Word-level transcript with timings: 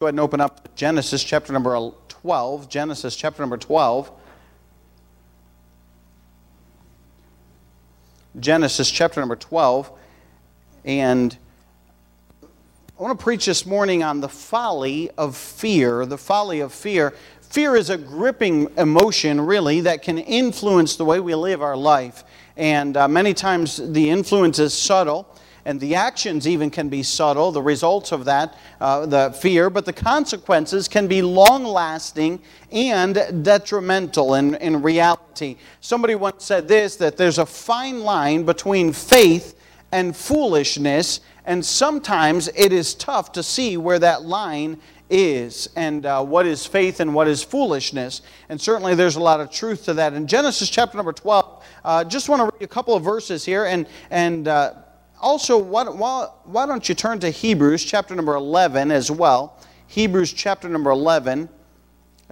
Go 0.00 0.06
ahead 0.06 0.14
and 0.14 0.20
open 0.20 0.40
up 0.40 0.74
Genesis 0.76 1.22
chapter 1.22 1.52
number 1.52 1.90
12. 2.08 2.70
Genesis 2.70 3.14
chapter 3.14 3.42
number 3.42 3.58
12. 3.58 4.10
Genesis 8.40 8.90
chapter 8.90 9.20
number 9.20 9.36
12. 9.36 9.90
And 10.86 11.36
I 12.98 13.02
want 13.02 13.18
to 13.18 13.22
preach 13.22 13.44
this 13.44 13.66
morning 13.66 14.02
on 14.02 14.22
the 14.22 14.28
folly 14.30 15.10
of 15.18 15.36
fear. 15.36 16.06
The 16.06 16.16
folly 16.16 16.60
of 16.60 16.72
fear. 16.72 17.12
Fear 17.42 17.76
is 17.76 17.90
a 17.90 17.98
gripping 17.98 18.74
emotion, 18.78 19.38
really, 19.38 19.82
that 19.82 20.02
can 20.02 20.16
influence 20.16 20.96
the 20.96 21.04
way 21.04 21.20
we 21.20 21.34
live 21.34 21.60
our 21.60 21.76
life. 21.76 22.24
And 22.56 22.96
uh, 22.96 23.06
many 23.06 23.34
times 23.34 23.76
the 23.76 24.08
influence 24.08 24.58
is 24.58 24.72
subtle 24.72 25.28
and 25.64 25.80
the 25.80 25.94
actions 25.94 26.46
even 26.48 26.70
can 26.70 26.88
be 26.88 27.02
subtle, 27.02 27.52
the 27.52 27.62
results 27.62 28.12
of 28.12 28.24
that, 28.24 28.56
uh, 28.80 29.06
the 29.06 29.36
fear, 29.40 29.70
but 29.70 29.84
the 29.84 29.92
consequences 29.92 30.88
can 30.88 31.06
be 31.06 31.22
long 31.22 31.64
lasting 31.64 32.40
and 32.72 33.44
detrimental 33.44 34.34
in, 34.34 34.54
in 34.56 34.82
reality. 34.82 35.56
Somebody 35.80 36.14
once 36.14 36.44
said 36.44 36.68
this 36.68 36.96
that 36.96 37.16
there's 37.16 37.38
a 37.38 37.46
fine 37.46 38.00
line 38.00 38.44
between 38.44 38.92
faith 38.92 39.58
and 39.92 40.16
foolishness, 40.16 41.20
and 41.44 41.64
sometimes 41.64 42.48
it 42.54 42.72
is 42.72 42.94
tough 42.94 43.32
to 43.32 43.42
see 43.42 43.76
where 43.76 43.98
that 43.98 44.22
line 44.22 44.78
is 45.10 45.68
and 45.74 46.06
uh, 46.06 46.24
what 46.24 46.46
is 46.46 46.64
faith 46.64 47.00
and 47.00 47.12
what 47.12 47.26
is 47.26 47.42
foolishness. 47.42 48.22
And 48.48 48.60
certainly 48.60 48.94
there's 48.94 49.16
a 49.16 49.20
lot 49.20 49.40
of 49.40 49.50
truth 49.50 49.84
to 49.86 49.94
that. 49.94 50.12
In 50.14 50.26
Genesis 50.26 50.70
chapter 50.70 50.96
number 50.96 51.12
12, 51.12 51.64
uh, 51.84 52.04
just 52.04 52.28
want 52.28 52.40
to 52.40 52.56
read 52.56 52.64
a 52.64 52.68
couple 52.68 52.94
of 52.94 53.02
verses 53.02 53.44
here 53.44 53.64
and, 53.64 53.86
and 54.10 54.46
uh, 54.46 54.74
also, 55.20 55.58
why, 55.58 55.84
why, 56.44 56.66
don't 56.66 56.88
you 56.88 56.94
turn 56.94 57.18
to 57.20 57.30
Hebrews 57.30 57.84
chapter 57.84 58.14
number 58.14 58.34
11 58.34 58.90
as 58.90 59.10
well? 59.10 59.58
Hebrews 59.86 60.32
chapter 60.32 60.68
number 60.68 60.90
11. 60.90 61.48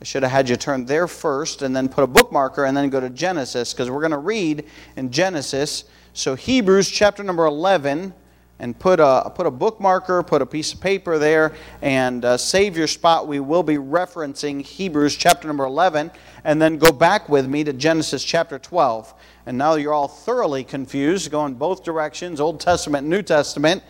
I 0.01 0.05
should 0.05 0.23
have 0.23 0.33
had 0.33 0.48
you 0.48 0.56
turn 0.56 0.84
there 0.87 1.06
first 1.06 1.62
and 1.62 1.75
then 1.75 1.89
put 1.89 2.05
a 2.05 2.06
bookmarker 2.06 2.67
and 2.67 2.77
then 2.77 2.89
go 2.89 3.00
to 3.00 3.11
Genesis 3.11 3.72
because 3.72 3.91
we're 3.91 4.00
going 4.00 4.12
to 4.12 4.19
read 4.19 4.64
in 4.97 5.11
Genesis. 5.11 5.84
So, 6.12 6.34
Hebrews 6.34 6.91
chapter 6.91 7.22
number 7.22 7.45
11 7.47 8.14
and 8.61 8.78
put 8.78 8.98
a, 9.01 9.31
put 9.34 9.47
a 9.47 9.51
bookmarker, 9.51 10.27
put 10.27 10.42
a 10.42 10.47
piece 10.47 10.73
of 10.73 10.81
paper 10.81 11.19
there, 11.19 11.55
and 11.81 12.25
uh, 12.25 12.37
save 12.37 12.77
your 12.77 12.87
spot. 12.87 13.28
We 13.28 13.41
will 13.41 13.62
be 13.62 13.77
referencing 13.77 14.62
Hebrews 14.62 15.17
chapter 15.17 15.47
number 15.47 15.64
11, 15.64 16.11
and 16.45 16.61
then 16.61 16.79
go 16.79 16.91
back 16.91 17.29
with 17.29 17.47
me 17.47 17.62
to 17.64 17.73
Genesis 17.73 18.25
chapter 18.25 18.59
12. 18.59 19.14
And 19.47 19.56
now 19.56 19.77
you're 19.77 19.95
all 19.95 20.09
thoroughly 20.09 20.64
confused, 20.64 21.31
going 21.31 21.55
both 21.55 21.84
directions, 21.84 22.41
Old 22.41 22.61
Testament 22.61 23.06
New 23.06 23.23
Testament. 23.23 23.83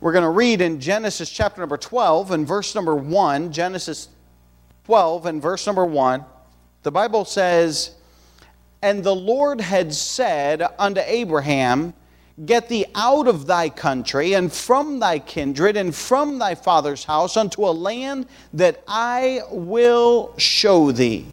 We're 0.00 0.12
going 0.12 0.24
to 0.24 0.30
read 0.30 0.60
in 0.60 0.80
Genesis 0.80 1.30
chapter 1.30 1.60
number 1.60 1.76
12 1.76 2.32
and 2.32 2.46
verse 2.46 2.74
number 2.74 2.94
1. 2.96 3.52
Genesis 3.52 4.08
12 4.84 5.26
and 5.26 5.40
verse 5.40 5.64
number 5.66 5.84
1. 5.84 6.24
The 6.82 6.90
Bible 6.90 7.24
says, 7.24 7.94
And 8.82 9.04
the 9.04 9.14
Lord 9.14 9.60
had 9.60 9.94
said 9.94 10.62
unto 10.76 11.00
Abraham, 11.04 11.94
Get 12.44 12.68
thee 12.68 12.86
out 12.94 13.28
of 13.28 13.46
thy 13.46 13.68
country 13.68 14.32
and 14.32 14.50
from 14.50 15.00
thy 15.00 15.18
kindred 15.18 15.76
and 15.76 15.94
from 15.94 16.38
thy 16.38 16.54
father's 16.54 17.04
house 17.04 17.36
unto 17.36 17.66
a 17.66 17.70
land 17.70 18.26
that 18.54 18.82
I 18.88 19.42
will 19.50 20.34
show 20.38 20.92
thee. 20.92 21.26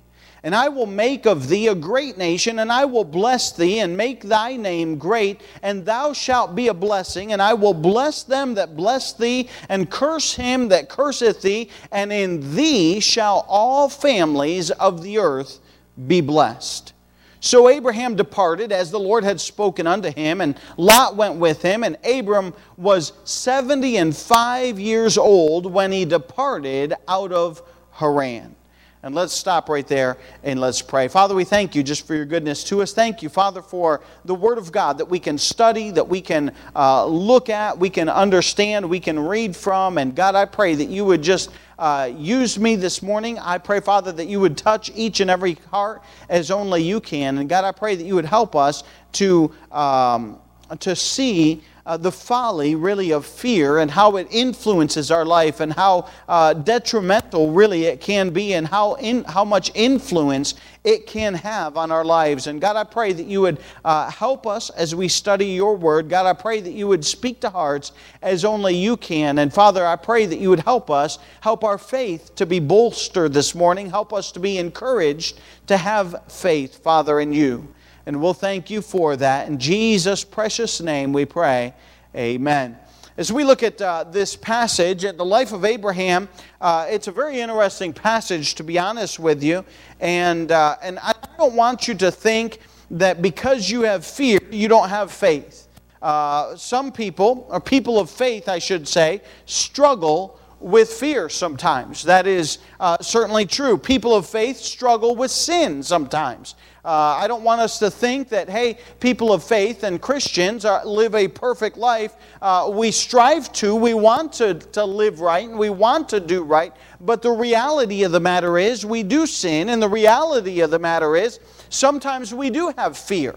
And 0.44 0.56
I 0.56 0.70
will 0.70 0.86
make 0.86 1.26
of 1.26 1.50
thee 1.50 1.68
a 1.68 1.76
great 1.76 2.18
nation, 2.18 2.60
and 2.60 2.72
I 2.72 2.86
will 2.86 3.04
bless 3.04 3.52
thee, 3.52 3.80
and 3.80 3.98
make 3.98 4.24
thy 4.24 4.56
name 4.56 4.98
great, 4.98 5.42
and 5.62 5.86
thou 5.86 6.14
shalt 6.14 6.56
be 6.56 6.70
a 6.70 6.74
blessing. 6.74 7.34
And 7.34 7.42
I 7.42 7.54
will 7.54 7.74
bless 7.74 8.24
them 8.24 8.54
that 8.54 8.78
bless 8.78 9.12
thee, 9.12 9.50
and 9.68 9.90
curse 9.90 10.36
him 10.36 10.70
that 10.70 10.88
curseth 10.88 11.42
thee, 11.42 11.70
and 11.92 12.14
in 12.14 12.56
thee 12.56 13.02
shall 13.02 13.46
all 13.50 13.90
families 13.90 14.72
of 14.72 15.04
the 15.04 15.18
earth 15.18 15.60
be 16.08 16.22
blessed. 16.22 16.94
So 17.42 17.70
Abraham 17.70 18.16
departed 18.16 18.72
as 18.72 18.92
the 18.92 19.00
Lord 19.00 19.24
had 19.24 19.40
spoken 19.40 19.88
unto 19.88 20.12
him, 20.12 20.42
and 20.42 20.58
Lot 20.78 21.16
went 21.16 21.36
with 21.36 21.62
him, 21.62 21.84
and 21.84 21.98
Abram 22.06 22.54
was 22.78 23.14
seventy 23.24 23.98
and 23.98 24.16
five 24.16 24.80
years 24.80 25.18
old 25.18 25.72
when 25.72 25.92
he 25.92 26.04
departed 26.04 26.94
out 27.08 27.32
of 27.32 27.62
Haran. 27.92 28.56
And 29.02 29.16
let's 29.16 29.32
stop 29.32 29.70
right 29.70 29.88
there 29.88 30.18
and 30.44 30.60
let's 30.60 30.82
pray. 30.82 31.08
Father, 31.08 31.34
we 31.34 31.46
thank 31.46 31.74
you 31.74 31.84
just 31.84 32.06
for 32.06 32.16
your 32.16 32.26
goodness 32.26 32.66
to 32.66 32.82
us. 32.82 32.92
Thank 32.92 33.24
you, 33.24 33.30
Father, 33.30 33.62
for 33.62 34.02
the 34.26 34.36
Word 34.36 34.58
of 34.58 34.74
God 34.74 34.98
that 34.98 35.06
we 35.06 35.20
can 35.20 35.38
study, 35.38 35.90
that 35.92 36.10
we 36.10 36.20
can 36.20 36.54
uh, 36.76 37.06
look 37.06 37.50
at, 37.50 37.80
we 37.80 37.90
can 37.90 38.10
understand, 38.10 38.90
we 38.90 39.00
can 39.00 39.18
read 39.18 39.56
from. 39.56 39.98
And 39.98 40.14
God, 40.14 40.36
I 40.36 40.44
pray 40.44 40.76
that 40.76 40.90
you 40.90 41.06
would 41.06 41.22
just 41.22 41.50
uh, 41.78 42.12
use 42.14 42.60
me 42.60 42.76
this 42.76 43.02
morning. 43.02 43.40
I 43.40 43.58
pray, 43.58 43.80
Father, 43.80 44.12
that 44.12 44.28
you 44.28 44.42
would 44.42 44.58
touch 44.58 44.92
each 44.94 45.22
and 45.22 45.30
every 45.32 45.54
heart 45.72 46.04
as 46.28 46.52
only 46.52 46.84
you 46.84 47.00
can. 47.00 47.38
And 47.38 47.48
God, 47.48 47.64
I 47.64 47.72
pray 47.72 47.96
that 47.96 48.04
you 48.04 48.16
would 48.16 48.26
help 48.26 48.54
us 48.54 48.84
to, 49.14 49.50
um, 49.72 50.40
to 50.78 50.96
see 50.96 51.64
uh, 51.90 51.98
the 51.98 52.12
folly, 52.12 52.76
really, 52.76 53.12
of 53.12 53.26
fear 53.26 53.80
and 53.80 53.90
how 53.90 54.16
it 54.18 54.28
influences 54.30 55.10
our 55.10 55.26
life 55.26 55.60
and 55.60 55.74
how 55.74 56.08
uh, 56.28 56.54
detrimental, 56.54 57.52
really, 57.52 57.86
it 57.86 58.00
can 58.00 58.30
be 58.30 58.54
and 58.54 58.68
how, 58.68 58.94
in, 58.96 59.24
how 59.24 59.44
much 59.44 59.72
influence 59.74 60.54
it 60.84 61.08
can 61.08 61.34
have 61.34 61.78
on 61.78 61.90
our 61.90 62.06
lives. 62.06 62.46
And 62.46 62.62
God, 62.62 62.76
I 62.76 62.84
pray 62.84 63.12
that 63.14 63.26
you 63.26 63.42
would 63.42 63.60
uh, 63.84 64.12
help 64.12 64.46
us 64.46 64.70
as 64.70 64.94
we 64.94 65.08
study 65.08 65.48
your 65.48 65.76
word. 65.76 66.10
God, 66.10 66.28
I 66.28 66.34
pray 66.34 66.62
that 66.62 66.74
you 66.74 66.88
would 66.88 67.04
speak 67.04 67.42
to 67.42 67.50
hearts 67.50 67.92
as 68.22 68.46
only 68.46 68.76
you 68.76 68.96
can. 68.96 69.40
And 69.40 69.52
Father, 69.52 69.84
I 69.84 69.96
pray 69.96 70.28
that 70.28 70.38
you 70.38 70.52
would 70.52 70.60
help 70.60 70.92
us, 70.92 71.18
help 71.42 71.64
our 71.64 71.80
faith 71.80 72.36
to 72.36 72.46
be 72.46 72.60
bolstered 72.60 73.34
this 73.34 73.56
morning, 73.56 73.90
help 73.90 74.14
us 74.14 74.32
to 74.34 74.40
be 74.40 74.60
encouraged 74.60 75.40
to 75.66 75.76
have 75.76 76.24
faith, 76.32 76.84
Father, 76.84 77.20
in 77.20 77.34
you. 77.34 77.68
And 78.06 78.22
we'll 78.22 78.34
thank 78.34 78.70
you 78.70 78.82
for 78.82 79.16
that. 79.18 79.48
In 79.48 79.60
Jesus' 79.60 80.24
precious 80.24 80.82
name 80.82 81.14
we 81.14 81.26
pray. 81.26 81.74
Amen. 82.16 82.78
As 83.18 83.34
we 83.34 83.44
look 83.44 83.64
at 83.64 83.82
uh, 83.82 84.06
this 84.06 84.36
passage, 84.38 85.04
at 85.04 85.18
the 85.18 85.26
life 85.26 85.52
of 85.52 85.66
Abraham, 85.66 86.30
uh, 86.62 86.88
it's 86.90 87.08
a 87.08 87.12
very 87.12 87.42
interesting 87.42 87.92
passage, 87.92 88.56
to 88.56 88.64
be 88.64 88.80
honest 88.80 89.20
with 89.20 89.44
you. 89.44 89.66
And, 90.00 90.52
uh, 90.52 90.78
and 90.82 91.00
I 91.00 91.14
don't 91.38 91.54
want 91.54 91.88
you 91.88 91.96
to 91.96 92.12
think 92.12 92.60
that 92.92 93.22
because 93.22 93.70
you 93.70 93.82
have 93.82 94.06
fear, 94.06 94.40
you 94.52 94.70
don't 94.70 94.88
have 94.88 95.12
faith. 95.12 95.68
Uh, 96.02 96.56
some 96.56 96.94
people, 96.94 97.46
or 97.50 97.60
people 97.60 98.00
of 98.00 98.10
faith, 98.10 98.48
I 98.48 98.60
should 98.60 98.88
say, 98.88 99.22
struggle 99.46 100.40
with 100.62 100.90
fear 100.90 101.30
sometimes. 101.30 102.04
That 102.04 102.26
is 102.26 102.60
uh, 102.80 102.98
certainly 103.02 103.46
true. 103.46 103.78
People 103.78 104.16
of 104.16 104.28
faith 104.28 104.58
struggle 104.58 105.16
with 105.16 105.32
sin 105.32 105.84
sometimes. 105.84 106.56
Uh, 106.86 107.18
I 107.20 107.28
don't 107.28 107.44
want 107.44 107.60
us 107.60 107.78
to 107.80 107.92
think 107.92 108.30
that, 108.30 108.50
hey, 108.50 108.78
people 109.00 109.34
of 109.34 109.44
faith 109.44 109.84
and 109.84 110.02
Christians 110.02 110.64
are, 110.64 110.86
live 110.86 111.14
a 111.14 111.28
perfect 111.28 111.78
life. 111.78 112.16
Uh, 112.42 112.72
we 112.74 112.92
strive 112.92 113.52
to, 113.54 113.76
we 113.76 113.94
want 113.94 114.32
to, 114.34 114.54
to 114.54 114.86
live 114.86 115.20
right, 115.20 115.48
and 115.48 115.60
we 115.60 115.70
want 115.70 116.08
to 116.10 116.20
do 116.22 116.44
right. 116.44 116.74
But 117.02 117.22
the 117.22 117.32
reality 117.32 118.04
of 118.04 118.14
the 118.14 118.20
matter 118.20 118.58
is, 118.58 118.86
we 118.86 119.04
do 119.04 119.26
sin, 119.26 119.70
and 119.70 119.82
the 119.82 119.90
reality 119.90 120.62
of 120.62 120.72
the 120.72 120.80
matter 120.80 121.18
is, 121.18 121.40
sometimes 121.70 122.34
we 122.34 122.50
do 122.50 122.74
have 122.78 122.98
fear 122.98 123.36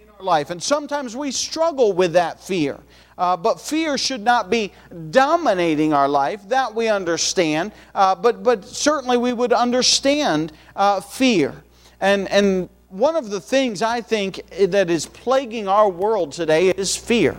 in 0.00 0.08
our 0.16 0.22
life, 0.22 0.50
and 0.50 0.62
sometimes 0.62 1.16
we 1.16 1.32
struggle 1.32 1.92
with 1.92 2.12
that 2.12 2.40
fear. 2.40 2.78
Uh, 3.18 3.36
but 3.36 3.60
fear 3.60 3.98
should 3.98 4.22
not 4.22 4.48
be 4.48 4.72
dominating 5.10 5.92
our 5.92 6.08
life. 6.08 6.48
That 6.48 6.72
we 6.72 6.86
understand. 6.86 7.72
Uh, 7.92 8.14
but, 8.14 8.44
but 8.44 8.64
certainly 8.64 9.16
we 9.16 9.32
would 9.32 9.52
understand 9.52 10.52
uh, 10.76 11.00
fear. 11.00 11.64
And, 12.00 12.28
and 12.30 12.68
one 12.88 13.16
of 13.16 13.30
the 13.30 13.40
things 13.40 13.82
I 13.82 14.00
think 14.00 14.42
that 14.56 14.90
is 14.90 15.06
plaguing 15.06 15.68
our 15.68 15.88
world 15.88 16.32
today 16.32 16.68
is 16.68 16.96
fear 16.96 17.36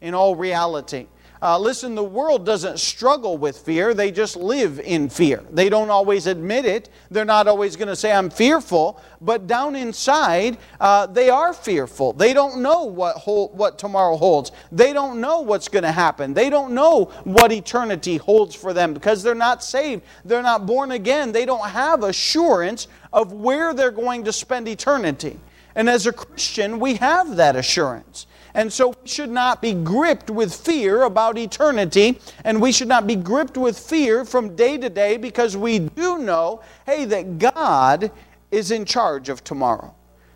in 0.00 0.14
all 0.14 0.36
reality. 0.36 1.06
Uh, 1.42 1.58
listen, 1.58 1.94
the 1.94 2.04
world 2.04 2.44
doesn't 2.44 2.78
struggle 2.78 3.38
with 3.38 3.56
fear, 3.56 3.94
they 3.94 4.10
just 4.10 4.36
live 4.36 4.78
in 4.78 5.08
fear. 5.08 5.42
They 5.50 5.70
don't 5.70 5.88
always 5.88 6.26
admit 6.26 6.66
it. 6.66 6.90
They're 7.10 7.24
not 7.24 7.48
always 7.48 7.76
going 7.76 7.88
to 7.88 7.96
say, 7.96 8.12
I'm 8.12 8.28
fearful, 8.28 9.00
but 9.22 9.46
down 9.46 9.74
inside, 9.74 10.58
uh, 10.80 11.06
they 11.06 11.30
are 11.30 11.54
fearful. 11.54 12.12
They 12.12 12.34
don't 12.34 12.60
know 12.60 12.84
what, 12.84 13.16
what 13.54 13.78
tomorrow 13.78 14.16
holds. 14.16 14.52
They 14.70 14.92
don't 14.92 15.18
know 15.18 15.40
what's 15.40 15.68
going 15.68 15.84
to 15.84 15.92
happen. 15.92 16.34
They 16.34 16.50
don't 16.50 16.74
know 16.74 17.04
what 17.24 17.52
eternity 17.52 18.18
holds 18.18 18.54
for 18.54 18.74
them 18.74 18.92
because 18.92 19.22
they're 19.22 19.34
not 19.34 19.64
saved. 19.64 20.02
They're 20.26 20.42
not 20.42 20.66
born 20.66 20.90
again. 20.90 21.32
They 21.32 21.46
don't 21.46 21.70
have 21.70 22.02
assurance 22.02 22.86
of 23.12 23.32
where 23.32 23.74
they're 23.74 23.90
going 23.90 24.24
to 24.24 24.32
spend 24.32 24.68
eternity. 24.68 25.38
And 25.74 25.88
as 25.88 26.06
a 26.06 26.12
Christian, 26.12 26.80
we 26.80 26.94
have 26.94 27.36
that 27.36 27.56
assurance. 27.56 28.26
And 28.54 28.72
so 28.72 28.88
we 28.88 29.08
should 29.08 29.30
not 29.30 29.62
be 29.62 29.74
gripped 29.74 30.30
with 30.30 30.52
fear 30.54 31.02
about 31.02 31.38
eternity, 31.38 32.18
and 32.44 32.60
we 32.60 32.72
should 32.72 32.88
not 32.88 33.06
be 33.06 33.14
gripped 33.14 33.56
with 33.56 33.78
fear 33.78 34.24
from 34.24 34.56
day 34.56 34.76
to 34.78 34.90
day 34.90 35.16
because 35.16 35.56
we 35.56 35.78
do 35.78 36.18
know, 36.18 36.60
hey, 36.84 37.04
that 37.04 37.38
God 37.38 38.10
is 38.50 38.72
in 38.72 38.84
charge 38.84 39.28
of 39.28 39.44
tomorrow. 39.44 39.94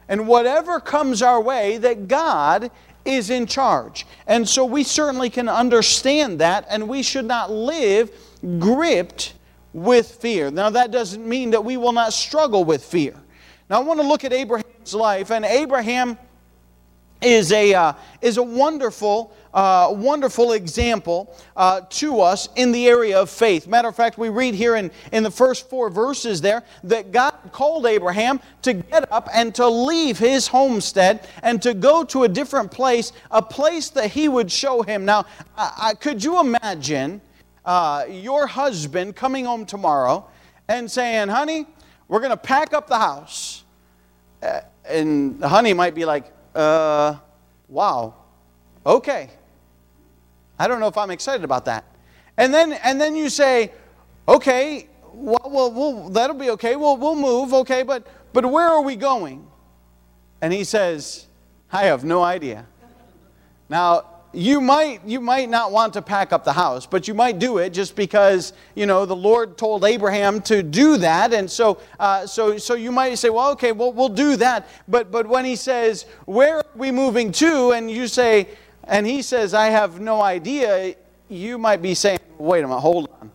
And 0.09 0.29
whatever 0.29 0.79
comes 0.79 1.23
our 1.23 1.41
way, 1.41 1.79
that 1.79 2.07
God 2.07 2.71
is 3.05 3.31
in 3.31 3.47
charge. 3.47 4.07
And 4.27 4.49
so 4.49 4.65
we 4.65 4.85
certainly 4.85 5.29
can 5.29 5.49
understand 5.49 6.39
that, 6.39 6.67
and 6.71 6.89
we 6.89 7.03
should 7.03 7.25
not 7.25 7.51
live 7.51 8.11
gripped 8.61 9.35
with 9.75 10.13
fear. 10.13 10.51
Now, 10.51 10.71
that 10.71 10.91
doesn't 10.91 11.29
mean 11.29 11.51
that 11.51 11.63
we 11.63 11.77
will 11.77 11.93
not 11.93 12.15
struggle 12.15 12.65
with 12.65 12.83
fear. 12.83 13.15
Now, 13.69 13.81
I 13.81 13.85
want 13.85 14.01
to 14.01 14.07
look 14.07 14.25
at 14.25 14.33
Abraham's 14.33 14.95
life, 14.95 15.31
and 15.31 15.45
Abraham 15.45 16.17
is 17.21 17.53
a, 17.53 17.75
uh, 17.75 17.93
is 18.21 18.37
a 18.37 18.43
wonderful, 18.43 19.35
uh, 19.53 19.89
wonderful 19.91 20.53
example 20.53 21.35
uh, 21.57 21.81
to 21.91 22.21
us 22.21 22.49
in 22.55 22.71
the 22.71 22.87
area 22.87 23.19
of 23.19 23.31
faith. 23.31 23.67
Matter 23.67 23.89
of 23.89 23.97
fact, 23.97 24.17
we 24.17 24.29
read 24.29 24.55
here 24.55 24.77
in, 24.77 24.91
in 25.11 25.23
the 25.23 25.31
first 25.31 25.69
four 25.69 25.91
verses 25.91 26.41
there 26.41 26.63
that 26.85 27.11
God 27.11 27.33
called 27.51 27.87
Abraham 27.87 28.41
to 28.63 28.75
get 28.75 29.11
up 29.11 29.29
and 29.33 29.55
to 29.55 29.67
leave 29.67 30.19
his 30.19 30.47
homestead 30.47 31.27
and 31.43 31.61
to 31.63 31.75
go 31.75 32.05
to 32.05 32.25
a 32.25 32.29
different 32.29 32.71
place, 32.71 33.13
a 33.31 33.43
place 33.43 33.89
that 33.91 34.11
he 34.11 34.29
would 34.29 34.53
show 34.53 34.83
him. 34.83 35.05
Now, 35.05 35.25
I, 35.57 35.95
could 35.99 36.23
you 36.23 36.41
imagine 36.41 37.21
uh, 37.65 38.05
your 38.09 38.47
husband 38.47 39.17
coming 39.17 39.45
home 39.45 39.67
tomorrow 39.67 40.27
and 40.69 40.91
saying, 40.91 41.29
honey, 41.29 41.67
we're 42.09 42.21
going 42.21 42.31
to 42.31 42.37
pack 42.37 42.73
up 42.73 42.87
the 42.87 42.99
house? 42.99 43.65
Uh, 44.43 44.61
and 44.85 45.43
honey 45.43 45.73
might 45.73 45.95
be 45.95 46.05
like, 46.05 46.33
uh, 46.55 47.17
wow, 47.69 48.15
okay. 48.85 49.31
I 50.59 50.69
don't 50.69 50.81
know 50.81 50.89
if 50.89 50.97
I'm 50.97 51.11
excited 51.11 51.45
about 51.45 51.65
that. 51.65 51.85
And 52.37 52.53
then, 52.53 52.73
and 52.73 53.01
then 53.01 53.17
you 53.17 53.29
say, 53.29 53.73
okay, 54.29 54.89
well, 55.13 55.41
well, 55.47 55.71
well 55.73 56.09
that'll 56.11 56.37
be 56.37 56.51
okay. 56.51 56.77
We'll, 56.77 56.97
we'll 56.97 57.17
move, 57.17 57.55
okay, 57.55 57.83
but, 57.83 58.07
but 58.33 58.45
where 58.45 58.69
are 58.69 58.83
we 58.83 58.97
going? 58.97 59.47
And 60.41 60.53
he 60.53 60.65
says, 60.65 61.27
I 61.73 61.85
have 61.85 62.05
no 62.05 62.23
idea. 62.23 62.67
Now, 63.69 64.05
you 64.35 64.61
might 64.61 65.05
you 65.07 65.21
might 65.21 65.49
not 65.49 65.73
want 65.73 65.93
to 65.93 66.03
pack 66.03 66.33
up 66.33 66.45
the 66.45 66.53
house 66.53 66.87
but 66.87 67.07
you 67.07 67.15
might 67.15 67.39
do 67.39 67.59
it 67.59 67.71
just 67.71 67.95
because 67.95 68.53
you 68.75 68.87
know 68.87 69.07
the 69.07 69.15
lord 69.17 69.57
told 69.57 69.85
abraham 69.85 70.41
to 70.43 70.63
do 70.63 70.97
that. 70.99 71.33
And 71.33 71.51
so 71.51 71.81
uh, 72.01 72.27
so 72.27 72.59
so 72.59 72.75
you 72.75 72.93
might 72.93 73.15
say 73.15 73.31
well 73.31 73.51
okay 73.53 73.73
well 73.73 73.93
we'll 73.93 74.09
do 74.09 74.37
that. 74.37 74.69
But 74.89 75.11
but 75.11 75.27
when 75.27 75.45
he 75.45 75.57
says 75.57 76.07
where 76.27 76.59
are 76.59 76.67
we 76.75 76.91
moving 76.91 77.33
to? 77.33 77.73
And 77.73 77.91
you 77.91 78.07
say 78.07 78.49
and 78.85 79.07
he 79.07 79.23
says 79.23 79.55
i 79.55 79.67
have 79.67 80.01
no 80.01 80.21
idea 80.21 80.95
you 81.29 81.59
might 81.59 81.83
be 81.83 81.95
saying 81.95 82.19
wait 82.39 82.65
a 82.65 82.69
minute 82.69 82.81
hold 82.81 83.09
on. 83.21 83.31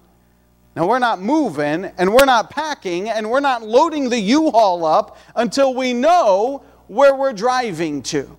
Now 0.76 0.88
we're 0.88 1.00
not 1.00 1.22
moving 1.22 1.86
and 1.86 2.14
we're 2.14 2.26
not 2.26 2.50
packing 2.50 3.10
and 3.10 3.30
we're 3.30 3.40
not 3.40 3.64
loading 3.64 4.10
the 4.10 4.20
u-haul 4.20 4.86
up 4.86 5.18
until 5.36 5.74
we 5.74 5.94
know 5.94 6.64
where 6.88 7.16
we're 7.16 7.34
driving 7.34 8.02
to 8.02 8.39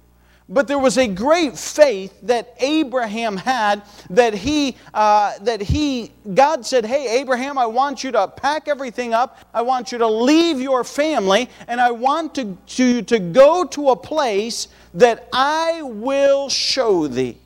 but 0.50 0.66
there 0.66 0.78
was 0.80 0.98
a 0.98 1.06
great 1.06 1.56
faith 1.56 2.12
that 2.22 2.54
Abraham 2.58 3.36
had 3.36 3.82
that 4.10 4.34
he, 4.34 4.76
uh, 4.92 5.38
that 5.42 5.60
he, 5.60 6.10
God 6.34 6.66
said, 6.66 6.84
Hey, 6.84 7.20
Abraham, 7.20 7.56
I 7.56 7.66
want 7.66 8.02
you 8.02 8.10
to 8.12 8.26
pack 8.26 8.66
everything 8.66 9.14
up. 9.14 9.38
I 9.54 9.62
want 9.62 9.92
you 9.92 9.98
to 9.98 10.08
leave 10.08 10.60
your 10.60 10.82
family, 10.82 11.48
and 11.68 11.80
I 11.80 11.92
want 11.92 12.34
to, 12.34 12.58
to, 12.66 13.02
to 13.02 13.18
go 13.20 13.64
to 13.66 13.90
a 13.90 13.96
place 13.96 14.66
that 14.94 15.28
I 15.32 15.82
will 15.82 16.48
show 16.48 17.06
thee. 17.06 17.38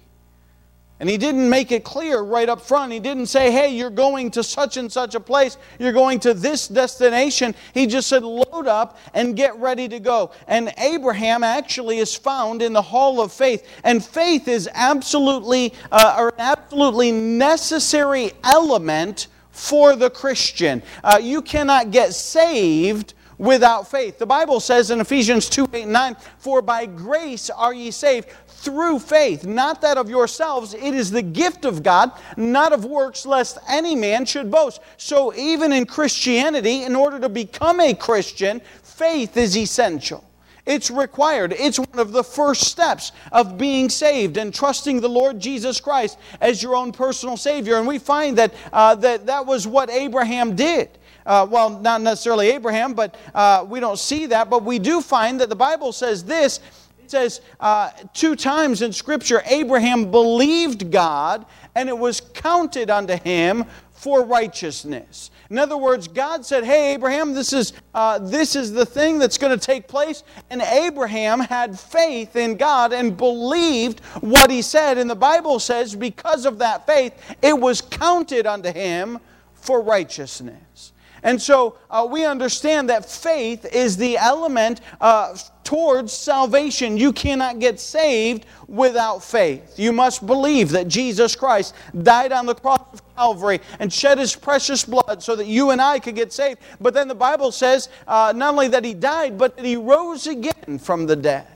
And 1.00 1.10
he 1.10 1.18
didn't 1.18 1.50
make 1.50 1.72
it 1.72 1.82
clear 1.82 2.20
right 2.20 2.48
up 2.48 2.60
front. 2.60 2.92
He 2.92 3.00
didn't 3.00 3.26
say, 3.26 3.50
hey, 3.50 3.74
you're 3.74 3.90
going 3.90 4.30
to 4.32 4.44
such 4.44 4.76
and 4.76 4.90
such 4.90 5.16
a 5.16 5.20
place, 5.20 5.58
you're 5.78 5.92
going 5.92 6.20
to 6.20 6.34
this 6.34 6.68
destination. 6.68 7.54
He 7.72 7.86
just 7.86 8.08
said, 8.08 8.22
load 8.22 8.68
up 8.68 8.98
and 9.12 9.36
get 9.36 9.56
ready 9.56 9.88
to 9.88 9.98
go. 9.98 10.30
And 10.46 10.72
Abraham 10.78 11.42
actually 11.42 11.98
is 11.98 12.14
found 12.14 12.62
in 12.62 12.72
the 12.72 12.82
hall 12.82 13.20
of 13.20 13.32
faith. 13.32 13.68
And 13.82 14.04
faith 14.04 14.46
is 14.46 14.68
absolutely, 14.72 15.74
uh, 15.90 16.14
or 16.16 16.28
an 16.28 16.40
absolutely 16.40 17.10
necessary 17.10 18.30
element 18.44 19.26
for 19.50 19.96
the 19.96 20.10
Christian. 20.10 20.80
Uh, 21.02 21.18
you 21.20 21.42
cannot 21.42 21.90
get 21.90 22.14
saved 22.14 23.14
without 23.38 23.90
faith. 23.90 24.18
The 24.18 24.26
Bible 24.26 24.60
says 24.60 24.90
in 24.90 25.00
Ephesians 25.00 25.48
2 25.48 25.68
8 25.72 25.82
and 25.82 25.92
9, 25.92 26.16
For 26.38 26.62
by 26.62 26.86
grace 26.86 27.50
are 27.50 27.74
ye 27.74 27.90
saved 27.90 28.28
through 28.64 28.98
faith, 28.98 29.44
not 29.44 29.80
that 29.82 29.98
of 29.98 30.08
yourselves. 30.08 30.74
It 30.74 30.94
is 30.94 31.10
the 31.10 31.22
gift 31.22 31.64
of 31.64 31.82
God, 31.82 32.12
not 32.36 32.72
of 32.72 32.84
works, 32.84 33.26
lest 33.26 33.58
any 33.68 33.94
man 33.94 34.24
should 34.24 34.50
boast. 34.50 34.80
So, 34.96 35.34
even 35.34 35.72
in 35.72 35.86
Christianity, 35.86 36.84
in 36.84 36.96
order 36.96 37.20
to 37.20 37.28
become 37.28 37.80
a 37.80 37.94
Christian, 37.94 38.60
faith 38.82 39.36
is 39.36 39.56
essential. 39.56 40.24
It's 40.66 40.90
required. 40.90 41.54
It's 41.58 41.78
one 41.78 41.98
of 41.98 42.12
the 42.12 42.24
first 42.24 42.62
steps 42.62 43.12
of 43.32 43.58
being 43.58 43.90
saved 43.90 44.38
and 44.38 44.54
trusting 44.54 45.00
the 45.00 45.08
Lord 45.08 45.38
Jesus 45.38 45.78
Christ 45.78 46.18
as 46.40 46.62
your 46.62 46.74
own 46.74 46.90
personal 46.90 47.36
Savior. 47.36 47.76
And 47.76 47.86
we 47.86 47.98
find 47.98 48.38
that 48.38 48.54
uh, 48.72 48.94
that, 48.96 49.26
that 49.26 49.44
was 49.44 49.66
what 49.66 49.90
Abraham 49.90 50.56
did. 50.56 50.88
Uh, 51.26 51.46
well, 51.50 51.70
not 51.80 52.00
necessarily 52.00 52.50
Abraham, 52.50 52.94
but 52.94 53.14
uh, 53.34 53.64
we 53.68 53.80
don't 53.80 53.98
see 53.98 54.26
that. 54.26 54.48
But 54.48 54.62
we 54.62 54.78
do 54.78 55.00
find 55.00 55.40
that 55.40 55.48
the 55.48 55.56
Bible 55.56 55.92
says 55.92 56.24
this 56.24 56.60
says 57.10 57.40
uh, 57.60 57.90
two 58.12 58.36
times 58.36 58.82
in 58.82 58.92
Scripture 58.92 59.42
Abraham 59.46 60.10
believed 60.10 60.90
God, 60.90 61.46
and 61.74 61.88
it 61.88 61.96
was 61.96 62.20
counted 62.20 62.90
unto 62.90 63.16
him 63.16 63.64
for 63.92 64.24
righteousness. 64.24 65.30
In 65.50 65.58
other 65.58 65.76
words, 65.76 66.08
God 66.08 66.44
said, 66.44 66.64
Hey, 66.64 66.94
Abraham, 66.94 67.32
this 67.32 67.52
is, 67.52 67.72
uh, 67.94 68.18
this 68.18 68.56
is 68.56 68.72
the 68.72 68.84
thing 68.84 69.18
that's 69.18 69.38
going 69.38 69.56
to 69.56 69.64
take 69.64 69.88
place. 69.88 70.24
And 70.50 70.60
Abraham 70.62 71.40
had 71.40 71.78
faith 71.78 72.36
in 72.36 72.56
God 72.56 72.92
and 72.92 73.16
believed 73.16 74.00
what 74.20 74.50
he 74.50 74.62
said. 74.62 74.98
And 74.98 75.08
the 75.08 75.14
Bible 75.14 75.58
says, 75.60 75.94
because 75.94 76.44
of 76.44 76.58
that 76.58 76.86
faith, 76.86 77.14
it 77.40 77.58
was 77.58 77.80
counted 77.80 78.46
unto 78.46 78.72
him 78.72 79.20
for 79.54 79.80
righteousness. 79.80 80.92
And 81.24 81.40
so 81.40 81.78
uh, 81.90 82.06
we 82.08 82.26
understand 82.26 82.90
that 82.90 83.10
faith 83.10 83.64
is 83.74 83.96
the 83.96 84.18
element 84.18 84.82
uh, 85.00 85.34
towards 85.64 86.12
salvation. 86.12 86.98
You 86.98 87.14
cannot 87.14 87.58
get 87.58 87.80
saved 87.80 88.44
without 88.68 89.24
faith. 89.24 89.78
You 89.78 89.90
must 89.90 90.26
believe 90.26 90.68
that 90.70 90.86
Jesus 90.86 91.34
Christ 91.34 91.74
died 92.02 92.30
on 92.30 92.44
the 92.44 92.54
cross 92.54 92.86
of 92.92 93.16
Calvary 93.16 93.60
and 93.80 93.90
shed 93.90 94.18
his 94.18 94.36
precious 94.36 94.84
blood 94.84 95.22
so 95.22 95.34
that 95.34 95.46
you 95.46 95.70
and 95.70 95.80
I 95.80 95.98
could 95.98 96.14
get 96.14 96.30
saved. 96.30 96.60
But 96.78 96.92
then 96.92 97.08
the 97.08 97.14
Bible 97.14 97.52
says 97.52 97.88
uh, 98.06 98.34
not 98.36 98.52
only 98.52 98.68
that 98.68 98.84
he 98.84 98.92
died, 98.92 99.38
but 99.38 99.56
that 99.56 99.64
he 99.64 99.76
rose 99.76 100.26
again 100.26 100.78
from 100.78 101.06
the 101.06 101.16
dead. 101.16 101.46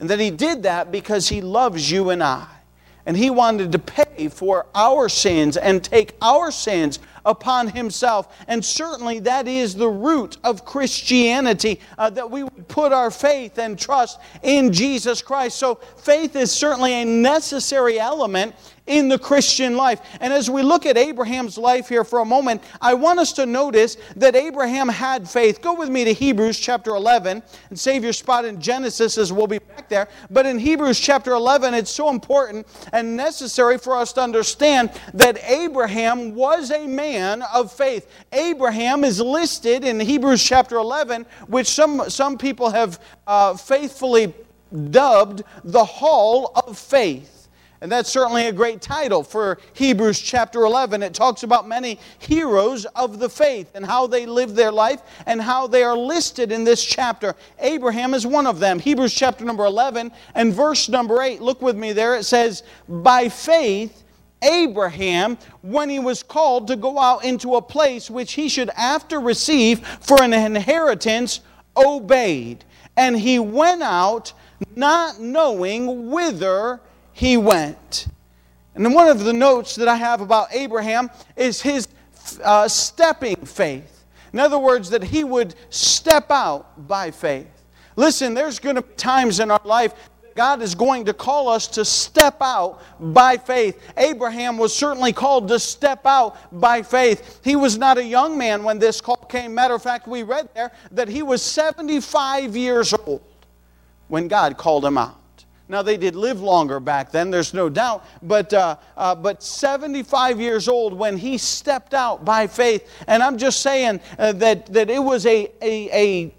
And 0.00 0.08
that 0.08 0.18
he 0.18 0.30
did 0.30 0.62
that 0.62 0.90
because 0.90 1.28
he 1.28 1.42
loves 1.42 1.90
you 1.90 2.08
and 2.08 2.22
I. 2.22 2.48
And 3.04 3.16
he 3.16 3.30
wanted 3.30 3.72
to 3.72 3.78
pay 3.78 4.28
for 4.28 4.66
our 4.74 5.08
sins 5.08 5.56
and 5.56 5.84
take 5.84 6.16
our 6.22 6.50
sins 6.50 7.00
upon 7.24 7.68
himself. 7.68 8.34
And 8.48 8.64
certainly 8.64 9.20
that 9.20 9.48
is 9.48 9.74
the 9.74 9.88
root 9.88 10.36
of 10.44 10.64
Christianity, 10.64 11.80
uh, 11.98 12.10
that 12.10 12.30
we 12.30 12.44
put 12.68 12.92
our 12.92 13.10
faith 13.10 13.58
and 13.58 13.78
trust 13.78 14.18
in 14.42 14.72
Jesus 14.72 15.22
Christ. 15.22 15.58
So 15.58 15.76
faith 15.96 16.36
is 16.36 16.50
certainly 16.50 16.94
a 16.94 17.04
necessary 17.04 17.98
element 17.98 18.54
in 18.86 19.08
the 19.08 19.18
Christian 19.18 19.76
life. 19.76 20.00
And 20.20 20.32
as 20.32 20.50
we 20.50 20.62
look 20.62 20.86
at 20.86 20.96
Abraham's 20.96 21.56
life 21.56 21.88
here 21.88 22.04
for 22.04 22.18
a 22.18 22.24
moment, 22.24 22.62
I 22.80 22.94
want 22.94 23.20
us 23.20 23.32
to 23.34 23.46
notice 23.46 23.96
that 24.16 24.34
Abraham 24.34 24.88
had 24.88 25.28
faith. 25.28 25.60
Go 25.62 25.74
with 25.74 25.88
me 25.88 26.04
to 26.04 26.12
Hebrews 26.12 26.58
chapter 26.58 26.94
11 26.94 27.42
and 27.70 27.78
save 27.78 28.02
your 28.02 28.12
spot 28.12 28.44
in 28.44 28.60
Genesis 28.60 29.18
as 29.18 29.32
we'll 29.32 29.46
be 29.46 29.58
back 29.58 29.88
there. 29.88 30.08
But 30.30 30.46
in 30.46 30.58
Hebrews 30.58 30.98
chapter 30.98 31.32
11, 31.32 31.74
it's 31.74 31.90
so 31.90 32.10
important 32.10 32.66
and 32.92 33.16
necessary 33.16 33.78
for 33.78 33.96
us 33.96 34.12
to 34.14 34.20
understand 34.20 34.90
that 35.14 35.38
Abraham 35.44 36.34
was 36.34 36.70
a 36.70 36.86
man 36.86 37.42
of 37.54 37.72
faith. 37.72 38.10
Abraham 38.32 39.04
is 39.04 39.20
listed 39.20 39.84
in 39.84 40.00
Hebrews 40.00 40.42
chapter 40.42 40.76
11, 40.76 41.24
which 41.46 41.68
some, 41.68 42.10
some 42.10 42.36
people 42.36 42.70
have 42.70 43.00
uh, 43.26 43.54
faithfully 43.54 44.34
dubbed 44.90 45.42
the 45.64 45.84
Hall 45.84 46.52
of 46.66 46.76
Faith. 46.78 47.41
And 47.82 47.90
that's 47.90 48.08
certainly 48.08 48.46
a 48.46 48.52
great 48.52 48.80
title 48.80 49.24
for 49.24 49.58
Hebrews 49.74 50.20
chapter 50.20 50.60
11. 50.60 51.02
It 51.02 51.14
talks 51.14 51.42
about 51.42 51.66
many 51.66 51.98
heroes 52.20 52.84
of 52.84 53.18
the 53.18 53.28
faith 53.28 53.72
and 53.74 53.84
how 53.84 54.06
they 54.06 54.24
lived 54.24 54.54
their 54.54 54.70
life 54.70 55.02
and 55.26 55.42
how 55.42 55.66
they 55.66 55.82
are 55.82 55.96
listed 55.96 56.52
in 56.52 56.62
this 56.62 56.84
chapter. 56.84 57.34
Abraham 57.58 58.14
is 58.14 58.24
one 58.24 58.46
of 58.46 58.60
them. 58.60 58.78
Hebrews 58.78 59.12
chapter 59.12 59.44
number 59.44 59.64
11 59.64 60.12
and 60.36 60.54
verse 60.54 60.88
number 60.88 61.20
8. 61.20 61.42
Look 61.42 61.60
with 61.60 61.76
me 61.76 61.92
there. 61.92 62.14
It 62.14 62.22
says, 62.22 62.62
By 62.88 63.28
faith, 63.28 64.04
Abraham, 64.42 65.36
when 65.62 65.90
he 65.90 65.98
was 65.98 66.22
called 66.22 66.68
to 66.68 66.76
go 66.76 67.00
out 67.00 67.24
into 67.24 67.56
a 67.56 67.62
place 67.62 68.08
which 68.08 68.34
he 68.34 68.48
should 68.48 68.70
after 68.76 69.18
receive 69.18 69.84
for 70.00 70.22
an 70.22 70.32
inheritance, 70.32 71.40
obeyed. 71.76 72.64
And 72.96 73.18
he 73.18 73.40
went 73.40 73.82
out 73.82 74.34
not 74.76 75.18
knowing 75.18 76.12
whither 76.12 76.80
he 77.12 77.36
went. 77.36 78.06
And 78.74 78.94
one 78.94 79.08
of 79.08 79.24
the 79.24 79.32
notes 79.32 79.74
that 79.76 79.88
I 79.88 79.96
have 79.96 80.20
about 80.20 80.48
Abraham 80.52 81.10
is 81.36 81.60
his 81.60 81.88
uh, 82.42 82.68
stepping 82.68 83.36
faith. 83.36 84.04
In 84.32 84.38
other 84.38 84.58
words, 84.58 84.88
that 84.90 85.02
he 85.02 85.24
would 85.24 85.54
step 85.68 86.30
out 86.30 86.88
by 86.88 87.10
faith. 87.10 87.48
Listen, 87.96 88.32
there's 88.32 88.58
going 88.58 88.76
to 88.76 88.82
be 88.82 88.94
times 88.94 89.40
in 89.40 89.50
our 89.50 89.60
life 89.64 89.94
that 90.22 90.34
God 90.34 90.62
is 90.62 90.74
going 90.74 91.04
to 91.04 91.12
call 91.12 91.48
us 91.48 91.66
to 91.68 91.84
step 91.84 92.36
out 92.40 92.80
by 92.98 93.36
faith. 93.36 93.78
Abraham 93.98 94.56
was 94.56 94.74
certainly 94.74 95.12
called 95.12 95.48
to 95.48 95.58
step 95.58 96.06
out 96.06 96.38
by 96.58 96.80
faith. 96.80 97.40
He 97.44 97.56
was 97.56 97.76
not 97.76 97.98
a 97.98 98.04
young 98.04 98.38
man 98.38 98.64
when 98.64 98.78
this 98.78 99.02
call 99.02 99.16
came. 99.16 99.54
Matter 99.54 99.74
of 99.74 99.82
fact, 99.82 100.08
we 100.08 100.22
read 100.22 100.48
there 100.54 100.72
that 100.92 101.08
he 101.08 101.22
was 101.22 101.42
75 101.42 102.56
years 102.56 102.94
old 102.94 103.20
when 104.08 104.28
God 104.28 104.56
called 104.56 104.86
him 104.86 104.96
out. 104.96 105.21
Now, 105.68 105.82
they 105.82 105.96
did 105.96 106.16
live 106.16 106.40
longer 106.40 106.80
back 106.80 107.10
then, 107.12 107.30
there's 107.30 107.54
no 107.54 107.68
doubt, 107.68 108.04
but, 108.22 108.52
uh, 108.52 108.76
uh, 108.96 109.14
but 109.14 109.42
75 109.42 110.40
years 110.40 110.68
old 110.68 110.92
when 110.92 111.16
he 111.16 111.38
stepped 111.38 111.94
out 111.94 112.24
by 112.24 112.46
faith. 112.46 112.88
And 113.06 113.22
I'm 113.22 113.38
just 113.38 113.62
saying 113.62 114.00
uh, 114.18 114.32
that, 114.32 114.66
that 114.66 114.90
it 114.90 115.02
was 115.02 115.24
a, 115.24 115.50
a, 115.62 115.90
a 115.92 116.34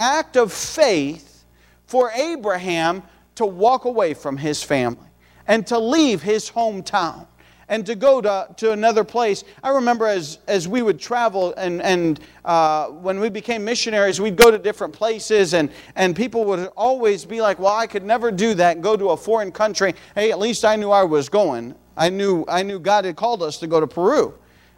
act 0.00 0.36
of 0.36 0.52
faith 0.52 1.44
for 1.86 2.10
Abraham 2.12 3.02
to 3.34 3.46
walk 3.46 3.84
away 3.84 4.14
from 4.14 4.36
his 4.36 4.62
family 4.62 5.08
and 5.46 5.66
to 5.66 5.78
leave 5.78 6.22
his 6.22 6.50
hometown 6.50 7.26
and 7.74 7.84
to 7.84 7.96
go 7.96 8.20
to, 8.20 8.46
to 8.56 8.70
another 8.70 9.02
place. 9.02 9.42
I 9.60 9.70
remember 9.70 10.06
as, 10.06 10.38
as 10.46 10.68
we 10.68 10.80
would 10.80 11.00
travel 11.00 11.52
and, 11.56 11.82
and 11.82 12.20
uh, 12.44 12.86
when 12.86 13.18
we 13.18 13.28
became 13.28 13.64
missionaries, 13.64 14.20
we'd 14.20 14.36
go 14.36 14.48
to 14.48 14.58
different 14.58 14.92
places 14.92 15.54
and, 15.54 15.68
and 15.96 16.14
people 16.14 16.44
would 16.44 16.68
always 16.76 17.24
be 17.24 17.40
like, 17.40 17.58
well, 17.58 17.74
I 17.74 17.88
could 17.88 18.04
never 18.04 18.30
do 18.30 18.54
that, 18.54 18.80
go 18.80 18.96
to 18.96 19.10
a 19.10 19.16
foreign 19.16 19.50
country. 19.50 19.96
Hey, 20.14 20.30
at 20.30 20.38
least 20.38 20.64
I 20.64 20.76
knew 20.76 20.92
I 20.92 21.02
was 21.02 21.28
going. 21.28 21.74
I 21.96 22.10
knew, 22.10 22.44
I 22.46 22.62
knew 22.62 22.78
God 22.78 23.06
had 23.06 23.16
called 23.16 23.42
us 23.42 23.58
to 23.58 23.66
go 23.66 23.80
to 23.80 23.88
Peru. 23.88 24.34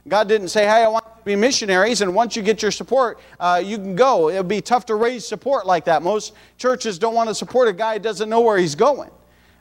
God 0.09 0.27
didn't 0.27 0.49
say, 0.49 0.65
hey, 0.65 0.83
I 0.83 0.89
want 0.89 1.05
to 1.05 1.23
be 1.23 1.37
missionaries, 1.37 2.01
and 2.01 2.15
once 2.15 2.35
you 2.35 2.41
get 2.41 2.63
your 2.63 2.71
support, 2.71 3.19
uh, 3.41 3.61
you 3.63 3.77
can 3.77 3.95
go. 3.95 4.31
It 4.31 4.39
would 4.39 4.49
be 4.49 4.63
tough 4.63 4.87
to 4.87 4.95
raise 4.95 5.27
support 5.27 5.67
like 5.67 5.85
that. 5.87 6.03
Most 6.03 6.33
churches 6.57 6.99
don't 6.99 7.15
want 7.15 7.29
to 7.29 7.35
support 7.35 7.69
a 7.69 7.73
guy 7.75 7.95
who 7.95 7.99
doesn't 7.99 8.31
know 8.31 8.41
where 8.41 8.57
he's 8.57 8.77
going. 8.77 9.11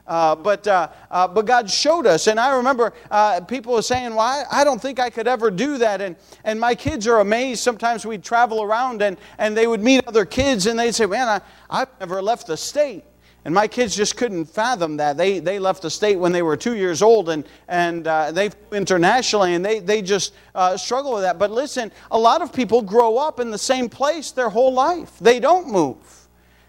Uh, 0.08 0.36
but, 0.36 0.68
uh, 0.68 0.88
uh, 1.10 1.28
but 1.28 1.46
God 1.46 1.70
showed 1.70 2.06
us. 2.06 2.28
And 2.28 2.40
I 2.40 2.56
remember 2.56 2.94
uh, 3.10 3.42
people 3.42 3.74
were 3.74 3.82
saying, 3.82 4.12
Well, 4.12 4.20
I, 4.20 4.44
I, 4.52 4.64
don't 4.64 4.80
think 4.80 5.00
I 5.00 5.10
could 5.10 5.28
ever 5.28 5.50
do 5.50 5.80
that. 5.80 6.00
And, 6.00 6.16
and 6.44 6.60
my 6.60 6.76
kids 6.76 7.08
are 7.08 7.22
amazed. 7.22 7.62
Sometimes 7.64 8.06
we'd 8.06 8.24
travel 8.24 8.62
around 8.62 9.02
and, 9.02 9.18
and 9.40 9.58
they 9.58 9.66
would 9.66 9.82
meet 9.82 10.06
other 10.08 10.24
kids 10.24 10.68
and 10.68 10.78
they'd 10.78 10.94
say, 10.94 11.08
Man, 11.08 11.28
I, 11.28 11.42
I've 11.70 11.90
never 12.00 12.22
left 12.22 12.46
the 12.48 12.58
state. 12.58 13.04
And 13.46 13.54
my 13.54 13.68
kids 13.68 13.96
just 13.96 14.18
couldn't 14.18 14.46
fathom 14.46 14.98
that. 14.98 15.18
They, 15.18 15.38
they 15.38 15.60
left 15.60 15.84
the 15.84 15.90
state 15.90 16.16
when 16.16 16.32
they 16.32 16.42
were 16.42 16.58
two 16.58 16.76
years 16.76 17.04
old 17.04 17.30
and, 17.30 17.46
and 17.68 18.08
uh, 18.08 18.32
they 18.32 18.50
internationally 18.72 19.54
and 19.54 19.64
they, 19.64 19.80
they 19.80 20.02
just 20.02 20.34
uh, 20.56 20.76
struggle 20.78 21.14
with 21.14 21.22
that. 21.22 21.38
But 21.38 21.52
listen, 21.52 21.92
a 22.10 22.18
lot 22.18 22.42
of 22.42 22.52
people 22.52 22.82
grow 22.82 23.18
up 23.18 23.40
in 23.40 23.52
the 23.52 23.58
same 23.58 23.88
place 23.88 24.32
their 24.32 24.50
whole 24.50 24.74
life, 24.74 25.18
they 25.20 25.40
don't 25.40 25.68
move. 25.68 26.25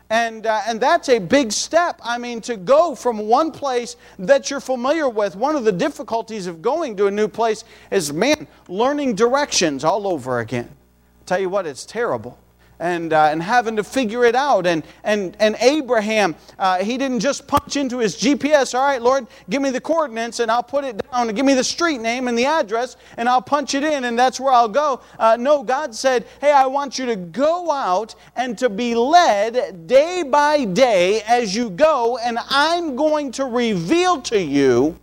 And, 0.09 0.47
uh, 0.47 0.63
and 0.67 0.81
that's 0.81 1.09
a 1.09 1.19
big 1.19 1.51
step. 1.51 2.01
I 2.05 2.17
mean, 2.17 2.41
to 2.43 2.57
go 2.57 2.95
from 2.95 3.19
one 3.19 3.51
place 3.51 3.97
that 4.21 4.51
you're 4.51 4.61
familiar 4.61 5.09
with, 5.09 5.35
one 5.35 5.57
of 5.57 5.65
the 5.65 5.73
difficulties 5.73 6.47
of 6.47 6.63
going 6.63 6.97
to 6.99 7.07
a 7.07 7.11
new 7.11 7.27
place 7.27 7.65
is, 7.91 8.13
man, 8.13 8.47
learning 8.69 9.17
directions 9.17 9.83
all 9.83 10.07
over 10.07 10.39
again. 10.39 10.69
I'll 10.69 11.25
tell 11.27 11.41
you 11.41 11.49
what, 11.49 11.67
it's 11.67 11.85
terrible 11.85 12.39
and, 12.79 13.13
uh, 13.13 13.29
and 13.31 13.43
having 13.43 13.77
to 13.77 13.85
figure 13.85 14.25
it 14.25 14.35
out. 14.35 14.67
And, 14.67 14.85
and, 15.05 15.37
and 15.41 15.57
Abraham, 15.61 16.35
uh, 16.59 16.79
he 16.79 16.99
didn't 16.99 17.21
just 17.21 17.47
punch 17.47 17.77
into 17.77 17.99
his 17.99 18.17
GPS, 18.17 18.75
all 18.75 18.85
right, 18.85 19.01
Lord, 19.01 19.27
give 19.51 19.63
me 19.63 19.71
the 19.71 19.81
coordinates 19.81 20.41
and 20.41 20.51
I'll 20.51 20.63
put 20.63 20.85
it 20.85 21.01
down, 21.11 21.29
give 21.29 21.47
me 21.47 21.55
the 21.55 21.65
street 21.65 22.01
name 22.01 22.29
and 22.29 22.39
the 22.39 22.45
address, 22.45 22.97
and 23.17 23.29
I'll 23.29 23.43
punch 23.43 23.75
it 23.75 23.83
in, 23.83 24.05
and 24.05 24.19
that's 24.19 24.39
where 24.39 24.53
I'll 24.53 24.69
go. 24.69 25.01
Uh, 25.19 25.37
no, 25.39 25.63
God 25.63 25.95
said, 25.95 26.27
hey, 26.41 26.53
I 26.53 26.67
want 26.67 26.99
you 26.99 27.07
to 27.07 27.17
go 27.17 27.71
out 27.71 28.15
and 28.37 28.57
to 28.59 28.69
be 28.69 28.95
led 28.95 29.87
day 29.87 30.23
by 30.23 30.65
day 30.65 31.23
as 31.23 31.55
you 31.55 31.71
go, 31.71 32.19
and 32.19 32.39
I'm 32.49 32.97
going 32.97 33.33
to 33.33 33.45
reveal 33.45 34.21
to 34.23 34.41
you 34.41 34.99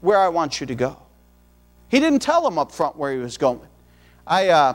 where 0.00 0.18
I 0.18 0.28
want 0.28 0.60
you 0.60 0.66
to 0.66 0.74
go. 0.74 0.98
He 1.88 2.00
didn't 2.00 2.20
tell 2.20 2.46
him 2.46 2.58
up 2.58 2.72
front 2.72 2.96
where 2.96 3.12
he 3.12 3.18
was 3.18 3.38
going. 3.38 3.60
I, 4.26 4.48
uh, 4.48 4.74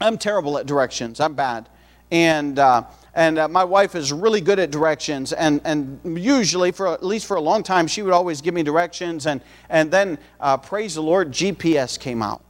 I'm 0.00 0.18
terrible 0.18 0.58
at 0.58 0.66
directions. 0.66 1.20
I'm 1.20 1.34
bad. 1.34 1.68
And, 2.10 2.58
uh, 2.58 2.84
and 3.14 3.38
uh, 3.38 3.48
my 3.48 3.64
wife 3.64 3.94
is 3.94 4.12
really 4.12 4.40
good 4.40 4.58
at 4.58 4.70
directions. 4.70 5.32
And, 5.32 5.60
and 5.64 6.00
usually, 6.18 6.70
for 6.72 6.88
at 6.88 7.04
least 7.04 7.26
for 7.26 7.36
a 7.36 7.40
long 7.40 7.62
time, 7.62 7.86
she 7.86 8.02
would 8.02 8.12
always 8.12 8.40
give 8.40 8.54
me 8.54 8.62
directions. 8.62 9.26
And, 9.26 9.40
and 9.68 9.90
then, 9.90 10.18
uh, 10.40 10.56
praise 10.56 10.94
the 10.94 11.02
Lord, 11.02 11.32
GPS 11.32 11.98
came 11.98 12.22
out. 12.22 12.42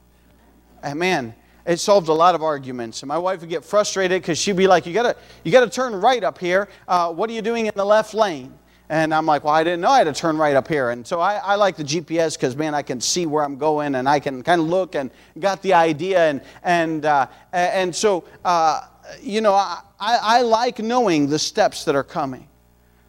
And 0.83 0.99
man, 0.99 1.35
it 1.65 1.79
solved 1.79 2.09
a 2.09 2.13
lot 2.13 2.35
of 2.35 2.43
arguments. 2.43 3.01
And 3.01 3.07
my 3.07 3.17
wife 3.17 3.41
would 3.41 3.49
get 3.49 3.65
frustrated 3.65 4.21
because 4.21 4.37
she'd 4.37 4.55
be 4.55 4.67
like, 4.67 4.85
You 4.85 4.93
got 4.93 5.03
to 5.03 5.15
you 5.43 5.51
got 5.51 5.61
to 5.61 5.69
turn 5.69 5.95
right 5.95 6.23
up 6.23 6.37
here. 6.37 6.67
Uh, 6.87 7.11
what 7.11 7.29
are 7.29 7.33
you 7.33 7.41
doing 7.41 7.65
in 7.65 7.73
the 7.75 7.85
left 7.85 8.13
lane? 8.13 8.53
And 8.89 9.13
I'm 9.13 9.25
like, 9.25 9.43
well, 9.43 9.53
I 9.53 9.63
didn't 9.63 9.81
know 9.81 9.89
I 9.89 9.99
had 9.99 10.03
to 10.03 10.13
turn 10.13 10.37
right 10.37 10.55
up 10.55 10.67
here. 10.67 10.91
And 10.91 11.05
so 11.05 11.19
I, 11.19 11.35
I 11.35 11.55
like 11.55 11.75
the 11.75 11.83
GPS 11.83 12.37
because, 12.37 12.55
man, 12.55 12.75
I 12.75 12.83
can 12.83 13.01
see 13.01 13.25
where 13.25 13.43
I'm 13.43 13.57
going 13.57 13.95
and 13.95 14.07
I 14.07 14.19
can 14.19 14.43
kind 14.43 14.61
of 14.61 14.67
look 14.67 14.95
and 14.95 15.09
got 15.39 15.61
the 15.63 15.73
idea. 15.73 16.29
And, 16.29 16.41
and, 16.63 17.05
uh, 17.05 17.27
and 17.51 17.95
so, 17.95 18.25
uh, 18.43 18.81
you 19.21 19.41
know, 19.41 19.53
I, 19.53 19.81
I 19.99 20.41
like 20.41 20.79
knowing 20.79 21.27
the 21.27 21.39
steps 21.39 21.85
that 21.85 21.95
are 21.95 22.03
coming. 22.03 22.47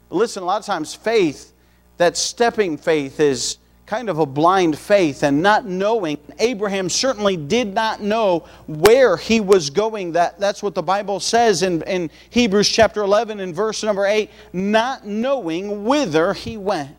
Listen, 0.08 0.42
a 0.42 0.46
lot 0.46 0.60
of 0.60 0.66
times 0.66 0.94
faith, 0.94 1.52
that 1.98 2.16
stepping 2.16 2.76
faith 2.76 3.20
is 3.20 3.58
kind 3.86 4.10
of 4.10 4.18
a 4.18 4.26
blind 4.26 4.76
faith 4.76 5.22
and 5.22 5.42
not 5.42 5.64
knowing. 5.64 6.18
Abraham 6.40 6.88
certainly 6.88 7.36
did 7.36 7.72
not 7.72 8.02
know 8.02 8.44
where 8.66 9.16
he 9.16 9.40
was 9.40 9.70
going. 9.70 10.12
That, 10.12 10.40
that's 10.40 10.62
what 10.62 10.74
the 10.74 10.82
Bible 10.82 11.20
says 11.20 11.62
in, 11.62 11.82
in 11.82 12.10
Hebrews 12.30 12.68
chapter 12.68 13.02
11 13.02 13.38
and 13.38 13.54
verse 13.54 13.82
number 13.84 14.04
8 14.04 14.28
not 14.52 15.06
knowing 15.06 15.84
whither 15.84 16.34
he 16.34 16.56
went. 16.56 16.96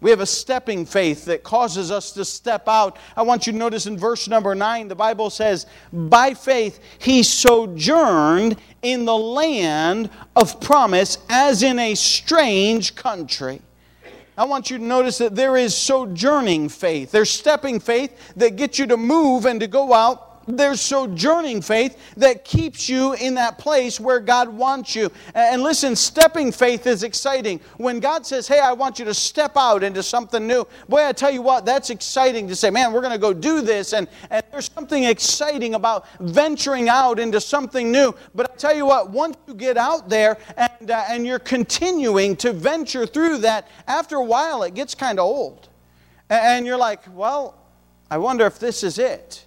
We 0.00 0.10
have 0.10 0.20
a 0.20 0.26
stepping 0.26 0.84
faith 0.84 1.26
that 1.26 1.44
causes 1.44 1.92
us 1.92 2.10
to 2.12 2.24
step 2.24 2.66
out. 2.66 2.96
I 3.16 3.22
want 3.22 3.46
you 3.46 3.52
to 3.52 3.58
notice 3.58 3.86
in 3.86 3.96
verse 3.96 4.26
number 4.26 4.52
9, 4.52 4.88
the 4.88 4.96
Bible 4.96 5.30
says, 5.30 5.66
By 5.92 6.34
faith 6.34 6.80
he 6.98 7.22
sojourned 7.22 8.56
in 8.82 9.04
the 9.04 9.16
land 9.16 10.10
of 10.34 10.60
promise 10.60 11.18
as 11.28 11.62
in 11.62 11.78
a 11.78 11.94
strange 11.94 12.96
country. 12.96 13.62
I 14.36 14.44
want 14.44 14.70
you 14.70 14.78
to 14.78 14.84
notice 14.84 15.18
that 15.18 15.34
there 15.34 15.56
is 15.56 15.76
sojourning 15.76 16.70
faith. 16.70 17.10
There's 17.10 17.30
stepping 17.30 17.80
faith 17.80 18.32
that 18.36 18.56
gets 18.56 18.78
you 18.78 18.86
to 18.86 18.96
move 18.96 19.44
and 19.44 19.60
to 19.60 19.66
go 19.66 19.92
out 19.92 20.31
there's 20.46 20.80
sojourning 20.80 21.62
faith 21.62 21.98
that 22.16 22.44
keeps 22.44 22.88
you 22.88 23.14
in 23.14 23.34
that 23.34 23.58
place 23.58 24.00
where 24.00 24.20
God 24.20 24.48
wants 24.48 24.94
you. 24.94 25.10
And 25.34 25.62
listen, 25.62 25.96
stepping 25.96 26.52
faith 26.52 26.86
is 26.86 27.02
exciting. 27.02 27.60
When 27.76 28.00
God 28.00 28.26
says, 28.26 28.48
Hey, 28.48 28.60
I 28.60 28.72
want 28.72 28.98
you 28.98 29.04
to 29.04 29.14
step 29.14 29.52
out 29.56 29.82
into 29.82 30.02
something 30.02 30.46
new, 30.46 30.66
boy, 30.88 31.06
I 31.06 31.12
tell 31.12 31.30
you 31.30 31.42
what, 31.42 31.64
that's 31.64 31.90
exciting 31.90 32.48
to 32.48 32.56
say, 32.56 32.70
Man, 32.70 32.92
we're 32.92 33.00
going 33.00 33.12
to 33.12 33.18
go 33.18 33.32
do 33.32 33.60
this. 33.60 33.92
And, 33.92 34.08
and 34.30 34.42
there's 34.50 34.70
something 34.70 35.04
exciting 35.04 35.74
about 35.74 36.06
venturing 36.20 36.88
out 36.88 37.18
into 37.18 37.40
something 37.40 37.90
new. 37.92 38.14
But 38.34 38.50
I 38.50 38.54
tell 38.56 38.76
you 38.76 38.86
what, 38.86 39.10
once 39.10 39.36
you 39.46 39.54
get 39.54 39.76
out 39.76 40.08
there 40.08 40.38
and, 40.56 40.90
uh, 40.90 41.04
and 41.08 41.26
you're 41.26 41.38
continuing 41.38 42.36
to 42.36 42.52
venture 42.52 43.06
through 43.06 43.38
that, 43.38 43.68
after 43.86 44.16
a 44.16 44.24
while 44.24 44.62
it 44.62 44.74
gets 44.74 44.94
kind 44.94 45.18
of 45.18 45.26
old. 45.26 45.68
And 46.28 46.66
you're 46.66 46.76
like, 46.76 47.02
Well, 47.14 47.58
I 48.10 48.18
wonder 48.18 48.44
if 48.46 48.58
this 48.58 48.82
is 48.82 48.98
it. 48.98 49.46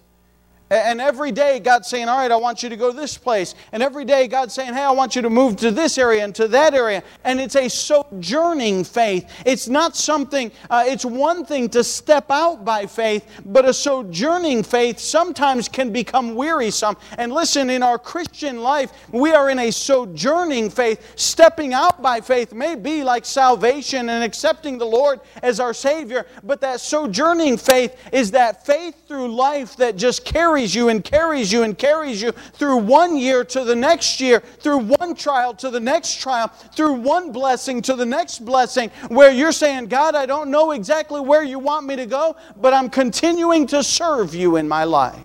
And 0.68 1.00
every 1.00 1.30
day 1.30 1.60
God's 1.60 1.86
saying, 1.86 2.08
All 2.08 2.18
right, 2.18 2.30
I 2.30 2.36
want 2.36 2.64
you 2.64 2.68
to 2.68 2.76
go 2.76 2.90
to 2.90 2.96
this 2.96 3.16
place. 3.16 3.54
And 3.70 3.84
every 3.84 4.04
day 4.04 4.26
God's 4.26 4.52
saying, 4.52 4.74
Hey, 4.74 4.82
I 4.82 4.90
want 4.90 5.14
you 5.14 5.22
to 5.22 5.30
move 5.30 5.56
to 5.58 5.70
this 5.70 5.96
area 5.96 6.24
and 6.24 6.34
to 6.34 6.48
that 6.48 6.74
area. 6.74 7.04
And 7.22 7.40
it's 7.40 7.54
a 7.54 7.68
sojourning 7.68 8.82
faith. 8.82 9.30
It's 9.46 9.68
not 9.68 9.94
something, 9.94 10.50
uh, 10.68 10.82
it's 10.86 11.04
one 11.04 11.44
thing 11.44 11.68
to 11.70 11.84
step 11.84 12.32
out 12.32 12.64
by 12.64 12.86
faith, 12.86 13.24
but 13.44 13.64
a 13.64 13.72
sojourning 13.72 14.64
faith 14.64 14.98
sometimes 14.98 15.68
can 15.68 15.92
become 15.92 16.34
wearisome. 16.34 16.96
And 17.16 17.32
listen, 17.32 17.70
in 17.70 17.84
our 17.84 17.98
Christian 17.98 18.60
life, 18.60 18.92
we 19.12 19.32
are 19.32 19.50
in 19.50 19.60
a 19.60 19.70
sojourning 19.70 20.70
faith. 20.70 21.12
Stepping 21.14 21.74
out 21.74 22.02
by 22.02 22.20
faith 22.20 22.52
may 22.52 22.74
be 22.74 23.04
like 23.04 23.24
salvation 23.24 24.08
and 24.08 24.24
accepting 24.24 24.78
the 24.78 24.84
Lord 24.84 25.20
as 25.44 25.60
our 25.60 25.74
Savior, 25.74 26.26
but 26.42 26.60
that 26.62 26.80
sojourning 26.80 27.56
faith 27.56 27.96
is 28.12 28.32
that 28.32 28.66
faith 28.66 29.06
through 29.06 29.32
life 29.32 29.76
that 29.76 29.94
just 29.94 30.24
carries 30.24 30.55
carries 30.56 30.74
you 30.74 30.88
and 30.88 31.04
carries 31.04 31.52
you 31.52 31.62
and 31.64 31.76
carries 31.76 32.22
you 32.22 32.32
through 32.32 32.78
one 32.78 33.18
year 33.18 33.44
to 33.44 33.62
the 33.62 33.76
next 33.76 34.20
year, 34.22 34.40
through 34.40 34.78
one 34.78 35.14
trial 35.14 35.52
to 35.52 35.68
the 35.68 35.78
next 35.78 36.18
trial, 36.18 36.48
through 36.74 36.94
one 36.94 37.30
blessing 37.30 37.82
to 37.82 37.94
the 37.94 38.06
next 38.06 38.38
blessing, 38.38 38.88
where 39.08 39.30
you're 39.30 39.52
saying, 39.52 39.86
God, 39.88 40.14
I 40.14 40.24
don't 40.24 40.50
know 40.50 40.70
exactly 40.70 41.20
where 41.20 41.42
you 41.42 41.58
want 41.58 41.86
me 41.86 41.96
to 41.96 42.06
go, 42.06 42.36
but 42.56 42.72
I'm 42.72 42.88
continuing 42.88 43.66
to 43.66 43.82
serve 43.82 44.34
you 44.34 44.56
in 44.56 44.66
my 44.66 44.84
life. 44.84 45.22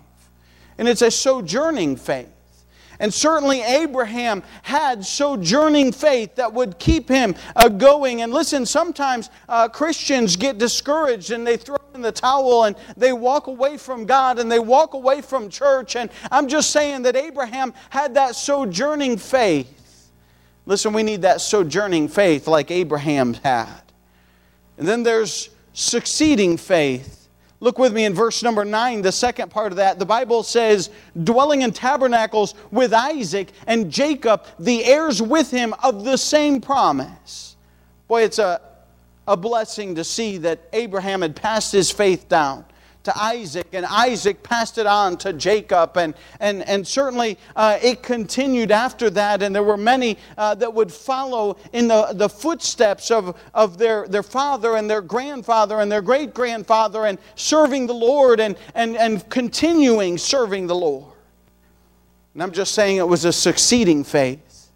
And 0.77 0.89
it's 0.89 1.01
a 1.01 1.09
sojourning 1.09 1.95
faith. 1.95 2.30
And 3.01 3.13
certainly 3.13 3.61
Abraham 3.61 4.43
had 4.63 5.05
sojourning 5.05 5.91
faith 5.91 6.35
that 6.35 6.53
would 6.53 6.79
keep 6.79 7.09
him 7.09 7.35
uh, 7.57 7.67
going. 7.67 8.21
And 8.21 8.31
listen, 8.31 8.65
sometimes 8.65 9.29
uh, 9.49 9.67
Christians 9.67 10.37
get 10.37 10.57
discouraged 10.57 11.31
and 11.31 11.45
they 11.45 11.57
throw 11.57 11.75
in 11.93 12.01
the 12.01 12.13
towel 12.13 12.63
and 12.63 12.77
they 12.95 13.11
walk 13.11 13.47
away 13.47 13.75
from 13.75 14.05
God 14.05 14.39
and 14.39 14.49
they 14.49 14.59
walk 14.59 14.93
away 14.93 15.21
from 15.21 15.49
church. 15.49 15.97
And 15.97 16.09
I'm 16.31 16.47
just 16.47 16.71
saying 16.71 17.01
that 17.01 17.17
Abraham 17.17 17.73
had 17.89 18.13
that 18.13 18.37
sojourning 18.37 19.17
faith 19.17 19.79
Listen, 20.65 20.93
we 20.93 21.03
need 21.03 21.23
that 21.23 21.41
sojourning 21.41 22.07
faith 22.07 22.47
like 22.47 22.69
Abraham 22.71 23.33
had. 23.33 23.81
And 24.77 24.87
then 24.87 25.03
there's 25.03 25.49
succeeding 25.73 26.57
faith. 26.57 27.20
Look 27.61 27.77
with 27.77 27.93
me 27.93 28.05
in 28.05 28.15
verse 28.15 28.41
number 28.41 28.65
9, 28.65 29.03
the 29.03 29.11
second 29.11 29.51
part 29.51 29.71
of 29.71 29.77
that. 29.77 29.99
The 29.99 30.05
Bible 30.05 30.41
says, 30.41 30.89
dwelling 31.23 31.61
in 31.61 31.71
tabernacles 31.71 32.55
with 32.71 32.91
Isaac 32.91 33.51
and 33.67 33.91
Jacob, 33.91 34.45
the 34.59 34.83
heirs 34.83 35.21
with 35.21 35.51
him 35.51 35.75
of 35.83 36.03
the 36.03 36.17
same 36.17 36.59
promise. 36.59 37.55
Boy, 38.07 38.23
it's 38.23 38.39
a, 38.39 38.59
a 39.27 39.37
blessing 39.37 39.93
to 39.95 40.03
see 40.03 40.39
that 40.39 40.59
Abraham 40.73 41.21
had 41.21 41.35
passed 41.35 41.71
his 41.71 41.91
faith 41.91 42.27
down 42.27 42.65
to 43.03 43.17
Isaac, 43.17 43.67
and 43.73 43.85
Isaac 43.85 44.43
passed 44.43 44.77
it 44.77 44.85
on 44.85 45.17
to 45.17 45.33
Jacob, 45.33 45.97
and, 45.97 46.13
and, 46.39 46.67
and 46.67 46.87
certainly 46.87 47.37
uh, 47.55 47.79
it 47.81 48.03
continued 48.03 48.71
after 48.71 49.09
that, 49.11 49.41
and 49.41 49.55
there 49.55 49.63
were 49.63 49.77
many 49.77 50.17
uh, 50.37 50.55
that 50.55 50.73
would 50.73 50.91
follow 50.91 51.57
in 51.73 51.87
the, 51.87 52.13
the 52.13 52.29
footsteps 52.29 53.09
of, 53.09 53.39
of 53.53 53.77
their, 53.77 54.07
their 54.07 54.23
father 54.23 54.75
and 54.75 54.89
their 54.89 55.01
grandfather 55.01 55.79
and 55.79 55.91
their 55.91 56.01
great 56.01 56.33
grandfather, 56.33 57.05
and 57.05 57.17
serving 57.35 57.87
the 57.87 57.93
Lord 57.93 58.39
and, 58.39 58.55
and, 58.75 58.95
and 58.97 59.27
continuing 59.29 60.17
serving 60.17 60.67
the 60.67 60.75
Lord. 60.75 61.13
And 62.33 62.43
I'm 62.43 62.51
just 62.51 62.73
saying 62.73 62.97
it 62.97 63.07
was 63.07 63.25
a 63.25 63.33
succeeding 63.33 64.03
faith. 64.03 64.69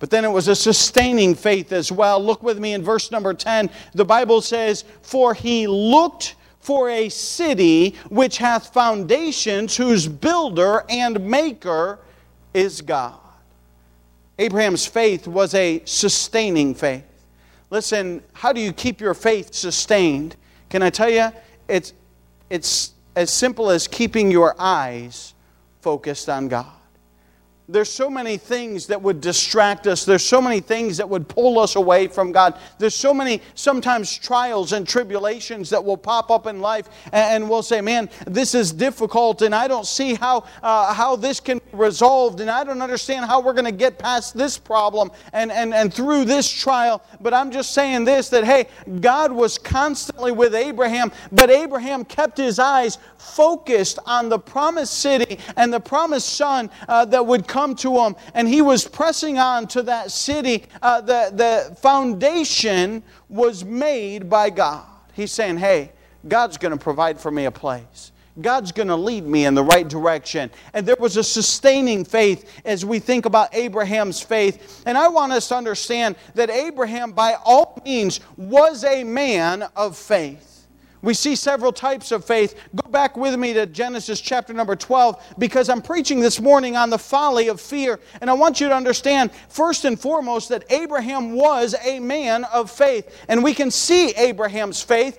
But 0.00 0.08
then 0.08 0.24
it 0.24 0.30
was 0.30 0.48
a 0.48 0.56
sustaining 0.56 1.34
faith 1.34 1.72
as 1.72 1.92
well. 1.92 2.24
Look 2.24 2.42
with 2.42 2.58
me 2.58 2.72
in 2.72 2.82
verse 2.82 3.10
number 3.10 3.34
10. 3.34 3.70
The 3.94 4.04
Bible 4.04 4.40
says, 4.40 4.84
For 5.02 5.34
he 5.34 5.66
looked 5.66 6.36
for 6.60 6.90
a 6.90 7.08
city 7.08 7.96
which 8.08 8.38
hath 8.38 8.72
foundations, 8.72 9.76
whose 9.76 10.06
builder 10.06 10.84
and 10.88 11.20
maker 11.20 11.98
is 12.54 12.80
God. 12.80 13.18
Abraham's 14.38 14.86
faith 14.86 15.26
was 15.26 15.54
a 15.54 15.82
sustaining 15.84 16.74
faith. 16.74 17.04
Listen, 17.70 18.22
how 18.32 18.52
do 18.52 18.60
you 18.60 18.72
keep 18.72 19.00
your 19.00 19.14
faith 19.14 19.54
sustained? 19.54 20.36
Can 20.68 20.82
I 20.82 20.90
tell 20.90 21.10
you? 21.10 21.28
It's, 21.68 21.92
it's 22.48 22.92
as 23.14 23.30
simple 23.30 23.70
as 23.70 23.86
keeping 23.86 24.30
your 24.30 24.54
eyes 24.58 25.34
focused 25.80 26.28
on 26.28 26.48
God 26.48 26.79
there's 27.72 27.88
so 27.88 28.10
many 28.10 28.36
things 28.36 28.86
that 28.88 29.00
would 29.00 29.20
distract 29.20 29.86
us. 29.86 30.04
There's 30.04 30.24
so 30.24 30.42
many 30.42 30.60
things 30.60 30.96
that 30.96 31.08
would 31.08 31.28
pull 31.28 31.58
us 31.58 31.76
away 31.76 32.08
from 32.08 32.32
God. 32.32 32.58
There's 32.78 32.94
so 32.94 33.14
many 33.14 33.40
sometimes 33.54 34.16
trials 34.16 34.72
and 34.72 34.86
tribulations 34.86 35.70
that 35.70 35.84
will 35.84 35.96
pop 35.96 36.30
up 36.30 36.46
in 36.46 36.60
life, 36.60 36.88
and 37.12 37.48
we'll 37.48 37.62
say, 37.62 37.80
"Man, 37.80 38.08
this 38.26 38.54
is 38.54 38.72
difficult, 38.72 39.42
and 39.42 39.54
I 39.54 39.68
don't 39.68 39.86
see 39.86 40.14
how 40.14 40.44
uh, 40.62 40.92
how 40.92 41.16
this 41.16 41.40
can 41.40 41.58
be 41.58 41.76
resolved, 41.76 42.40
and 42.40 42.50
I 42.50 42.64
don't 42.64 42.82
understand 42.82 43.26
how 43.26 43.40
we're 43.40 43.52
going 43.52 43.64
to 43.64 43.72
get 43.72 43.98
past 43.98 44.36
this 44.36 44.58
problem 44.58 45.10
and 45.32 45.52
and 45.52 45.72
and 45.72 45.92
through 45.92 46.24
this 46.24 46.50
trial." 46.50 47.02
But 47.20 47.34
I'm 47.34 47.50
just 47.50 47.72
saying 47.72 48.04
this: 48.04 48.28
that 48.30 48.44
hey, 48.44 48.66
God 49.00 49.30
was 49.32 49.58
constantly 49.58 50.32
with 50.32 50.54
Abraham, 50.54 51.12
but 51.30 51.50
Abraham 51.50 52.04
kept 52.04 52.38
his 52.38 52.58
eyes 52.58 52.98
focused 53.18 53.98
on 54.06 54.28
the 54.28 54.38
promised 54.38 54.94
city 55.00 55.38
and 55.56 55.72
the 55.72 55.80
promised 55.80 56.30
son 56.30 56.70
uh, 56.88 57.04
that 57.04 57.24
would 57.24 57.46
come 57.46 57.59
to 57.76 57.98
him. 57.98 58.16
And 58.34 58.48
he 58.48 58.62
was 58.62 58.86
pressing 58.86 59.38
on 59.38 59.66
to 59.68 59.82
that 59.82 60.10
city. 60.10 60.64
Uh, 60.82 61.00
the, 61.00 61.30
the 61.32 61.76
foundation 61.76 63.02
was 63.28 63.64
made 63.64 64.28
by 64.28 64.50
God. 64.50 64.86
He's 65.12 65.32
saying, 65.32 65.58
hey, 65.58 65.92
God's 66.26 66.56
going 66.56 66.72
to 66.72 66.82
provide 66.82 67.20
for 67.20 67.30
me 67.30 67.44
a 67.44 67.50
place. 67.50 68.12
God's 68.40 68.72
going 68.72 68.88
to 68.88 68.96
lead 68.96 69.24
me 69.24 69.44
in 69.44 69.54
the 69.54 69.62
right 69.62 69.86
direction. 69.86 70.50
And 70.72 70.86
there 70.86 70.96
was 70.98 71.16
a 71.16 71.24
sustaining 71.24 72.04
faith 72.04 72.60
as 72.64 72.84
we 72.84 72.98
think 72.98 73.26
about 73.26 73.54
Abraham's 73.54 74.20
faith. 74.20 74.82
And 74.86 74.96
I 74.96 75.08
want 75.08 75.32
us 75.32 75.48
to 75.48 75.56
understand 75.56 76.16
that 76.34 76.48
Abraham, 76.48 77.12
by 77.12 77.36
all 77.44 77.80
means, 77.84 78.20
was 78.36 78.84
a 78.84 79.04
man 79.04 79.64
of 79.76 79.96
faith. 79.96 80.49
We 81.02 81.14
see 81.14 81.34
several 81.34 81.72
types 81.72 82.12
of 82.12 82.24
faith. 82.24 82.54
Go 82.74 82.90
back 82.90 83.16
with 83.16 83.38
me 83.38 83.54
to 83.54 83.64
Genesis 83.66 84.20
chapter 84.20 84.52
number 84.52 84.76
12 84.76 85.34
because 85.38 85.70
I'm 85.70 85.80
preaching 85.80 86.20
this 86.20 86.40
morning 86.40 86.76
on 86.76 86.90
the 86.90 86.98
folly 86.98 87.48
of 87.48 87.60
fear. 87.60 88.00
And 88.20 88.28
I 88.28 88.34
want 88.34 88.60
you 88.60 88.68
to 88.68 88.74
understand, 88.74 89.30
first 89.48 89.86
and 89.86 89.98
foremost, 89.98 90.50
that 90.50 90.64
Abraham 90.70 91.32
was 91.32 91.74
a 91.82 92.00
man 92.00 92.44
of 92.44 92.70
faith. 92.70 93.24
And 93.28 93.42
we 93.42 93.54
can 93.54 93.70
see 93.70 94.10
Abraham's 94.10 94.82
faith. 94.82 95.18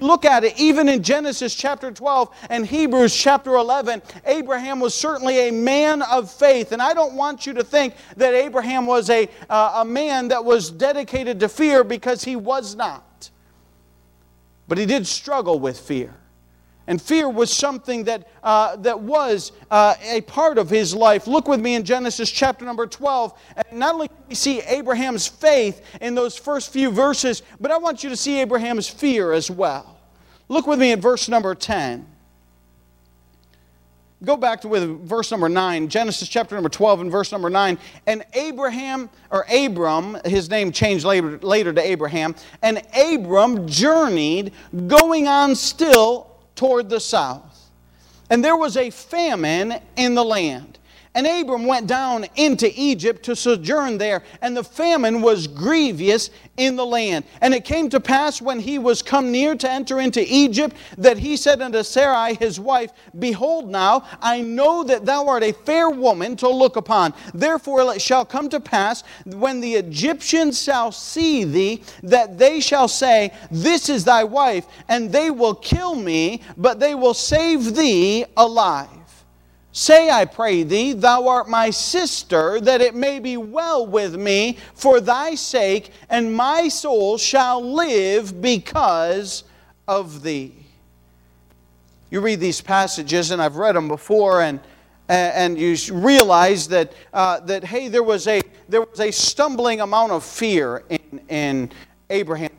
Look 0.00 0.24
at 0.24 0.44
it, 0.44 0.58
even 0.58 0.88
in 0.88 1.02
Genesis 1.02 1.54
chapter 1.54 1.90
12 1.90 2.34
and 2.50 2.64
Hebrews 2.64 3.14
chapter 3.14 3.56
11. 3.56 4.00
Abraham 4.24 4.80
was 4.80 4.94
certainly 4.94 5.48
a 5.48 5.50
man 5.50 6.02
of 6.02 6.30
faith. 6.30 6.72
And 6.72 6.80
I 6.80 6.94
don't 6.94 7.14
want 7.14 7.46
you 7.46 7.52
to 7.54 7.64
think 7.64 7.94
that 8.16 8.32
Abraham 8.32 8.86
was 8.86 9.10
a, 9.10 9.28
uh, 9.50 9.80
a 9.82 9.84
man 9.84 10.28
that 10.28 10.42
was 10.42 10.70
dedicated 10.70 11.40
to 11.40 11.48
fear 11.48 11.84
because 11.84 12.24
he 12.24 12.36
was 12.36 12.76
not. 12.76 13.07
But 14.68 14.78
he 14.78 14.86
did 14.86 15.06
struggle 15.06 15.58
with 15.58 15.80
fear. 15.80 16.14
And 16.86 17.00
fear 17.00 17.28
was 17.28 17.52
something 17.52 18.04
that, 18.04 18.28
uh, 18.42 18.76
that 18.76 19.00
was 19.00 19.52
uh, 19.70 19.94
a 20.02 20.22
part 20.22 20.56
of 20.56 20.70
his 20.70 20.94
life. 20.94 21.26
Look 21.26 21.46
with 21.46 21.60
me 21.60 21.74
in 21.74 21.84
Genesis 21.84 22.30
chapter 22.30 22.64
number 22.64 22.86
12. 22.86 23.38
And 23.56 23.78
not 23.78 23.94
only 23.94 24.10
we 24.26 24.34
see 24.34 24.60
Abraham's 24.62 25.26
faith 25.26 25.82
in 26.00 26.14
those 26.14 26.36
first 26.38 26.72
few 26.72 26.90
verses, 26.90 27.42
but 27.60 27.70
I 27.70 27.76
want 27.76 28.02
you 28.02 28.08
to 28.08 28.16
see 28.16 28.40
Abraham's 28.40 28.88
fear 28.88 29.32
as 29.32 29.50
well. 29.50 30.00
Look 30.48 30.66
with 30.66 30.78
me 30.78 30.92
in 30.92 31.00
verse 31.00 31.28
number 31.28 31.54
10. 31.54 32.06
Go 34.24 34.36
back 34.36 34.62
to 34.62 34.68
with 34.68 35.06
verse 35.06 35.30
number 35.30 35.48
9, 35.48 35.88
Genesis 35.88 36.28
chapter 36.28 36.56
number 36.56 36.68
12 36.68 37.02
and 37.02 37.10
verse 37.10 37.30
number 37.30 37.48
9. 37.48 37.78
And 38.06 38.24
Abraham, 38.34 39.10
or 39.30 39.46
Abram, 39.48 40.18
his 40.24 40.50
name 40.50 40.72
changed 40.72 41.04
later, 41.04 41.38
later 41.38 41.72
to 41.72 41.80
Abraham, 41.80 42.34
and 42.60 42.82
Abram 42.96 43.68
journeyed 43.68 44.52
going 44.88 45.28
on 45.28 45.54
still 45.54 46.36
toward 46.56 46.90
the 46.90 46.98
south. 46.98 47.70
And 48.28 48.44
there 48.44 48.56
was 48.56 48.76
a 48.76 48.90
famine 48.90 49.74
in 49.96 50.16
the 50.16 50.24
land. 50.24 50.77
And 51.14 51.26
Abram 51.26 51.66
went 51.66 51.86
down 51.86 52.26
into 52.36 52.70
Egypt 52.74 53.24
to 53.24 53.34
sojourn 53.34 53.98
there, 53.98 54.22
and 54.42 54.56
the 54.56 54.62
famine 54.62 55.22
was 55.22 55.46
grievous 55.46 56.30
in 56.56 56.76
the 56.76 56.84
land. 56.84 57.24
And 57.40 57.54
it 57.54 57.64
came 57.64 57.88
to 57.90 58.00
pass 58.00 58.42
when 58.42 58.60
he 58.60 58.78
was 58.78 59.00
come 59.00 59.32
near 59.32 59.54
to 59.56 59.70
enter 59.70 60.00
into 60.00 60.24
Egypt 60.26 60.76
that 60.98 61.18
he 61.18 61.36
said 61.36 61.62
unto 61.62 61.82
Sarai 61.82 62.34
his 62.34 62.60
wife, 62.60 62.92
Behold, 63.18 63.70
now 63.70 64.04
I 64.20 64.42
know 64.42 64.84
that 64.84 65.06
thou 65.06 65.26
art 65.26 65.42
a 65.42 65.52
fair 65.52 65.88
woman 65.88 66.36
to 66.36 66.48
look 66.48 66.76
upon. 66.76 67.14
Therefore 67.32 67.94
it 67.94 68.02
shall 68.02 68.24
come 68.24 68.48
to 68.50 68.60
pass 68.60 69.02
when 69.24 69.60
the 69.60 69.74
Egyptians 69.74 70.62
shall 70.62 70.92
see 70.92 71.44
thee, 71.44 71.82
that 72.02 72.38
they 72.38 72.60
shall 72.60 72.88
say, 72.88 73.32
This 73.50 73.88
is 73.88 74.04
thy 74.04 74.24
wife, 74.24 74.66
and 74.88 75.10
they 75.10 75.30
will 75.30 75.54
kill 75.54 75.94
me, 75.94 76.42
but 76.56 76.80
they 76.80 76.94
will 76.94 77.14
save 77.14 77.74
thee 77.74 78.24
alive. 78.36 78.97
Say, 79.78 80.10
I 80.10 80.24
pray 80.24 80.64
thee, 80.64 80.92
thou 80.92 81.28
art 81.28 81.48
my 81.48 81.70
sister, 81.70 82.60
that 82.62 82.80
it 82.80 82.96
may 82.96 83.20
be 83.20 83.36
well 83.36 83.86
with 83.86 84.16
me 84.16 84.58
for 84.74 85.00
thy 85.00 85.36
sake, 85.36 85.92
and 86.10 86.34
my 86.34 86.66
soul 86.66 87.16
shall 87.16 87.62
live 87.62 88.42
because 88.42 89.44
of 89.86 90.24
thee. 90.24 90.52
You 92.10 92.20
read 92.20 92.40
these 92.40 92.60
passages, 92.60 93.30
and 93.30 93.40
I've 93.40 93.54
read 93.54 93.76
them 93.76 93.86
before, 93.86 94.42
and, 94.42 94.58
and 95.08 95.56
you 95.56 95.76
realize 95.92 96.66
that, 96.66 96.92
uh, 97.14 97.38
that 97.42 97.62
hey, 97.62 97.86
there 97.86 98.02
was, 98.02 98.26
a, 98.26 98.42
there 98.68 98.80
was 98.80 98.98
a 98.98 99.12
stumbling 99.12 99.80
amount 99.80 100.10
of 100.10 100.24
fear 100.24 100.82
in, 100.88 101.20
in 101.28 101.70
Abraham 102.10 102.50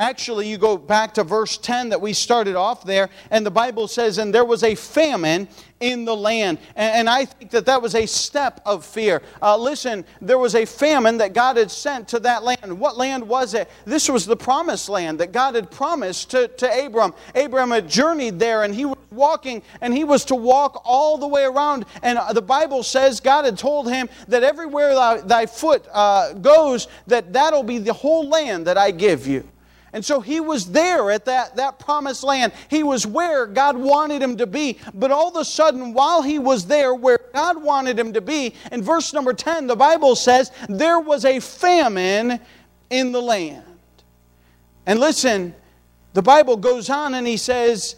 Actually, 0.00 0.48
you 0.48 0.56
go 0.56 0.78
back 0.78 1.12
to 1.12 1.22
verse 1.22 1.58
10 1.58 1.90
that 1.90 2.00
we 2.00 2.14
started 2.14 2.56
off 2.56 2.84
there, 2.84 3.10
and 3.30 3.44
the 3.44 3.50
Bible 3.50 3.86
says, 3.86 4.16
And 4.16 4.34
there 4.34 4.46
was 4.46 4.64
a 4.64 4.74
famine 4.74 5.46
in 5.78 6.06
the 6.06 6.16
land. 6.16 6.58
And, 6.74 7.06
I 7.06 7.26
think 7.26 7.50
that 7.50 7.66
that 7.66 7.82
was 7.82 7.94
a 7.94 8.06
step 8.06 8.62
of 8.64 8.82
fear. 8.82 9.20
Uh, 9.42 9.58
listen, 9.58 10.06
there 10.22 10.38
was 10.38 10.54
a 10.54 10.64
famine 10.64 11.18
that 11.18 11.34
God 11.34 11.58
had 11.58 11.70
sent 11.70 12.08
to 12.08 12.18
that 12.20 12.44
land. 12.44 12.78
What 12.78 12.96
land 12.96 13.28
was 13.28 13.52
it? 13.52 13.68
This 13.84 14.08
was 14.08 14.24
the 14.24 14.36
promised 14.36 14.88
land 14.88 15.20
that 15.20 15.32
God 15.32 15.54
had 15.54 15.70
promised 15.70 16.30
to, 16.30 16.48
to 16.48 16.86
Abram. 16.86 17.12
Abram 17.34 17.70
had 17.70 17.86
journeyed 17.86 18.38
there, 18.38 18.62
and 18.62 18.74
he 18.74 18.86
was 18.86 18.96
walking, 19.10 19.62
and 19.82 19.92
he 19.92 20.04
was 20.04 20.24
to 20.26 20.34
walk 20.34 20.80
all 20.86 21.18
the 21.18 21.28
way 21.28 21.44
around. 21.44 21.84
And 22.02 22.16
uh, 22.16 22.32
the 22.32 22.40
Bible 22.40 22.82
says 22.82 23.20
God 23.20 23.44
had 23.44 23.58
told 23.58 23.90
him 23.90 24.08
that 24.28 24.44
everywhere 24.44 24.94
thy, 24.94 25.20
thy 25.20 25.44
foot 25.44 25.86
uh, 25.92 26.32
goes, 26.32 26.88
that 27.06 27.34
that'll 27.34 27.64
be 27.64 27.76
the 27.76 27.92
whole 27.92 28.26
land 28.30 28.66
that 28.66 28.78
I 28.78 28.92
give 28.92 29.26
you. 29.26 29.46
And 29.92 30.04
so 30.04 30.20
he 30.20 30.40
was 30.40 30.70
there 30.70 31.10
at 31.10 31.24
that, 31.24 31.56
that 31.56 31.78
promised 31.78 32.22
land. 32.22 32.52
He 32.68 32.82
was 32.82 33.06
where 33.06 33.46
God 33.46 33.76
wanted 33.76 34.22
him 34.22 34.36
to 34.36 34.46
be. 34.46 34.78
But 34.94 35.10
all 35.10 35.28
of 35.28 35.36
a 35.36 35.44
sudden, 35.44 35.92
while 35.92 36.22
he 36.22 36.38
was 36.38 36.66
there 36.66 36.94
where 36.94 37.18
God 37.34 37.62
wanted 37.62 37.98
him 37.98 38.12
to 38.12 38.20
be, 38.20 38.54
in 38.70 38.82
verse 38.82 39.12
number 39.12 39.32
10, 39.32 39.66
the 39.66 39.76
Bible 39.76 40.14
says, 40.14 40.52
there 40.68 41.00
was 41.00 41.24
a 41.24 41.40
famine 41.40 42.38
in 42.90 43.12
the 43.12 43.20
land. 43.20 43.64
And 44.86 45.00
listen, 45.00 45.54
the 46.12 46.22
Bible 46.22 46.56
goes 46.56 46.88
on 46.88 47.14
and 47.14 47.26
he 47.26 47.36
says, 47.36 47.96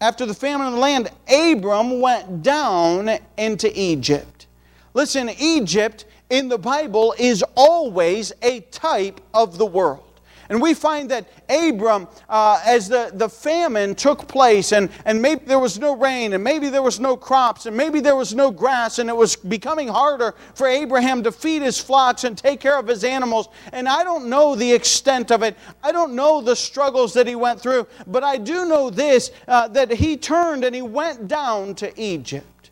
after 0.00 0.26
the 0.26 0.34
famine 0.34 0.68
in 0.68 0.72
the 0.74 0.78
land, 0.80 1.10
Abram 1.30 2.00
went 2.00 2.42
down 2.42 3.10
into 3.36 3.70
Egypt. 3.78 4.46
Listen, 4.94 5.30
Egypt 5.38 6.06
in 6.30 6.48
the 6.48 6.58
Bible 6.58 7.14
is 7.18 7.44
always 7.54 8.32
a 8.42 8.60
type 8.60 9.20
of 9.34 9.58
the 9.58 9.66
world. 9.66 10.09
And 10.50 10.60
we 10.60 10.74
find 10.74 11.08
that 11.12 11.28
Abram, 11.48 12.08
uh, 12.28 12.60
as 12.66 12.88
the, 12.88 13.12
the 13.14 13.28
famine 13.28 13.94
took 13.94 14.26
place, 14.26 14.72
and, 14.72 14.90
and 15.04 15.22
maybe 15.22 15.44
there 15.44 15.60
was 15.60 15.78
no 15.78 15.94
rain, 15.96 16.32
and 16.32 16.42
maybe 16.42 16.68
there 16.68 16.82
was 16.82 16.98
no 16.98 17.16
crops, 17.16 17.66
and 17.66 17.76
maybe 17.76 18.00
there 18.00 18.16
was 18.16 18.34
no 18.34 18.50
grass, 18.50 18.98
and 18.98 19.08
it 19.08 19.16
was 19.16 19.36
becoming 19.36 19.86
harder 19.86 20.34
for 20.54 20.66
Abraham 20.66 21.22
to 21.22 21.30
feed 21.30 21.62
his 21.62 21.78
flocks 21.78 22.24
and 22.24 22.36
take 22.36 22.58
care 22.58 22.76
of 22.76 22.88
his 22.88 23.04
animals. 23.04 23.48
And 23.72 23.88
I 23.88 24.02
don't 24.02 24.28
know 24.28 24.56
the 24.56 24.72
extent 24.72 25.30
of 25.30 25.44
it, 25.44 25.56
I 25.84 25.92
don't 25.92 26.16
know 26.16 26.40
the 26.40 26.56
struggles 26.56 27.14
that 27.14 27.28
he 27.28 27.36
went 27.36 27.60
through, 27.60 27.86
but 28.08 28.24
I 28.24 28.36
do 28.36 28.64
know 28.64 28.90
this 28.90 29.30
uh, 29.46 29.68
that 29.68 29.92
he 29.92 30.16
turned 30.16 30.64
and 30.64 30.74
he 30.74 30.82
went 30.82 31.28
down 31.28 31.76
to 31.76 32.00
Egypt. 32.00 32.70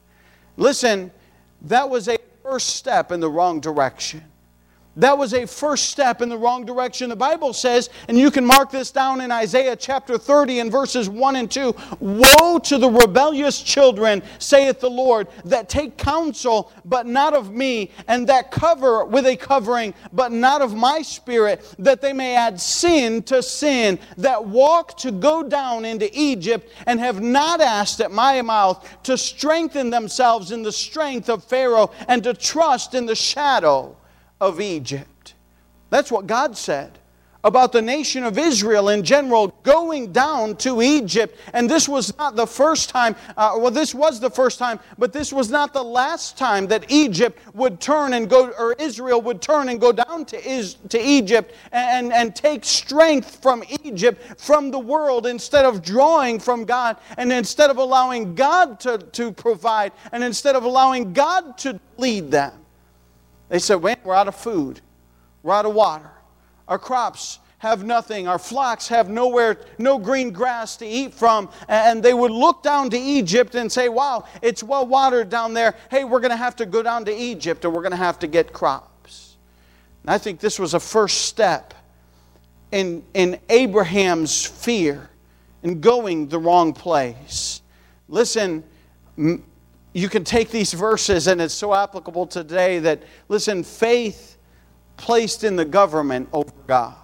Listen, 0.56 1.12
that 1.62 1.88
was 1.88 2.08
a 2.08 2.18
first 2.42 2.70
step 2.70 3.12
in 3.12 3.20
the 3.20 3.30
wrong 3.30 3.60
direction. 3.60 4.24
That 4.98 5.16
was 5.16 5.32
a 5.32 5.46
first 5.46 5.90
step 5.90 6.22
in 6.22 6.28
the 6.28 6.36
wrong 6.36 6.66
direction. 6.66 7.08
The 7.08 7.14
Bible 7.14 7.52
says, 7.52 7.88
and 8.08 8.18
you 8.18 8.32
can 8.32 8.44
mark 8.44 8.72
this 8.72 8.90
down 8.90 9.20
in 9.20 9.30
Isaiah 9.30 9.76
chapter 9.76 10.18
30 10.18 10.58
and 10.58 10.72
verses 10.72 11.08
1 11.08 11.36
and 11.36 11.48
2 11.48 11.72
Woe 12.00 12.58
to 12.58 12.78
the 12.78 12.90
rebellious 12.90 13.62
children, 13.62 14.24
saith 14.40 14.80
the 14.80 14.90
Lord, 14.90 15.28
that 15.44 15.68
take 15.68 15.98
counsel, 15.98 16.72
but 16.84 17.06
not 17.06 17.32
of 17.32 17.52
me, 17.52 17.92
and 18.08 18.28
that 18.28 18.50
cover 18.50 19.04
with 19.04 19.24
a 19.26 19.36
covering, 19.36 19.94
but 20.12 20.32
not 20.32 20.62
of 20.62 20.74
my 20.74 21.02
spirit, 21.02 21.64
that 21.78 22.00
they 22.00 22.12
may 22.12 22.34
add 22.34 22.60
sin 22.60 23.22
to 23.24 23.40
sin, 23.40 24.00
that 24.16 24.44
walk 24.44 24.96
to 24.98 25.12
go 25.12 25.44
down 25.44 25.84
into 25.84 26.10
Egypt, 26.12 26.72
and 26.86 26.98
have 26.98 27.20
not 27.20 27.60
asked 27.60 28.00
at 28.00 28.10
my 28.10 28.42
mouth 28.42 28.84
to 29.04 29.16
strengthen 29.16 29.90
themselves 29.90 30.50
in 30.50 30.64
the 30.64 30.72
strength 30.72 31.28
of 31.28 31.44
Pharaoh, 31.44 31.92
and 32.08 32.24
to 32.24 32.34
trust 32.34 32.94
in 32.94 33.06
the 33.06 33.14
shadow 33.14 33.96
of 34.40 34.60
Egypt. 34.60 35.34
That's 35.90 36.12
what 36.12 36.26
God 36.26 36.56
said 36.56 36.98
about 37.44 37.72
the 37.72 37.80
nation 37.80 38.24
of 38.24 38.36
Israel 38.36 38.88
in 38.88 39.02
general 39.04 39.48
going 39.62 40.12
down 40.12 40.56
to 40.56 40.82
Egypt. 40.82 41.38
And 41.52 41.70
this 41.70 41.88
was 41.88 42.16
not 42.18 42.34
the 42.34 42.46
first 42.46 42.90
time, 42.90 43.14
uh, 43.36 43.54
well, 43.56 43.70
this 43.70 43.94
was 43.94 44.18
the 44.18 44.28
first 44.28 44.58
time, 44.58 44.80
but 44.98 45.12
this 45.12 45.32
was 45.32 45.48
not 45.48 45.72
the 45.72 45.82
last 45.82 46.36
time 46.36 46.66
that 46.66 46.90
Egypt 46.90 47.38
would 47.54 47.80
turn 47.80 48.14
and 48.14 48.28
go, 48.28 48.50
or 48.58 48.72
Israel 48.74 49.22
would 49.22 49.40
turn 49.40 49.68
and 49.68 49.80
go 49.80 49.92
down 49.92 50.24
to, 50.26 50.48
Is, 50.48 50.74
to 50.88 51.00
Egypt 51.00 51.54
and, 51.70 52.12
and 52.12 52.34
take 52.34 52.64
strength 52.64 53.40
from 53.40 53.62
Egypt, 53.84 54.40
from 54.40 54.70
the 54.72 54.78
world, 54.78 55.26
instead 55.26 55.64
of 55.64 55.80
drawing 55.80 56.40
from 56.40 56.64
God, 56.64 56.96
and 57.16 57.32
instead 57.32 57.70
of 57.70 57.76
allowing 57.76 58.34
God 58.34 58.80
to, 58.80 58.98
to 58.98 59.30
provide, 59.30 59.92
and 60.10 60.24
instead 60.24 60.56
of 60.56 60.64
allowing 60.64 61.12
God 61.12 61.56
to 61.58 61.80
lead 61.96 62.32
them. 62.32 62.52
They 63.48 63.58
said, 63.58 63.76
Wait, 63.76 63.98
we're 64.04 64.14
out 64.14 64.28
of 64.28 64.34
food, 64.34 64.80
we're 65.42 65.54
out 65.54 65.66
of 65.66 65.74
water. 65.74 66.10
Our 66.66 66.78
crops 66.78 67.38
have 67.58 67.84
nothing. 67.84 68.28
Our 68.28 68.38
flocks 68.38 68.88
have 68.88 69.08
nowhere, 69.08 69.58
no 69.78 69.98
green 69.98 70.30
grass 70.30 70.76
to 70.76 70.86
eat 70.86 71.12
from. 71.12 71.48
And 71.66 72.02
they 72.02 72.14
would 72.14 72.30
look 72.30 72.62
down 72.62 72.90
to 72.90 72.98
Egypt 72.98 73.54
and 73.54 73.70
say, 73.70 73.88
Wow, 73.88 74.24
it's 74.42 74.62
well 74.62 74.86
watered 74.86 75.28
down 75.28 75.54
there. 75.54 75.74
Hey, 75.90 76.04
we're 76.04 76.20
going 76.20 76.30
to 76.30 76.36
have 76.36 76.56
to 76.56 76.66
go 76.66 76.82
down 76.82 77.04
to 77.06 77.14
Egypt 77.14 77.64
and 77.64 77.74
we're 77.74 77.82
going 77.82 77.92
to 77.92 77.96
have 77.96 78.18
to 78.20 78.26
get 78.26 78.52
crops. 78.52 79.36
And 80.02 80.10
I 80.10 80.18
think 80.18 80.40
this 80.40 80.58
was 80.58 80.74
a 80.74 80.80
first 80.80 81.22
step 81.22 81.74
in, 82.70 83.04
in 83.14 83.38
Abraham's 83.48 84.44
fear 84.44 85.10
in 85.62 85.80
going 85.80 86.28
the 86.28 86.38
wrong 86.38 86.72
place. 86.72 87.62
Listen, 88.08 88.62
you 89.98 90.08
can 90.08 90.22
take 90.22 90.50
these 90.50 90.72
verses, 90.72 91.26
and 91.26 91.40
it's 91.40 91.54
so 91.54 91.74
applicable 91.74 92.26
today 92.26 92.78
that, 92.78 93.02
listen, 93.28 93.64
faith 93.64 94.38
placed 94.96 95.42
in 95.42 95.56
the 95.56 95.64
government 95.64 96.28
over 96.32 96.52
God. 96.66 96.94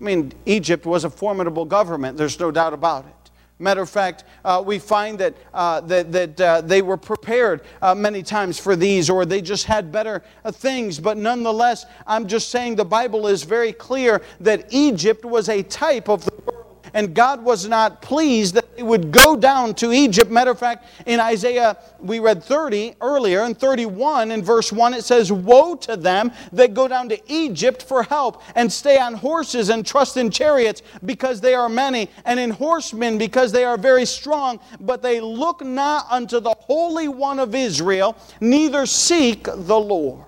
I 0.00 0.04
mean, 0.04 0.32
Egypt 0.46 0.86
was 0.86 1.04
a 1.04 1.10
formidable 1.10 1.64
government, 1.64 2.16
there's 2.16 2.40
no 2.40 2.50
doubt 2.50 2.72
about 2.72 3.04
it. 3.04 3.12
Matter 3.60 3.82
of 3.82 3.90
fact, 3.90 4.22
uh, 4.44 4.62
we 4.64 4.78
find 4.78 5.18
that, 5.18 5.34
uh, 5.52 5.80
that, 5.80 6.12
that 6.12 6.40
uh, 6.40 6.60
they 6.60 6.80
were 6.80 6.96
prepared 6.96 7.62
uh, 7.82 7.92
many 7.92 8.22
times 8.22 8.58
for 8.58 8.76
these, 8.76 9.10
or 9.10 9.26
they 9.26 9.42
just 9.42 9.64
had 9.64 9.90
better 9.90 10.22
uh, 10.44 10.52
things. 10.52 11.00
But 11.00 11.16
nonetheless, 11.16 11.84
I'm 12.06 12.28
just 12.28 12.50
saying 12.50 12.76
the 12.76 12.84
Bible 12.84 13.26
is 13.26 13.42
very 13.42 13.72
clear 13.72 14.22
that 14.40 14.66
Egypt 14.70 15.24
was 15.24 15.48
a 15.48 15.64
type 15.64 16.08
of 16.08 16.24
the 16.24 16.32
world 16.46 16.57
and 16.94 17.14
God 17.14 17.42
was 17.42 17.66
not 17.66 18.02
pleased 18.02 18.54
that 18.54 18.76
they 18.76 18.82
would 18.82 19.10
go 19.10 19.36
down 19.36 19.74
to 19.74 19.92
Egypt. 19.92 20.30
Matter 20.30 20.50
of 20.50 20.58
fact, 20.58 20.86
in 21.06 21.20
Isaiah, 21.20 21.76
we 22.00 22.18
read 22.18 22.42
30 22.42 22.94
earlier, 23.00 23.44
in 23.44 23.54
31, 23.54 24.30
in 24.30 24.42
verse 24.42 24.72
1, 24.72 24.94
it 24.94 25.04
says, 25.04 25.32
Woe 25.32 25.74
to 25.76 25.96
them 25.96 26.32
that 26.52 26.74
go 26.74 26.88
down 26.88 27.08
to 27.08 27.32
Egypt 27.32 27.82
for 27.82 28.02
help, 28.02 28.42
and 28.54 28.72
stay 28.72 28.98
on 28.98 29.14
horses 29.14 29.68
and 29.70 29.84
trust 29.84 30.16
in 30.16 30.30
chariots, 30.30 30.82
because 31.04 31.40
they 31.40 31.54
are 31.54 31.68
many, 31.68 32.08
and 32.24 32.38
in 32.38 32.50
horsemen, 32.50 33.18
because 33.18 33.52
they 33.52 33.64
are 33.64 33.76
very 33.76 34.06
strong, 34.06 34.60
but 34.80 35.02
they 35.02 35.20
look 35.20 35.64
not 35.64 36.06
unto 36.10 36.40
the 36.40 36.54
Holy 36.58 37.08
One 37.08 37.38
of 37.38 37.54
Israel, 37.54 38.16
neither 38.40 38.86
seek 38.86 39.44
the 39.44 39.78
Lord. 39.78 40.24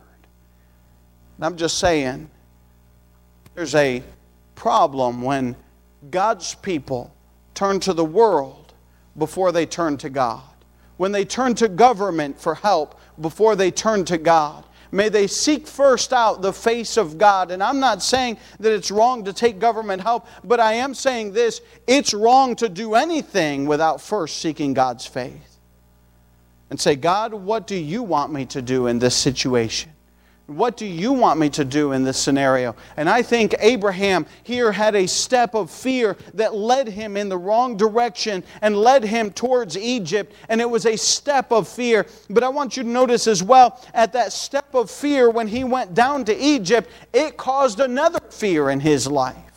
And 1.37 1.47
I'm 1.47 1.57
just 1.57 1.79
saying, 1.79 2.29
there's 3.55 3.75
a 3.75 4.03
problem 4.55 5.23
when 5.23 5.57
God's 6.09 6.55
people 6.55 7.15
turn 7.55 7.81
to 7.81 7.93
the 7.93 8.05
world 8.05 8.73
before 9.19 9.53
they 9.53 9.67
turn 9.67 9.97
to 9.99 10.09
God. 10.09 10.43
When 10.97 11.13
they 11.13 11.25
turn 11.25 11.55
to 11.57 11.69
government 11.69 12.41
for 12.41 12.55
help 12.55 12.99
before 13.21 13.57
they 13.57 13.71
turn 13.71 14.05
to 14.07 14.19
God. 14.19 14.65
May 14.93 15.09
they 15.09 15.27
seek 15.27 15.67
first 15.67 16.13
out 16.13 16.43
the 16.43 16.53
face 16.53 16.97
of 16.97 17.17
God. 17.17 17.51
And 17.51 17.63
I'm 17.63 17.81
not 17.81 18.03
saying 18.03 18.39
that 18.59 18.73
it's 18.73 18.91
wrong 18.91 19.25
to 19.25 19.33
take 19.33 19.59
government 19.59 20.03
help, 20.03 20.27
but 20.43 20.59
I 20.59 20.75
am 20.75 20.95
saying 20.95 21.33
this 21.33 21.61
it's 21.87 22.13
wrong 22.13 22.57
to 22.57 22.69
do 22.69 22.95
anything 22.95 23.67
without 23.67 24.01
first 24.01 24.39
seeking 24.39 24.75
God's 24.75 25.07
faith. 25.07 25.59
And 26.71 26.81
say, 26.81 26.97
God, 26.97 27.35
what 27.35 27.67
do 27.67 27.77
you 27.77 28.03
want 28.03 28.33
me 28.33 28.47
to 28.47 28.63
do 28.63 28.87
in 28.87 28.99
this 28.99 29.17
situation? 29.17 29.93
What 30.51 30.77
do 30.77 30.85
you 30.85 31.13
want 31.13 31.39
me 31.39 31.49
to 31.51 31.65
do 31.65 31.93
in 31.93 32.03
this 32.03 32.19
scenario? 32.19 32.75
And 32.97 33.09
I 33.09 33.23
think 33.23 33.55
Abraham 33.61 34.27
here 34.43 34.73
had 34.73 34.97
a 34.97 35.07
step 35.07 35.55
of 35.55 35.71
fear 35.71 36.17
that 36.35 36.57
led 36.57 36.89
him 36.89 37.17
in 37.17 37.29
the 37.29 37.39
wrong 37.39 37.77
direction 37.77 38.43
and 38.61 38.77
led 38.77 39.05
him 39.05 39.31
towards 39.31 39.79
Egypt. 39.79 40.33
And 40.49 40.61
it 40.61 40.69
was 40.69 40.87
a 40.87 40.97
step 40.97 41.53
of 41.53 41.69
fear. 41.69 42.05
But 42.29 42.43
I 42.43 42.49
want 42.49 42.77
you 42.77 42.83
to 42.83 42.89
notice 42.89 43.29
as 43.29 43.45
well, 43.45 43.81
at 43.95 44.13
that 44.15 44.33
step 44.33 44.75
of 44.75 44.91
fear, 44.91 45.31
when 45.31 45.47
he 45.47 45.63
went 45.63 45.95
down 45.95 46.25
to 46.25 46.37
Egypt, 46.37 46.91
it 47.13 47.37
caused 47.37 47.79
another 47.79 48.19
fear 48.29 48.71
in 48.71 48.81
his 48.81 49.07
life. 49.07 49.50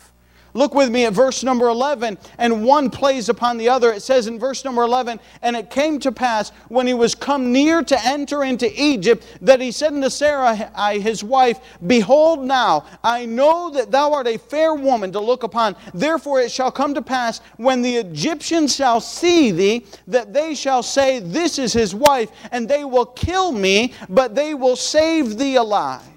Look 0.56 0.72
with 0.72 0.88
me 0.88 1.04
at 1.04 1.12
verse 1.12 1.42
number 1.42 1.66
11, 1.66 2.16
and 2.38 2.64
one 2.64 2.88
plays 2.88 3.28
upon 3.28 3.58
the 3.58 3.68
other. 3.68 3.92
It 3.92 4.02
says 4.02 4.28
in 4.28 4.38
verse 4.38 4.64
number 4.64 4.82
11, 4.82 5.18
And 5.42 5.56
it 5.56 5.68
came 5.68 5.98
to 5.98 6.12
pass 6.12 6.50
when 6.68 6.86
he 6.86 6.94
was 6.94 7.16
come 7.16 7.50
near 7.50 7.82
to 7.82 8.06
enter 8.06 8.44
into 8.44 8.70
Egypt 8.80 9.26
that 9.40 9.60
he 9.60 9.72
said 9.72 9.92
unto 9.92 10.08
Sarai, 10.08 11.00
his 11.00 11.24
wife, 11.24 11.58
Behold, 11.84 12.44
now 12.44 12.86
I 13.02 13.26
know 13.26 13.68
that 13.70 13.90
thou 13.90 14.12
art 14.12 14.28
a 14.28 14.38
fair 14.38 14.74
woman 14.74 15.10
to 15.12 15.20
look 15.20 15.42
upon. 15.42 15.74
Therefore 15.92 16.40
it 16.40 16.52
shall 16.52 16.70
come 16.70 16.94
to 16.94 17.02
pass 17.02 17.40
when 17.56 17.82
the 17.82 17.96
Egyptians 17.96 18.76
shall 18.76 19.00
see 19.00 19.50
thee, 19.50 19.86
that 20.06 20.32
they 20.32 20.54
shall 20.54 20.84
say, 20.84 21.18
This 21.18 21.58
is 21.58 21.72
his 21.72 21.96
wife, 21.96 22.30
and 22.52 22.68
they 22.68 22.84
will 22.84 23.06
kill 23.06 23.50
me, 23.50 23.92
but 24.08 24.36
they 24.36 24.54
will 24.54 24.76
save 24.76 25.36
thee 25.36 25.56
alive. 25.56 26.13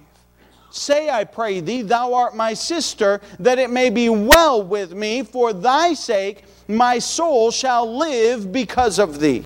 Say, 0.77 1.09
I 1.09 1.23
pray 1.23 1.59
thee, 1.59 1.81
thou 1.81 2.13
art 2.13 2.35
my 2.35 2.53
sister, 2.53 3.19
that 3.39 3.57
it 3.57 3.69
may 3.69 3.89
be 3.89 4.09
well 4.09 4.61
with 4.61 4.93
me. 4.93 5.23
For 5.23 5.51
thy 5.51 5.93
sake, 5.93 6.43
my 6.67 6.99
soul 6.99 7.49
shall 7.49 7.97
live 7.97 8.51
because 8.51 8.99
of 8.99 9.19
thee. 9.19 9.45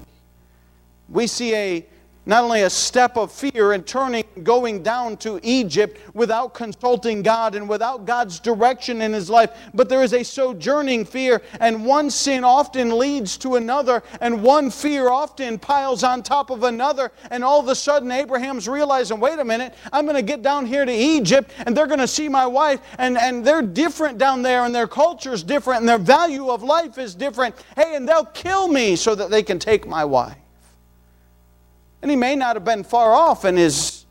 We 1.08 1.28
see 1.28 1.56
a 1.56 1.86
not 2.25 2.43
only 2.43 2.62
a 2.62 2.69
step 2.69 3.17
of 3.17 3.31
fear 3.31 3.71
and 3.71 3.86
turning, 3.86 4.23
going 4.43 4.84
down 4.84 5.17
to 5.17 5.39
Egypt 5.41 5.99
without 6.13 6.53
consulting 6.53 7.23
God 7.23 7.55
and 7.55 7.67
without 7.67 8.05
God's 8.05 8.39
direction 8.39 9.01
in 9.01 9.12
his 9.12 9.29
life, 9.29 9.51
but 9.73 9.89
there 9.89 10.03
is 10.03 10.13
a 10.13 10.23
sojourning 10.23 11.05
fear, 11.05 11.41
and 11.60 11.86
one 11.86 12.10
sin 12.10 12.43
often 12.43 12.97
leads 12.97 13.38
to 13.38 13.55
another, 13.55 14.03
and 14.19 14.43
one 14.43 14.69
fear 14.69 15.10
often 15.10 15.57
piles 15.57 16.03
on 16.03 16.21
top 16.21 16.51
of 16.51 16.63
another, 16.63 17.12
and 17.31 17.43
all 17.43 17.60
of 17.60 17.67
a 17.67 17.75
sudden 17.75 18.12
Abraham's 18.12 18.67
realizing, 18.67 19.19
wait 19.19 19.39
a 19.39 19.45
minute, 19.45 19.73
I'm 19.91 20.05
going 20.05 20.15
to 20.15 20.21
get 20.21 20.41
down 20.41 20.65
here 20.65 20.86
to 20.86 20.93
Egypt, 20.93 21.51
and 21.65 21.75
they're 21.75 21.88
going 21.88 21.99
to 21.99 22.07
see 22.07 22.29
my 22.29 22.45
wife, 22.45 22.81
and, 22.99 23.17
and 23.17 23.43
they're 23.43 23.62
different 23.62 24.17
down 24.17 24.43
there, 24.43 24.65
and 24.65 24.75
their 24.75 24.88
culture's 24.88 25.41
different, 25.41 25.79
and 25.79 25.89
their 25.89 25.97
value 25.97 26.49
of 26.49 26.62
life 26.62 26.97
is 26.97 27.15
different. 27.15 27.55
Hey, 27.75 27.95
and 27.95 28.07
they'll 28.07 28.25
kill 28.25 28.67
me 28.67 28.95
so 28.95 29.15
that 29.15 29.31
they 29.31 29.41
can 29.41 29.57
take 29.57 29.88
my 29.88 30.05
wife. 30.05 30.36
And 32.02 32.10
he 32.10 32.18
may 32.18 32.36
not 32.36 32.56
have 32.56 32.66
been 32.66 32.84
far 32.84 33.14
off 33.14 33.46
in 33.46 33.58
his 33.58 34.06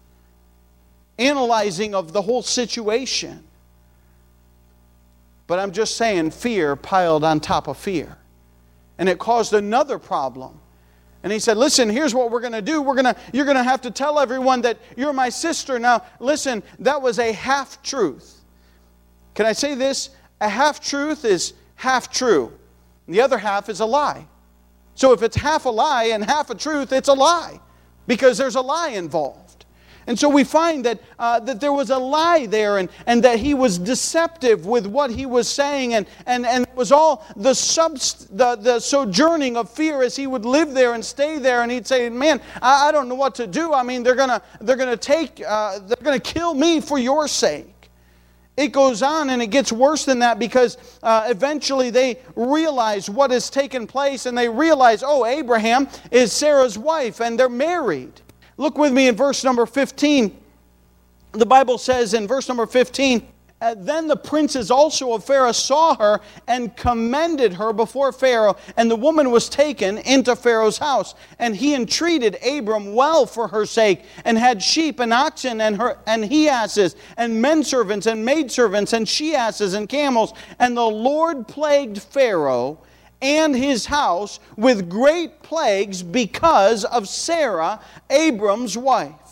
analyzing 1.18 1.94
of 1.94 2.12
the 2.12 2.22
whole 2.22 2.42
situation. 2.42 3.44
But 5.46 5.58
I'm 5.58 5.72
just 5.72 5.96
saying, 5.96 6.30
fear 6.30 6.76
piled 6.76 7.24
on 7.24 7.40
top 7.40 7.66
of 7.66 7.76
fear. 7.76 8.16
And 8.98 9.08
it 9.08 9.18
caused 9.18 9.52
another 9.52 9.98
problem. 9.98 10.60
And 11.22 11.32
he 11.32 11.38
said, 11.38 11.56
Listen, 11.56 11.88
here's 11.88 12.14
what 12.14 12.30
we're 12.30 12.40
going 12.40 12.52
to 12.52 12.62
do. 12.62 12.80
We're 12.80 12.94
gonna, 12.94 13.16
you're 13.32 13.44
going 13.44 13.56
to 13.56 13.62
have 13.62 13.82
to 13.82 13.90
tell 13.90 14.18
everyone 14.18 14.62
that 14.62 14.78
you're 14.96 15.12
my 15.12 15.28
sister. 15.28 15.78
Now, 15.78 16.04
listen, 16.18 16.62
that 16.78 17.02
was 17.02 17.18
a 17.18 17.32
half 17.32 17.82
truth. 17.82 18.40
Can 19.34 19.46
I 19.46 19.52
say 19.52 19.74
this? 19.74 20.10
A 20.40 20.48
half 20.48 20.80
truth 20.80 21.24
is 21.24 21.52
half 21.74 22.10
true, 22.10 22.52
the 23.06 23.20
other 23.20 23.38
half 23.38 23.68
is 23.68 23.80
a 23.80 23.86
lie. 23.86 24.26
So 24.94 25.12
if 25.12 25.22
it's 25.22 25.36
half 25.36 25.64
a 25.66 25.70
lie 25.70 26.04
and 26.04 26.24
half 26.24 26.50
a 26.50 26.54
truth, 26.54 26.92
it's 26.92 27.08
a 27.08 27.14
lie 27.14 27.60
because 28.06 28.38
there's 28.38 28.56
a 28.56 28.60
lie 28.60 28.90
involved. 28.90 29.50
And 30.06 30.18
so 30.18 30.28
we 30.28 30.44
find 30.44 30.84
that, 30.86 31.00
uh, 31.18 31.38
that 31.40 31.60
there 31.60 31.72
was 31.72 31.90
a 31.90 31.98
lie 31.98 32.46
there 32.46 32.78
and, 32.78 32.88
and 33.06 33.22
that 33.22 33.38
he 33.38 33.54
was 33.54 33.78
deceptive 33.78 34.66
with 34.66 34.86
what 34.86 35.10
he 35.10 35.24
was 35.24 35.48
saying. 35.48 35.94
And, 35.94 36.06
and, 36.26 36.46
and 36.46 36.66
it 36.66 36.74
was 36.74 36.90
all 36.90 37.24
the, 37.36 37.50
subst- 37.50 38.26
the, 38.36 38.56
the 38.56 38.80
sojourning 38.80 39.56
of 39.56 39.70
fear 39.70 40.02
as 40.02 40.16
he 40.16 40.26
would 40.26 40.44
live 40.44 40.72
there 40.72 40.94
and 40.94 41.04
stay 41.04 41.38
there. 41.38 41.62
And 41.62 41.70
he'd 41.70 41.86
say, 41.86 42.08
Man, 42.08 42.40
I, 42.60 42.88
I 42.88 42.92
don't 42.92 43.08
know 43.08 43.14
what 43.14 43.36
to 43.36 43.46
do. 43.46 43.72
I 43.72 43.82
mean, 43.82 44.02
they're 44.02 44.16
going 44.16 44.30
to 44.30 44.42
they're 44.60 44.76
gonna 44.76 44.96
take, 44.96 45.42
uh, 45.46 45.78
they're 45.78 46.02
going 46.02 46.20
to 46.20 46.32
kill 46.32 46.54
me 46.54 46.80
for 46.80 46.98
your 46.98 47.28
sake. 47.28 47.79
It 48.60 48.72
goes 48.72 49.02
on 49.02 49.30
and 49.30 49.40
it 49.40 49.46
gets 49.46 49.72
worse 49.72 50.04
than 50.04 50.18
that 50.18 50.38
because 50.38 50.76
uh, 51.02 51.24
eventually 51.30 51.88
they 51.88 52.20
realize 52.36 53.08
what 53.08 53.30
has 53.30 53.48
taken 53.48 53.86
place 53.86 54.26
and 54.26 54.36
they 54.36 54.50
realize, 54.50 55.02
oh, 55.02 55.24
Abraham 55.24 55.88
is 56.10 56.30
Sarah's 56.30 56.76
wife 56.76 57.22
and 57.22 57.38
they're 57.38 57.48
married. 57.48 58.20
Look 58.58 58.76
with 58.76 58.92
me 58.92 59.08
in 59.08 59.16
verse 59.16 59.44
number 59.44 59.64
15. 59.64 60.38
The 61.32 61.46
Bible 61.46 61.78
says 61.78 62.12
in 62.12 62.28
verse 62.28 62.48
number 62.48 62.66
15, 62.66 63.26
uh, 63.60 63.74
then 63.76 64.08
the 64.08 64.16
princes 64.16 64.70
also 64.70 65.12
of 65.12 65.24
Pharaoh 65.24 65.52
saw 65.52 65.94
her 65.96 66.20
and 66.46 66.74
commended 66.76 67.54
her 67.54 67.72
before 67.72 68.12
Pharaoh, 68.12 68.56
and 68.76 68.90
the 68.90 68.96
woman 68.96 69.30
was 69.30 69.48
taken 69.48 69.98
into 69.98 70.34
Pharaoh's 70.34 70.78
house. 70.78 71.14
And 71.38 71.54
he 71.54 71.74
entreated 71.74 72.38
Abram 72.44 72.94
well 72.94 73.26
for 73.26 73.48
her 73.48 73.66
sake, 73.66 74.02
and 74.24 74.38
had 74.38 74.62
sheep 74.62 74.98
and 75.00 75.12
oxen 75.12 75.60
and 75.60 75.76
her 75.76 75.98
and 76.06 76.24
he 76.24 76.48
asses, 76.48 76.96
and 77.16 77.40
men 77.42 77.62
servants 77.62 78.06
and 78.06 78.24
maidservants, 78.24 78.92
and 78.92 79.08
she 79.08 79.34
asses 79.34 79.74
and 79.74 79.88
camels. 79.88 80.32
And 80.58 80.76
the 80.76 80.82
Lord 80.82 81.46
plagued 81.46 82.00
Pharaoh 82.00 82.78
and 83.22 83.54
his 83.54 83.86
house 83.86 84.40
with 84.56 84.88
great 84.88 85.42
plagues 85.42 86.02
because 86.02 86.84
of 86.86 87.08
Sarah, 87.08 87.80
Abram's 88.08 88.78
wife. 88.78 89.29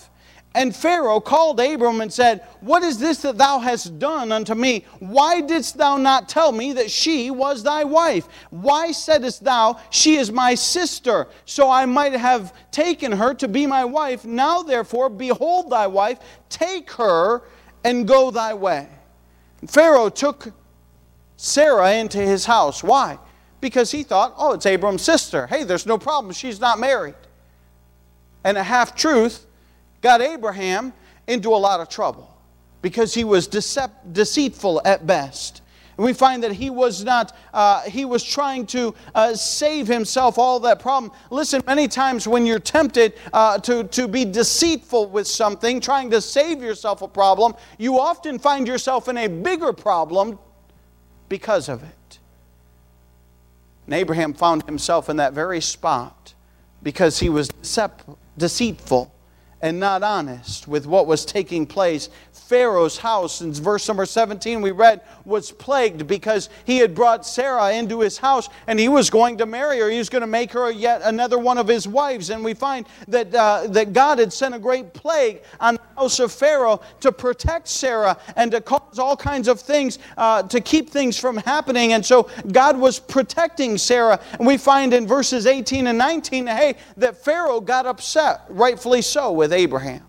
And 0.58 0.74
Pharaoh 0.74 1.20
called 1.20 1.60
Abram 1.60 2.00
and 2.00 2.12
said, 2.12 2.40
What 2.58 2.82
is 2.82 2.98
this 2.98 3.22
that 3.22 3.38
thou 3.38 3.60
hast 3.60 4.00
done 4.00 4.32
unto 4.32 4.56
me? 4.56 4.84
Why 4.98 5.40
didst 5.40 5.78
thou 5.78 5.98
not 5.98 6.28
tell 6.28 6.50
me 6.50 6.72
that 6.72 6.90
she 6.90 7.30
was 7.30 7.62
thy 7.62 7.84
wife? 7.84 8.26
Why 8.50 8.90
saidst 8.90 9.44
thou, 9.44 9.78
She 9.90 10.16
is 10.16 10.32
my 10.32 10.56
sister, 10.56 11.28
so 11.44 11.70
I 11.70 11.86
might 11.86 12.12
have 12.12 12.52
taken 12.72 13.12
her 13.12 13.34
to 13.34 13.46
be 13.46 13.66
my 13.66 13.84
wife? 13.84 14.24
Now 14.24 14.64
therefore, 14.64 15.08
behold 15.08 15.70
thy 15.70 15.86
wife, 15.86 16.18
take 16.48 16.90
her 16.94 17.42
and 17.84 18.08
go 18.08 18.32
thy 18.32 18.54
way. 18.54 18.88
Pharaoh 19.64 20.08
took 20.08 20.52
Sarah 21.36 21.92
into 21.92 22.18
his 22.18 22.46
house. 22.46 22.82
Why? 22.82 23.20
because 23.60 23.90
he 23.90 24.04
thought, 24.04 24.34
oh, 24.36 24.52
it's 24.52 24.66
Abram's 24.66 25.02
sister. 25.02 25.48
Hey, 25.48 25.64
there's 25.64 25.84
no 25.84 25.98
problem. 25.98 26.32
She's 26.32 26.60
not 26.60 26.78
married. 26.78 27.16
And 28.44 28.56
a 28.56 28.62
half 28.62 28.94
truth 28.94 29.47
got 30.00 30.20
Abraham 30.20 30.92
into 31.26 31.50
a 31.50 31.56
lot 31.56 31.80
of 31.80 31.88
trouble 31.88 32.34
because 32.82 33.14
he 33.14 33.24
was 33.24 33.48
decept- 33.48 34.12
deceitful 34.12 34.80
at 34.84 35.06
best. 35.06 35.62
And 35.96 36.04
we 36.04 36.12
find 36.12 36.44
that 36.44 36.52
he 36.52 36.70
was 36.70 37.02
not, 37.02 37.36
uh, 37.52 37.82
he 37.82 38.04
was 38.04 38.22
trying 38.22 38.66
to 38.66 38.94
uh, 39.16 39.34
save 39.34 39.88
himself 39.88 40.38
all 40.38 40.60
that 40.60 40.78
problem. 40.78 41.12
Listen, 41.30 41.60
many 41.66 41.88
times 41.88 42.28
when 42.28 42.46
you're 42.46 42.60
tempted 42.60 43.14
uh, 43.32 43.58
to, 43.58 43.82
to 43.84 44.06
be 44.06 44.24
deceitful 44.24 45.08
with 45.08 45.26
something, 45.26 45.80
trying 45.80 46.08
to 46.10 46.20
save 46.20 46.62
yourself 46.62 47.02
a 47.02 47.08
problem, 47.08 47.54
you 47.78 47.98
often 47.98 48.38
find 48.38 48.68
yourself 48.68 49.08
in 49.08 49.18
a 49.18 49.26
bigger 49.26 49.72
problem 49.72 50.38
because 51.28 51.68
of 51.68 51.82
it. 51.82 52.18
And 53.86 53.94
Abraham 53.94 54.34
found 54.34 54.64
himself 54.64 55.08
in 55.08 55.16
that 55.16 55.32
very 55.32 55.60
spot 55.60 56.34
because 56.82 57.18
he 57.18 57.28
was 57.28 57.48
deceitful 58.38 59.12
and 59.60 59.80
not 59.80 60.02
honest 60.02 60.68
with 60.68 60.86
what 60.86 61.06
was 61.06 61.24
taking 61.24 61.66
place 61.66 62.08
Pharaoh's 62.48 62.96
house, 62.96 63.42
in 63.42 63.52
verse 63.52 63.86
number 63.86 64.06
17 64.06 64.62
we 64.62 64.70
read, 64.70 65.02
was 65.26 65.52
plagued 65.52 66.06
because 66.06 66.48
he 66.64 66.78
had 66.78 66.94
brought 66.94 67.26
Sarah 67.26 67.72
into 67.72 68.00
his 68.00 68.16
house 68.16 68.48
and 68.66 68.80
he 68.80 68.88
was 68.88 69.10
going 69.10 69.36
to 69.36 69.44
marry 69.44 69.78
her. 69.80 69.90
He 69.90 69.98
was 69.98 70.08
going 70.08 70.22
to 70.22 70.26
make 70.26 70.52
her 70.52 70.70
yet 70.70 71.02
another 71.04 71.38
one 71.38 71.58
of 71.58 71.68
his 71.68 71.86
wives. 71.86 72.30
And 72.30 72.42
we 72.42 72.54
find 72.54 72.86
that, 73.08 73.34
uh, 73.34 73.66
that 73.68 73.92
God 73.92 74.18
had 74.18 74.32
sent 74.32 74.54
a 74.54 74.58
great 74.58 74.94
plague 74.94 75.42
on 75.60 75.78
house 75.98 76.20
of 76.20 76.32
Pharaoh 76.32 76.80
to 77.00 77.10
protect 77.10 77.66
Sarah 77.66 78.16
and 78.36 78.52
to 78.52 78.60
cause 78.60 79.00
all 79.00 79.16
kinds 79.16 79.48
of 79.48 79.60
things 79.60 79.98
uh, 80.16 80.44
to 80.44 80.60
keep 80.60 80.90
things 80.90 81.18
from 81.18 81.36
happening. 81.38 81.92
And 81.92 82.06
so 82.06 82.30
God 82.52 82.78
was 82.78 83.00
protecting 83.00 83.76
Sarah. 83.76 84.20
And 84.38 84.46
we 84.46 84.56
find 84.56 84.94
in 84.94 85.08
verses 85.08 85.46
18 85.46 85.88
and 85.88 85.98
19, 85.98 86.46
hey, 86.46 86.76
that 86.98 87.16
Pharaoh 87.24 87.60
got 87.60 87.84
upset, 87.84 88.42
rightfully 88.48 89.02
so, 89.02 89.32
with 89.32 89.52
Abraham. 89.52 90.04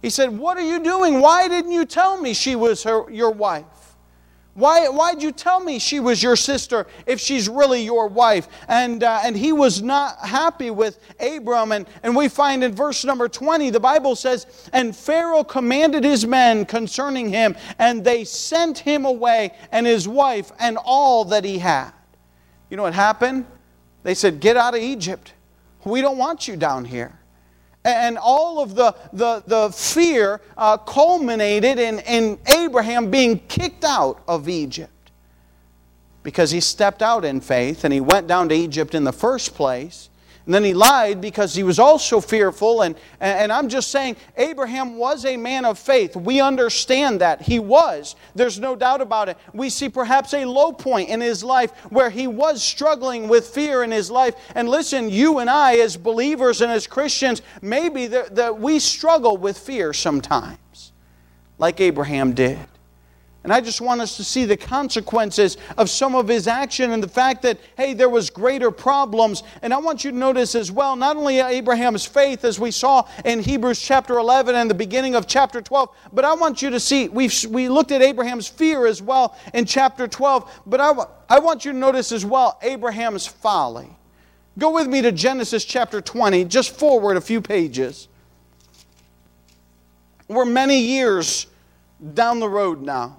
He 0.00 0.08
said, 0.10 0.36
What 0.36 0.56
are 0.56 0.66
you 0.66 0.82
doing? 0.82 1.20
Why 1.20 1.46
didn't 1.46 1.72
you 1.72 1.84
tell 1.84 2.20
me 2.20 2.32
she 2.32 2.56
was 2.56 2.82
her, 2.84 3.10
your 3.10 3.30
wife? 3.30 3.64
Why, 4.54 4.86
why'd 4.88 5.22
you 5.22 5.32
tell 5.32 5.60
me 5.60 5.78
she 5.78 5.98
was 5.98 6.22
your 6.22 6.36
sister 6.36 6.86
if 7.06 7.18
she's 7.18 7.48
really 7.48 7.82
your 7.82 8.06
wife? 8.06 8.48
And, 8.68 9.02
uh, 9.02 9.20
and 9.24 9.34
he 9.34 9.50
was 9.50 9.80
not 9.80 10.18
happy 10.18 10.70
with 10.70 10.98
Abram. 11.18 11.72
And, 11.72 11.86
and 12.02 12.14
we 12.14 12.28
find 12.28 12.62
in 12.62 12.74
verse 12.74 13.02
number 13.02 13.28
20, 13.28 13.70
the 13.70 13.80
Bible 13.80 14.14
says, 14.14 14.68
And 14.74 14.94
Pharaoh 14.94 15.42
commanded 15.42 16.04
his 16.04 16.26
men 16.26 16.66
concerning 16.66 17.30
him, 17.30 17.56
and 17.78 18.04
they 18.04 18.24
sent 18.24 18.78
him 18.78 19.06
away 19.06 19.52
and 19.70 19.86
his 19.86 20.06
wife 20.06 20.52
and 20.58 20.76
all 20.84 21.24
that 21.26 21.44
he 21.44 21.58
had. 21.58 21.92
You 22.68 22.76
know 22.76 22.82
what 22.82 22.94
happened? 22.94 23.46
They 24.02 24.14
said, 24.14 24.40
Get 24.40 24.58
out 24.58 24.74
of 24.74 24.80
Egypt. 24.82 25.32
We 25.84 26.02
don't 26.02 26.18
want 26.18 26.46
you 26.46 26.56
down 26.56 26.84
here. 26.84 27.18
And 27.84 28.16
all 28.16 28.60
of 28.60 28.74
the, 28.74 28.94
the, 29.12 29.42
the 29.46 29.70
fear 29.72 30.40
uh, 30.56 30.76
culminated 30.76 31.78
in, 31.78 31.98
in 32.00 32.38
Abraham 32.46 33.10
being 33.10 33.40
kicked 33.48 33.84
out 33.84 34.22
of 34.28 34.48
Egypt 34.48 35.10
because 36.22 36.52
he 36.52 36.60
stepped 36.60 37.02
out 37.02 37.24
in 37.24 37.40
faith 37.40 37.84
and 37.84 37.92
he 37.92 38.00
went 38.00 38.28
down 38.28 38.48
to 38.50 38.54
Egypt 38.54 38.94
in 38.94 39.04
the 39.04 39.12
first 39.12 39.54
place. 39.54 40.08
And 40.44 40.52
then 40.52 40.64
he 40.64 40.74
lied 40.74 41.20
because 41.20 41.54
he 41.54 41.62
was 41.62 41.78
also 41.78 42.20
fearful. 42.20 42.82
And, 42.82 42.96
and 43.20 43.52
I'm 43.52 43.68
just 43.68 43.92
saying, 43.92 44.16
Abraham 44.36 44.96
was 44.96 45.24
a 45.24 45.36
man 45.36 45.64
of 45.64 45.78
faith. 45.78 46.16
We 46.16 46.40
understand 46.40 47.20
that. 47.20 47.42
He 47.42 47.60
was. 47.60 48.16
There's 48.34 48.58
no 48.58 48.74
doubt 48.74 49.00
about 49.00 49.28
it. 49.28 49.36
We 49.54 49.70
see 49.70 49.88
perhaps 49.88 50.34
a 50.34 50.44
low 50.44 50.72
point 50.72 51.10
in 51.10 51.20
his 51.20 51.44
life 51.44 51.70
where 51.90 52.10
he 52.10 52.26
was 52.26 52.62
struggling 52.62 53.28
with 53.28 53.46
fear 53.46 53.84
in 53.84 53.92
his 53.92 54.10
life. 54.10 54.34
And 54.56 54.68
listen, 54.68 55.10
you 55.10 55.38
and 55.38 55.48
I, 55.48 55.76
as 55.76 55.96
believers 55.96 56.60
and 56.60 56.72
as 56.72 56.88
Christians, 56.88 57.42
maybe 57.60 58.08
that, 58.08 58.58
we 58.58 58.80
struggle 58.80 59.36
with 59.36 59.56
fear 59.56 59.92
sometimes, 59.92 60.92
like 61.58 61.80
Abraham 61.80 62.32
did. 62.32 62.58
And 63.44 63.52
I 63.52 63.60
just 63.60 63.80
want 63.80 64.00
us 64.00 64.16
to 64.18 64.24
see 64.24 64.44
the 64.44 64.56
consequences 64.56 65.56
of 65.76 65.90
some 65.90 66.14
of 66.14 66.28
his 66.28 66.46
action 66.46 66.92
and 66.92 67.02
the 67.02 67.08
fact 67.08 67.42
that, 67.42 67.58
hey, 67.76 67.92
there 67.92 68.08
was 68.08 68.30
greater 68.30 68.70
problems. 68.70 69.42
And 69.62 69.74
I 69.74 69.78
want 69.78 70.04
you 70.04 70.12
to 70.12 70.16
notice 70.16 70.54
as 70.54 70.70
well, 70.70 70.94
not 70.94 71.16
only 71.16 71.40
Abraham's 71.40 72.04
faith, 72.04 72.44
as 72.44 72.60
we 72.60 72.70
saw 72.70 73.04
in 73.24 73.40
Hebrews 73.40 73.80
chapter 73.80 74.18
11 74.18 74.54
and 74.54 74.70
the 74.70 74.74
beginning 74.74 75.16
of 75.16 75.26
chapter 75.26 75.60
12, 75.60 75.88
but 76.12 76.24
I 76.24 76.34
want 76.34 76.62
you 76.62 76.70
to 76.70 76.78
see, 76.78 77.08
we 77.08 77.28
we 77.48 77.68
looked 77.68 77.90
at 77.90 78.00
Abraham's 78.00 78.46
fear 78.46 78.86
as 78.86 79.02
well 79.02 79.36
in 79.52 79.64
chapter 79.64 80.06
12, 80.06 80.62
but 80.66 80.80
I, 80.80 80.92
I 81.28 81.40
want 81.40 81.64
you 81.64 81.72
to 81.72 81.78
notice 81.78 82.12
as 82.12 82.24
well 82.24 82.58
Abraham's 82.62 83.26
folly. 83.26 83.88
Go 84.58 84.72
with 84.74 84.86
me 84.86 85.02
to 85.02 85.10
Genesis 85.10 85.64
chapter 85.64 86.00
20, 86.00 86.44
just 86.44 86.76
forward 86.76 87.16
a 87.16 87.20
few 87.20 87.40
pages. 87.40 88.06
We're 90.28 90.44
many 90.44 90.78
years 90.78 91.48
down 92.14 92.38
the 92.38 92.48
road 92.48 92.82
now. 92.82 93.16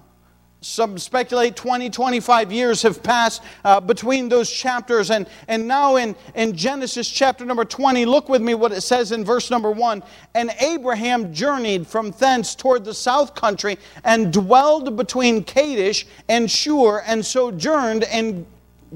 Some 0.64 0.96
speculate 0.96 1.56
20, 1.56 1.90
25 1.90 2.50
years 2.50 2.80
have 2.82 3.02
passed 3.02 3.42
uh, 3.66 3.80
between 3.80 4.30
those 4.30 4.50
chapters. 4.50 5.10
And, 5.10 5.28
and 5.46 5.68
now 5.68 5.96
in, 5.96 6.16
in 6.34 6.56
Genesis 6.56 7.06
chapter 7.06 7.44
number 7.44 7.66
20, 7.66 8.06
look 8.06 8.30
with 8.30 8.40
me 8.40 8.54
what 8.54 8.72
it 8.72 8.80
says 8.80 9.12
in 9.12 9.26
verse 9.26 9.50
number 9.50 9.70
1. 9.70 10.02
And 10.34 10.50
Abraham 10.60 11.34
journeyed 11.34 11.86
from 11.86 12.12
thence 12.12 12.54
toward 12.54 12.86
the 12.86 12.94
south 12.94 13.34
country 13.34 13.76
and 14.04 14.32
dwelled 14.32 14.96
between 14.96 15.44
Kadesh 15.44 16.06
and 16.30 16.50
Shur 16.50 17.00
and 17.00 17.24
sojourned 17.24 18.04
in 18.04 18.46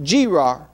Gerar. 0.03 0.67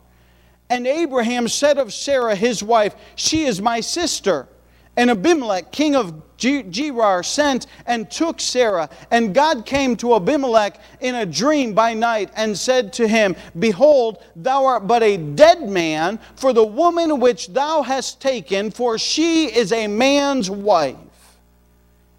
And 0.71 0.87
Abraham 0.87 1.49
said 1.49 1.77
of 1.77 1.93
Sarah 1.93 2.37
his 2.37 2.63
wife, 2.63 2.95
She 3.17 3.47
is 3.47 3.61
my 3.61 3.81
sister. 3.81 4.47
And 4.97 5.11
Abimelech, 5.11 5.73
king 5.73 5.97
of 5.97 6.23
Gerar, 6.39 7.23
sent 7.23 7.67
and 7.87 8.11
took 8.11 8.41
Sarah. 8.41 8.89
And 9.11 9.35
God 9.35 9.67
came 9.67 9.97
to 9.97 10.15
Abimelech 10.15 10.81
in 11.01 11.15
a 11.15 11.27
dream 11.27 11.75
by 11.75 11.95
night 11.95 12.31
and 12.37 12.57
said 12.57 12.93
to 12.95 13.09
him, 13.09 13.35
Behold, 13.59 14.23
thou 14.37 14.67
art 14.67 14.87
but 14.87 15.03
a 15.03 15.17
dead 15.17 15.69
man 15.69 16.19
for 16.37 16.53
the 16.53 16.65
woman 16.65 17.19
which 17.19 17.49
thou 17.49 17.83
hast 17.83 18.21
taken, 18.21 18.71
for 18.71 18.99
she 18.99 19.47
is 19.47 19.73
a 19.73 19.87
man's 19.87 20.51
wife. 20.51 20.97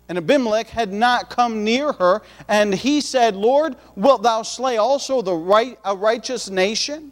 And 0.07 0.17
Abimelech 0.17 0.67
had 0.67 0.93
not 0.93 1.29
come 1.29 1.63
near 1.63 1.91
her, 1.93 2.21
and 2.47 2.73
he 2.73 3.01
said, 3.01 3.35
Lord, 3.35 3.75
wilt 3.95 4.21
thou 4.21 4.43
slay 4.43 4.77
also 4.77 5.21
the 5.21 5.33
right, 5.33 5.79
a 5.83 5.95
righteous 5.95 6.49
nation? 6.49 7.11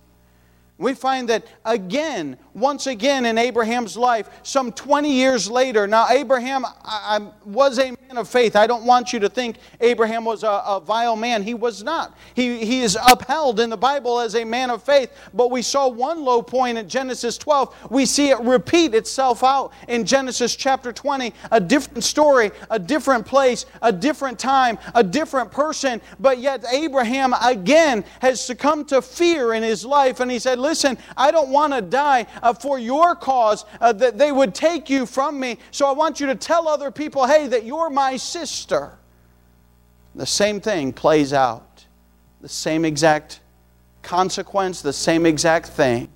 We 0.80 0.96
find 0.96 1.30
that 1.30 1.46
again, 1.66 2.36
once 2.56 2.88
again 2.88 3.26
in 3.26 3.38
Abraham's 3.38 3.96
life, 3.96 4.28
some 4.42 4.72
20 4.72 5.12
years 5.12 5.50
later. 5.50 5.86
Now, 5.86 6.08
Abraham 6.10 6.66
I, 6.66 6.72
I 6.84 7.32
was 7.46 7.78
a 7.78 7.92
man 7.92 8.18
of 8.18 8.28
faith. 8.28 8.56
I 8.56 8.66
don't 8.66 8.84
want 8.84 9.14
you 9.14 9.20
to 9.20 9.30
think 9.30 9.58
Abraham 9.82 10.26
was 10.26 10.42
a, 10.42 10.64
a, 10.66 10.80
vile 10.80 11.16
man. 11.16 11.44
He 11.44 11.54
was 11.54 11.84
not. 11.84 12.18
He, 12.34 12.66
he 12.66 12.82
is 12.82 12.98
upheld 13.08 13.60
in 13.60 13.70
the 13.70 13.78
Bible 13.78 14.20
as 14.20 14.36
a 14.36 14.44
man 14.44 14.72
of 14.72 14.82
faith. 14.82 15.12
But 15.34 15.52
we 15.52 15.62
saw 15.62 15.88
one 15.88 16.24
low 16.24 16.42
point 16.42 16.80
in 16.80 16.90
Genesis 16.90 17.38
12. 17.38 17.92
We 17.92 18.08
see 18.08 18.30
it 18.30 18.40
repeat 18.40 18.96
itself 18.96 19.44
out 19.44 19.74
in 19.88 20.06
Genesis 20.06 20.56
chapter 20.56 20.92
20. 20.92 21.34
A 21.52 21.62
different 21.62 22.04
story, 22.04 22.50
a 22.72 22.80
different 22.80 23.28
place, 23.28 23.68
a 23.84 23.92
different 23.92 24.40
time, 24.40 24.80
a 24.96 25.04
different 25.04 25.52
person. 25.52 26.02
But 26.20 26.40
yet, 26.40 26.66
Abraham 26.72 27.34
again 27.44 28.04
has 28.22 28.44
succumbed 28.44 28.88
to 28.90 29.04
fear 29.04 29.54
in 29.54 29.62
his 29.62 29.86
life. 29.86 30.20
And 30.20 30.32
he 30.32 30.40
said, 30.40 30.63
Listen, 30.64 30.98
I 31.18 31.30
don't 31.30 31.50
want 31.50 31.74
to 31.74 31.82
die 31.82 32.26
uh, 32.42 32.54
for 32.54 32.80
your 32.80 33.16
cause, 33.16 33.66
uh, 33.82 33.92
that 33.94 34.18
they 34.18 34.32
would 34.32 34.56
take 34.56 34.90
you 34.90 35.06
from 35.06 35.38
me. 35.40 35.58
So 35.72 35.86
I 35.86 35.92
want 35.92 36.22
you 36.22 36.28
to 36.28 36.36
tell 36.36 36.70
other 36.70 36.90
people, 36.90 37.28
hey, 37.28 37.48
that 37.48 37.66
you're 37.66 37.90
my 37.90 38.16
sister. 38.16 38.98
The 40.16 40.26
same 40.26 40.62
thing 40.62 40.94
plays 40.94 41.34
out. 41.34 41.86
The 42.40 42.48
same 42.48 42.86
exact 42.86 43.42
consequence, 44.04 44.82
the 44.82 44.94
same 44.94 45.26
exact 45.26 45.68
thing. 45.68 46.13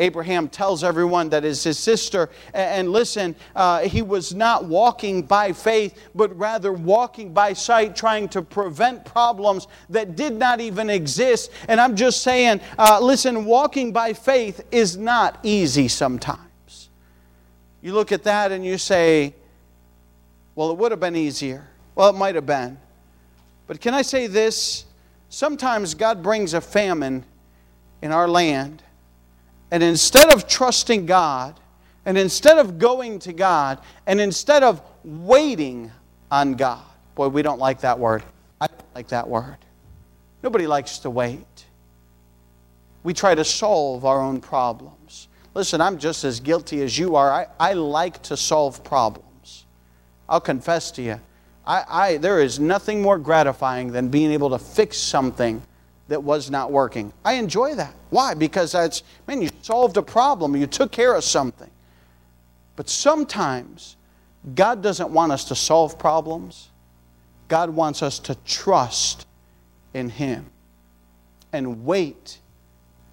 Abraham 0.00 0.48
tells 0.48 0.82
everyone 0.82 1.28
that 1.28 1.44
is 1.44 1.62
his 1.62 1.78
sister. 1.78 2.30
And 2.54 2.90
listen, 2.90 3.36
uh, 3.54 3.80
he 3.80 4.02
was 4.02 4.34
not 4.34 4.64
walking 4.64 5.22
by 5.22 5.52
faith, 5.52 5.96
but 6.14 6.36
rather 6.36 6.72
walking 6.72 7.32
by 7.32 7.52
sight, 7.52 7.94
trying 7.94 8.28
to 8.30 8.42
prevent 8.42 9.04
problems 9.04 9.68
that 9.90 10.16
did 10.16 10.32
not 10.32 10.60
even 10.60 10.90
exist. 10.90 11.50
And 11.68 11.80
I'm 11.80 11.94
just 11.94 12.22
saying, 12.22 12.60
uh, 12.78 12.98
listen, 13.00 13.44
walking 13.44 13.92
by 13.92 14.14
faith 14.14 14.62
is 14.72 14.96
not 14.96 15.38
easy 15.42 15.86
sometimes. 15.86 16.88
You 17.82 17.92
look 17.92 18.10
at 18.10 18.24
that 18.24 18.52
and 18.52 18.64
you 18.64 18.78
say, 18.78 19.34
well, 20.54 20.70
it 20.70 20.78
would 20.78 20.92
have 20.92 21.00
been 21.00 21.16
easier. 21.16 21.68
Well, 21.94 22.08
it 22.08 22.16
might 22.16 22.34
have 22.34 22.46
been. 22.46 22.78
But 23.66 23.80
can 23.80 23.94
I 23.94 24.02
say 24.02 24.26
this? 24.26 24.86
Sometimes 25.28 25.94
God 25.94 26.22
brings 26.22 26.54
a 26.54 26.60
famine 26.60 27.24
in 28.02 28.12
our 28.12 28.26
land 28.26 28.82
and 29.70 29.82
instead 29.82 30.32
of 30.32 30.48
trusting 30.48 31.06
God, 31.06 31.58
and 32.04 32.16
instead 32.18 32.58
of 32.58 32.78
going 32.78 33.18
to 33.20 33.32
God, 33.32 33.78
and 34.06 34.20
instead 34.20 34.62
of 34.62 34.82
waiting 35.04 35.90
on 36.30 36.54
God, 36.54 36.82
boy, 37.14 37.28
we 37.28 37.42
don't 37.42 37.58
like 37.58 37.80
that 37.80 37.98
word. 37.98 38.22
I 38.60 38.66
don't 38.66 38.94
like 38.94 39.08
that 39.08 39.28
word. 39.28 39.58
Nobody 40.42 40.66
likes 40.66 40.98
to 41.00 41.10
wait. 41.10 41.46
We 43.02 43.14
try 43.14 43.34
to 43.34 43.44
solve 43.44 44.04
our 44.04 44.20
own 44.20 44.40
problems. 44.40 45.28
Listen, 45.54 45.80
I'm 45.80 45.98
just 45.98 46.24
as 46.24 46.40
guilty 46.40 46.82
as 46.82 46.98
you 46.98 47.16
are. 47.16 47.30
I, 47.30 47.46
I 47.58 47.72
like 47.74 48.22
to 48.24 48.36
solve 48.36 48.82
problems. 48.84 49.66
I'll 50.28 50.40
confess 50.40 50.90
to 50.92 51.02
you, 51.02 51.20
I, 51.66 51.84
I, 51.88 52.16
there 52.16 52.40
is 52.40 52.58
nothing 52.58 53.02
more 53.02 53.18
gratifying 53.18 53.92
than 53.92 54.08
being 54.08 54.32
able 54.32 54.50
to 54.50 54.58
fix 54.58 54.96
something 54.96 55.62
that 56.10 56.24
was 56.24 56.50
not 56.50 56.72
working. 56.72 57.12
I 57.24 57.34
enjoy 57.34 57.76
that. 57.76 57.94
Why? 58.10 58.34
Because 58.34 58.72
that's, 58.72 59.04
man, 59.28 59.40
you 59.40 59.48
solved 59.62 59.96
a 59.96 60.02
problem, 60.02 60.56
you 60.56 60.66
took 60.66 60.90
care 60.90 61.14
of 61.14 61.22
something. 61.22 61.70
But 62.74 62.88
sometimes 62.88 63.96
God 64.56 64.82
doesn't 64.82 65.10
want 65.10 65.30
us 65.30 65.44
to 65.46 65.54
solve 65.54 66.00
problems, 66.00 66.70
God 67.46 67.70
wants 67.70 68.02
us 68.02 68.18
to 68.20 68.34
trust 68.44 69.24
in 69.94 70.08
Him 70.10 70.46
and 71.52 71.84
wait 71.84 72.40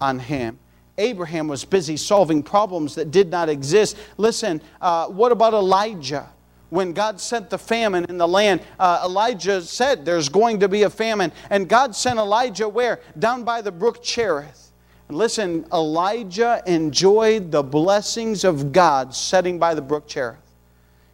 on 0.00 0.18
Him. 0.18 0.58
Abraham 0.98 1.46
was 1.46 1.64
busy 1.64 1.96
solving 1.96 2.42
problems 2.42 2.96
that 2.96 3.12
did 3.12 3.30
not 3.30 3.48
exist. 3.48 3.96
Listen, 4.16 4.60
uh, 4.80 5.06
what 5.06 5.30
about 5.30 5.54
Elijah? 5.54 6.28
When 6.70 6.92
God 6.92 7.20
sent 7.20 7.50
the 7.50 7.58
famine 7.58 8.04
in 8.08 8.18
the 8.18 8.28
land, 8.28 8.60
uh, 8.78 9.02
Elijah 9.04 9.62
said 9.62 10.04
there's 10.04 10.28
going 10.28 10.60
to 10.60 10.68
be 10.68 10.82
a 10.82 10.90
famine. 10.90 11.32
And 11.50 11.68
God 11.68 11.94
sent 11.94 12.18
Elijah 12.18 12.68
where? 12.68 13.00
Down 13.18 13.44
by 13.44 13.62
the 13.62 13.72
brook 13.72 14.02
Cherith. 14.02 14.70
And 15.08 15.16
listen, 15.16 15.64
Elijah 15.72 16.62
enjoyed 16.66 17.50
the 17.50 17.62
blessings 17.62 18.44
of 18.44 18.72
God 18.72 19.14
setting 19.14 19.58
by 19.58 19.74
the 19.74 19.80
brook 19.80 20.06
Cherith. 20.06 20.36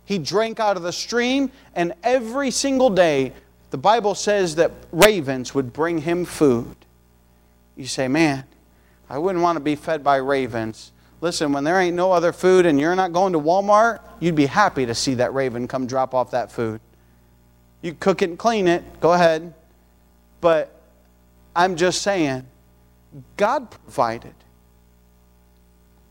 He 0.05 0.19
drank 0.19 0.61
out 0.61 0.77
of 0.77 0.83
the 0.83 0.93
stream, 0.93 1.51
and 1.75 1.95
every 2.03 2.51
single 2.51 2.91
day, 2.91 3.33
the 3.71 3.79
Bible 3.79 4.15
says 4.15 4.57
that 4.57 4.73
ravens 4.93 5.55
would 5.55 5.73
bring 5.73 5.99
him 5.99 6.25
food. 6.25 6.77
You 7.77 7.87
say, 7.87 8.09
man, 8.09 8.45
I 9.09 9.19
wouldn't 9.19 9.43
want 9.43 9.57
to 9.57 9.61
be 9.61 9.77
fed 9.77 10.05
by 10.05 10.17
ravens. 10.17 10.93
Listen, 11.25 11.55
when 11.55 11.65
there 11.65 11.81
ain't 11.81 11.97
no 11.97 12.13
other 12.13 12.35
food 12.35 12.67
and 12.67 12.79
you're 12.79 12.95
not 12.95 13.15
going 13.15 13.33
to 13.33 13.41
Walmart, 13.41 14.01
you'd 14.21 14.35
be 14.35 14.45
happy 14.45 14.85
to 14.85 14.95
see 14.95 15.15
that 15.15 15.33
raven 15.33 15.67
come 15.67 15.87
drop 15.87 16.13
off 16.13 16.33
that 16.33 16.53
food. 16.53 16.83
You 17.81 17.95
cook 17.95 18.21
it 18.21 18.29
and 18.29 18.39
clean 18.39 18.69
it, 18.69 19.01
go 19.01 19.15
ahead. 19.15 19.55
But 20.43 20.79
I'm 21.57 21.77
just 21.77 22.03
saying, 22.03 22.47
God 23.39 23.71
provided. 23.71 24.35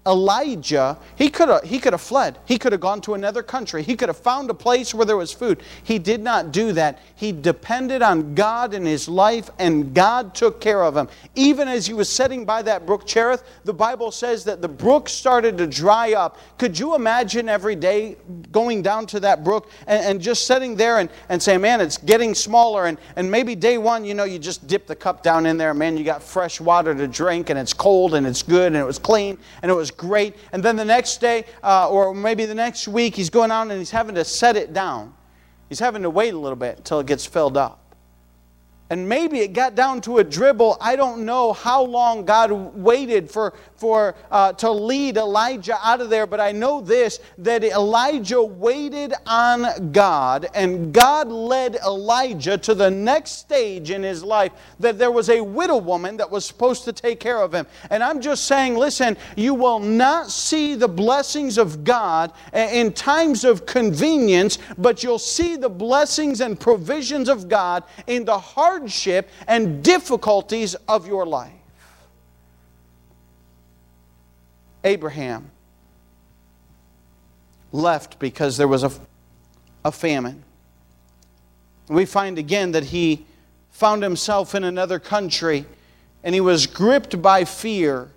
Elijah, 0.05 0.97
he 1.15 1.29
could 1.29 1.47
have 1.47 1.63
he 1.63 1.79
could 1.79 1.93
have 1.93 2.01
fled. 2.01 2.37
He 2.45 2.57
could 2.57 2.73
have 2.73 2.81
gone 2.81 2.99
to 3.01 3.13
another 3.13 3.41
country. 3.41 3.83
He 3.83 3.95
could 3.95 4.09
have 4.09 4.17
found 4.17 4.49
a 4.49 4.53
place 4.53 4.93
where 4.93 5.05
there 5.05 5.15
was 5.15 5.31
food. 5.31 5.63
He 5.81 5.97
did 5.97 6.21
not 6.21 6.51
do 6.51 6.73
that. 6.73 6.99
He 7.15 7.31
depended 7.31 8.01
on 8.01 8.35
God 8.35 8.73
in 8.73 8.85
his 8.85 9.07
life 9.07 9.49
and 9.59 9.93
God 9.93 10.35
took 10.35 10.59
care 10.59 10.83
of 10.83 10.97
him. 10.97 11.07
Even 11.35 11.69
as 11.69 11.87
he 11.87 11.93
was 11.93 12.09
sitting 12.09 12.43
by 12.43 12.61
that 12.63 12.85
brook 12.85 13.07
Cherith, 13.07 13.43
the 13.63 13.73
Bible 13.73 14.11
says 14.11 14.43
that 14.43 14.61
the 14.61 14.67
brook 14.67 15.07
started 15.07 15.57
to 15.59 15.67
dry 15.67 16.13
up. 16.13 16.37
Could 16.57 16.77
you 16.77 16.95
imagine 16.95 17.47
every 17.47 17.75
day 17.75 18.17
going 18.51 18.81
down 18.81 19.05
to 19.07 19.21
that 19.21 19.45
brook 19.45 19.71
and, 19.87 20.05
and 20.05 20.21
just 20.21 20.45
sitting 20.45 20.75
there 20.75 20.99
and, 20.99 21.09
and 21.29 21.41
saying, 21.41 21.61
man, 21.61 21.79
it's 21.79 21.97
getting 21.97 22.35
smaller 22.35 22.87
and, 22.87 22.97
and 23.15 23.31
maybe 23.31 23.55
day 23.55 23.77
one, 23.77 24.03
you 24.03 24.13
know, 24.13 24.25
you 24.25 24.37
just 24.37 24.67
dip 24.67 24.85
the 24.85 24.95
cup 24.95 25.23
down 25.23 25.45
in 25.45 25.55
there, 25.55 25.73
man, 25.73 25.95
you 25.95 26.03
got 26.03 26.21
fresh 26.21 26.59
water 26.59 26.93
to 26.93 27.07
drink 27.07 27.49
and 27.49 27.57
it's 27.57 27.73
cold 27.73 28.15
and 28.15 28.27
it's 28.27 28.43
good 28.43 28.67
and 28.67 28.75
it 28.75 28.85
was 28.85 28.99
clean 28.99 29.37
and 29.61 29.71
it 29.71 29.73
was 29.73 29.92
great. 29.93 30.35
And 30.51 30.61
then 30.63 30.75
the 30.75 30.85
next 30.85 31.21
day, 31.21 31.45
uh, 31.63 31.89
or 31.89 32.13
maybe 32.13 32.45
the 32.45 32.55
next 32.55 32.87
week, 32.87 33.15
he's 33.15 33.29
going 33.29 33.51
out 33.51 33.63
and 33.63 33.71
he's 33.73 33.91
having 33.91 34.15
to 34.15 34.25
set 34.25 34.55
it 34.55 34.73
down. 34.73 35.13
He's 35.69 35.79
having 35.79 36.01
to 36.01 36.09
wait 36.09 36.33
a 36.33 36.37
little 36.37 36.55
bit 36.55 36.77
until 36.77 36.99
it 36.99 37.07
gets 37.07 37.25
filled 37.25 37.57
up 37.57 37.82
and 38.93 39.09
maybe 39.09 39.39
it 39.39 39.53
got 39.53 39.73
down 39.73 40.01
to 40.01 40.19
a 40.19 40.23
dribble. 40.23 40.77
I 40.79 40.95
don't 40.95 41.25
know 41.25 41.51
how 41.51 41.83
long 41.83 42.25
God 42.25 42.51
waited 42.51 43.31
for, 43.31 43.55
for 43.75 44.13
uh, 44.29 44.53
to 44.53 44.69
lead 44.69 45.17
Elijah 45.17 45.79
out 45.81 45.99
of 45.99 46.11
there, 46.11 46.27
but 46.27 46.39
I 46.39 46.51
know 46.51 46.79
this 46.79 47.19
that 47.39 47.63
Elijah 47.63 48.43
waited 48.43 49.15
on 49.25 49.91
God, 49.91 50.47
and 50.53 50.93
God 50.93 51.29
led 51.29 51.77
Elijah 51.77 52.55
to 52.59 52.75
the 52.75 52.91
next 52.91 53.39
stage 53.39 53.89
in 53.89 54.03
his 54.03 54.23
life. 54.23 54.51
That 54.79 54.99
there 54.99 55.11
was 55.11 55.29
a 55.29 55.41
widow 55.41 55.77
woman 55.77 56.17
that 56.17 56.29
was 56.29 56.45
supposed 56.45 56.83
to 56.83 56.93
take 56.93 57.19
care 57.19 57.41
of 57.41 57.51
him. 57.51 57.65
And 57.89 58.03
I'm 58.03 58.21
just 58.21 58.45
saying, 58.45 58.75
listen, 58.75 59.17
you 59.35 59.55
will 59.55 59.79
not 59.79 60.29
see 60.29 60.75
the 60.75 60.87
blessings 60.87 61.57
of 61.57 61.83
God 61.83 62.31
in 62.53 62.93
times 62.93 63.43
of 63.43 63.65
convenience, 63.65 64.59
but 64.77 65.01
you'll 65.01 65.17
see 65.17 65.55
the 65.55 65.69
blessings 65.69 66.41
and 66.41 66.59
provisions 66.59 67.27
of 67.27 67.49
God 67.49 67.83
in 68.05 68.23
the 68.23 68.37
hard 68.37 68.82
hardship 68.83 69.29
and 69.47 69.81
difficulties 69.81 70.75
of 70.89 71.07
your 71.07 71.25
life. 71.25 71.51
Abraham 74.83 75.49
left 77.71 78.19
because 78.19 78.57
there 78.57 78.67
was 78.67 78.83
a, 78.83 78.91
a 79.85 79.91
famine. 79.91 80.43
We 81.87 82.05
find 82.05 82.37
again 82.37 82.73
that 82.73 82.83
he 82.85 83.25
found 83.71 84.03
himself 84.03 84.53
in 84.53 84.65
another 84.65 84.99
country 84.99 85.65
and 86.21 86.35
he 86.35 86.41
was 86.41 86.67
gripped 86.67 87.21
by 87.21 87.45
fear 87.45 88.09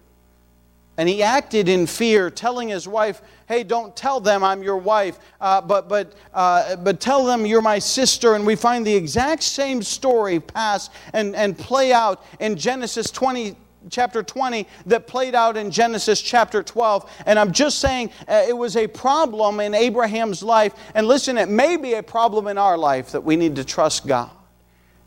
and 0.96 1.08
he 1.08 1.22
acted 1.22 1.68
in 1.68 1.86
fear, 1.86 2.30
telling 2.30 2.68
his 2.68 2.88
wife, 2.88 3.22
Hey, 3.46 3.62
don't 3.62 3.94
tell 3.94 4.18
them 4.18 4.42
I'm 4.42 4.62
your 4.62 4.76
wife, 4.76 5.20
uh, 5.40 5.60
but, 5.60 5.88
but, 5.88 6.14
uh, 6.34 6.74
but 6.76 6.98
tell 6.98 7.24
them 7.24 7.46
you're 7.46 7.62
my 7.62 7.78
sister. 7.78 8.34
And 8.34 8.44
we 8.44 8.56
find 8.56 8.84
the 8.84 8.94
exact 8.94 9.44
same 9.44 9.82
story 9.82 10.40
pass 10.40 10.90
and, 11.12 11.36
and 11.36 11.56
play 11.56 11.92
out 11.92 12.24
in 12.40 12.56
Genesis 12.56 13.08
20, 13.12 13.54
chapter 13.88 14.24
20 14.24 14.66
that 14.86 15.06
played 15.06 15.36
out 15.36 15.56
in 15.56 15.70
Genesis 15.70 16.20
chapter 16.20 16.60
12. 16.60 17.08
And 17.24 17.38
I'm 17.38 17.52
just 17.52 17.78
saying 17.78 18.10
uh, 18.26 18.44
it 18.48 18.56
was 18.56 18.76
a 18.76 18.88
problem 18.88 19.60
in 19.60 19.74
Abraham's 19.74 20.42
life. 20.42 20.74
And 20.94 21.06
listen, 21.06 21.38
it 21.38 21.48
may 21.48 21.76
be 21.76 21.94
a 21.94 22.02
problem 22.02 22.48
in 22.48 22.58
our 22.58 22.76
life 22.76 23.12
that 23.12 23.22
we 23.22 23.36
need 23.36 23.54
to 23.56 23.64
trust 23.64 24.08
God. 24.08 24.30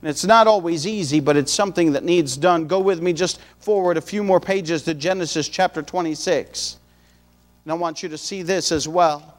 And 0.02 0.10
it's 0.10 0.26
not 0.26 0.48
always 0.48 0.88
easy, 0.88 1.20
but 1.20 1.36
it's 1.36 1.54
something 1.54 1.92
that 1.94 2.04
needs 2.04 2.38
done. 2.38 2.68
Go 2.68 2.80
with 2.80 3.02
me 3.02 3.12
just 3.12 3.40
forward 3.60 3.98
a 3.98 4.02
few 4.02 4.24
more 4.24 4.40
pages 4.40 4.84
to 4.84 4.94
Genesis 4.94 5.50
chapter 5.50 5.82
26. 5.82 6.78
And 7.66 7.72
I 7.72 7.76
want 7.76 8.02
you 8.02 8.10
to 8.10 8.18
see 8.18 8.42
this 8.42 8.72
as 8.72 8.88
well. 8.88 9.36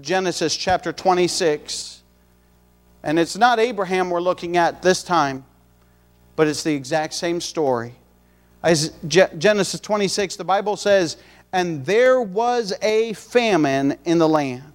Genesis 0.00 0.54
chapter 0.54 0.92
26. 0.92 2.02
And 3.02 3.18
it's 3.18 3.36
not 3.36 3.58
Abraham 3.58 4.10
we're 4.10 4.20
looking 4.20 4.56
at 4.58 4.82
this 4.82 5.02
time, 5.02 5.44
but 6.36 6.46
it's 6.46 6.62
the 6.62 6.74
exact 6.74 7.14
same 7.14 7.40
story. 7.40 7.94
As 8.62 8.90
Genesis 9.08 9.80
26, 9.80 10.36
the 10.36 10.44
Bible 10.44 10.76
says, 10.76 11.16
And 11.52 11.84
there 11.86 12.20
was 12.20 12.74
a 12.82 13.14
famine 13.14 13.96
in 14.04 14.18
the 14.18 14.28
land 14.28 14.71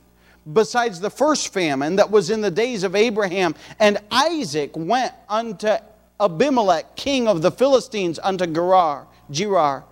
besides 0.54 1.00
the 1.00 1.10
first 1.10 1.54
famine 1.54 1.96
that 1.98 2.10
was 2.10 2.30
in 2.30 2.42
the 2.42 2.52
days 2.52 2.84
of 2.84 2.96
Abraham. 2.96 3.56
And 3.80 4.00
Isaac 4.12 4.72
went 4.76 5.14
unto 5.28 5.76
Abimelech, 6.20 6.96
king 6.96 7.28
of 7.28 7.42
the 7.42 7.52
Philistines, 7.52 8.20
unto 8.24 8.46
Gerar. 8.46 9.08
Gerar. 9.30 9.86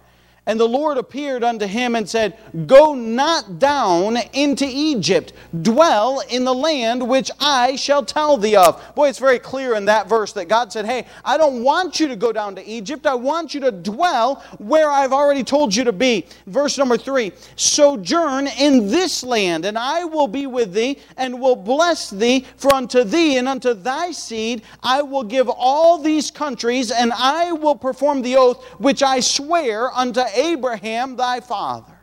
And 0.47 0.59
the 0.59 0.67
Lord 0.67 0.99
appeared 0.99 1.43
unto 1.43 1.65
him 1.65 1.95
and 1.95 2.07
said, 2.07 2.37
Go 2.67 2.93
not 2.93 3.57
down 3.57 4.17
into 4.33 4.65
Egypt, 4.69 5.33
dwell 5.63 6.21
in 6.29 6.45
the 6.45 6.53
land 6.53 7.07
which 7.07 7.31
I 7.39 7.75
shall 7.75 8.05
tell 8.05 8.37
thee 8.37 8.55
of. 8.55 8.79
Boy, 8.93 9.09
it's 9.09 9.17
very 9.17 9.39
clear 9.39 9.73
in 9.73 9.85
that 9.85 10.07
verse 10.07 10.33
that 10.33 10.47
God 10.47 10.71
said, 10.71 10.85
Hey, 10.85 11.07
I 11.23 11.37
don't 11.37 11.63
want 11.63 11.99
you 11.99 12.07
to 12.09 12.15
go 12.15 12.31
down 12.31 12.53
to 12.55 12.65
Egypt. 12.65 13.07
I 13.07 13.15
want 13.15 13.55
you 13.55 13.59
to 13.61 13.71
dwell 13.71 14.43
where 14.59 14.91
I've 14.91 15.13
already 15.13 15.43
told 15.43 15.75
you 15.75 15.83
to 15.83 15.91
be. 15.91 16.27
Verse 16.45 16.77
number 16.77 16.97
three 16.97 17.31
Sojourn 17.55 18.45
in 18.59 18.87
this 18.87 19.23
land, 19.23 19.65
and 19.65 19.79
I 19.79 20.03
will 20.03 20.27
be 20.27 20.45
with 20.45 20.73
thee, 20.73 20.99
and 21.17 21.41
will 21.41 21.55
bless 21.55 22.11
thee, 22.11 22.45
for 22.57 22.71
unto 22.71 23.03
thee 23.03 23.37
and 23.37 23.47
unto 23.47 23.73
thy 23.73 24.11
seed 24.11 24.61
I 24.83 25.01
will 25.01 25.23
give 25.23 25.49
all 25.49 25.97
these 25.97 26.29
countries, 26.29 26.91
and 26.91 27.11
I 27.13 27.51
will 27.51 27.75
perform 27.75 28.21
the 28.21 28.35
oath 28.35 28.63
which 28.77 29.01
I 29.01 29.21
swear 29.21 29.91
unto 29.91 30.21
Abraham 30.35 31.15
thy 31.15 31.39
father. 31.39 31.97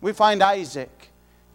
We 0.00 0.12
find 0.12 0.42
Isaac 0.42 1.11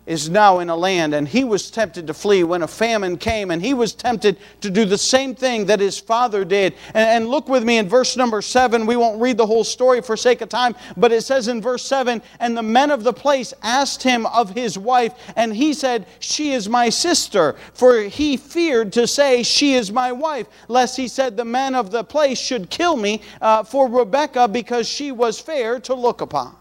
is 0.07 0.29
now 0.29 0.59
in 0.59 0.69
a 0.69 0.75
land 0.75 1.13
and 1.13 1.27
he 1.27 1.43
was 1.43 1.69
tempted 1.69 2.07
to 2.07 2.13
flee 2.13 2.43
when 2.43 2.63
a 2.63 2.67
famine 2.67 3.17
came 3.17 3.51
and 3.51 3.61
he 3.61 3.73
was 3.73 3.93
tempted 3.93 4.37
to 4.61 4.71
do 4.71 4.85
the 4.85 4.97
same 4.97 5.35
thing 5.35 5.65
that 5.65 5.81
his 5.81 5.99
father 5.99 6.45
did. 6.45 6.73
And, 6.93 7.09
and, 7.09 7.27
look 7.27 7.49
with 7.49 7.63
me 7.63 7.77
in 7.77 7.89
verse 7.89 8.15
number 8.15 8.41
seven. 8.41 8.85
We 8.85 8.95
won't 8.95 9.21
read 9.21 9.35
the 9.37 9.45
whole 9.45 9.65
story 9.65 10.01
for 10.01 10.15
sake 10.15 10.39
of 10.39 10.47
time, 10.47 10.75
but 10.95 11.11
it 11.11 11.23
says 11.23 11.49
in 11.49 11.61
verse 11.61 11.83
seven, 11.83 12.21
and 12.39 12.57
the 12.57 12.63
men 12.63 12.89
of 12.89 13.03
the 13.03 13.11
place 13.11 13.53
asked 13.61 14.01
him 14.01 14.25
of 14.27 14.51
his 14.51 14.77
wife, 14.77 15.13
and 15.35 15.53
he 15.53 15.73
said, 15.73 16.07
She 16.19 16.53
is 16.53 16.69
my 16.69 16.87
sister. 16.89 17.57
For 17.73 18.03
he 18.03 18.37
feared 18.37 18.93
to 18.93 19.07
say, 19.07 19.43
She 19.43 19.73
is 19.73 19.91
my 19.91 20.13
wife, 20.13 20.47
lest 20.69 20.95
he 20.95 21.09
said, 21.09 21.35
The 21.35 21.43
men 21.43 21.75
of 21.75 21.91
the 21.91 22.05
place 22.05 22.39
should 22.39 22.69
kill 22.69 22.95
me 22.95 23.21
uh, 23.41 23.63
for 23.63 23.89
Rebekah 23.89 24.47
because 24.47 24.87
she 24.87 25.11
was 25.11 25.37
fair 25.37 25.81
to 25.81 25.93
look 25.93 26.21
upon. 26.21 26.55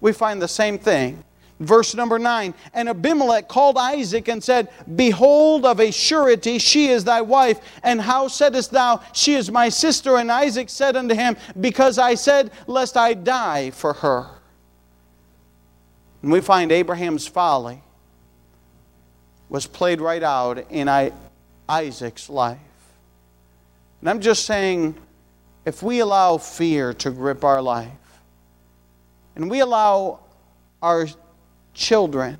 We 0.00 0.12
find 0.12 0.40
the 0.40 0.48
same 0.48 0.78
thing 0.78 1.22
Verse 1.62 1.94
number 1.94 2.18
9 2.18 2.54
And 2.74 2.88
Abimelech 2.88 3.48
called 3.48 3.78
Isaac 3.78 4.28
and 4.28 4.42
said, 4.42 4.68
Behold, 4.96 5.64
of 5.64 5.80
a 5.80 5.90
surety 5.90 6.58
she 6.58 6.88
is 6.88 7.04
thy 7.04 7.20
wife. 7.20 7.60
And 7.82 8.00
how 8.00 8.28
saidst 8.28 8.72
thou, 8.72 9.00
She 9.12 9.34
is 9.34 9.50
my 9.50 9.68
sister? 9.68 10.16
And 10.16 10.30
Isaac 10.30 10.68
said 10.68 10.96
unto 10.96 11.14
him, 11.14 11.36
Because 11.60 11.98
I 11.98 12.14
said, 12.14 12.50
Lest 12.66 12.96
I 12.96 13.14
die 13.14 13.70
for 13.70 13.92
her. 13.94 14.26
And 16.22 16.32
we 16.32 16.40
find 16.40 16.70
Abraham's 16.72 17.26
folly 17.26 17.82
was 19.48 19.66
played 19.66 20.00
right 20.00 20.22
out 20.22 20.70
in 20.70 20.88
Isaac's 21.68 22.28
life. 22.30 22.58
And 24.00 24.08
I'm 24.08 24.20
just 24.20 24.46
saying, 24.46 24.96
if 25.64 25.82
we 25.82 26.00
allow 26.00 26.38
fear 26.38 26.94
to 26.94 27.10
grip 27.10 27.44
our 27.44 27.62
life, 27.62 27.90
and 29.36 29.50
we 29.50 29.60
allow 29.60 30.20
our 30.80 31.06
children, 31.74 32.38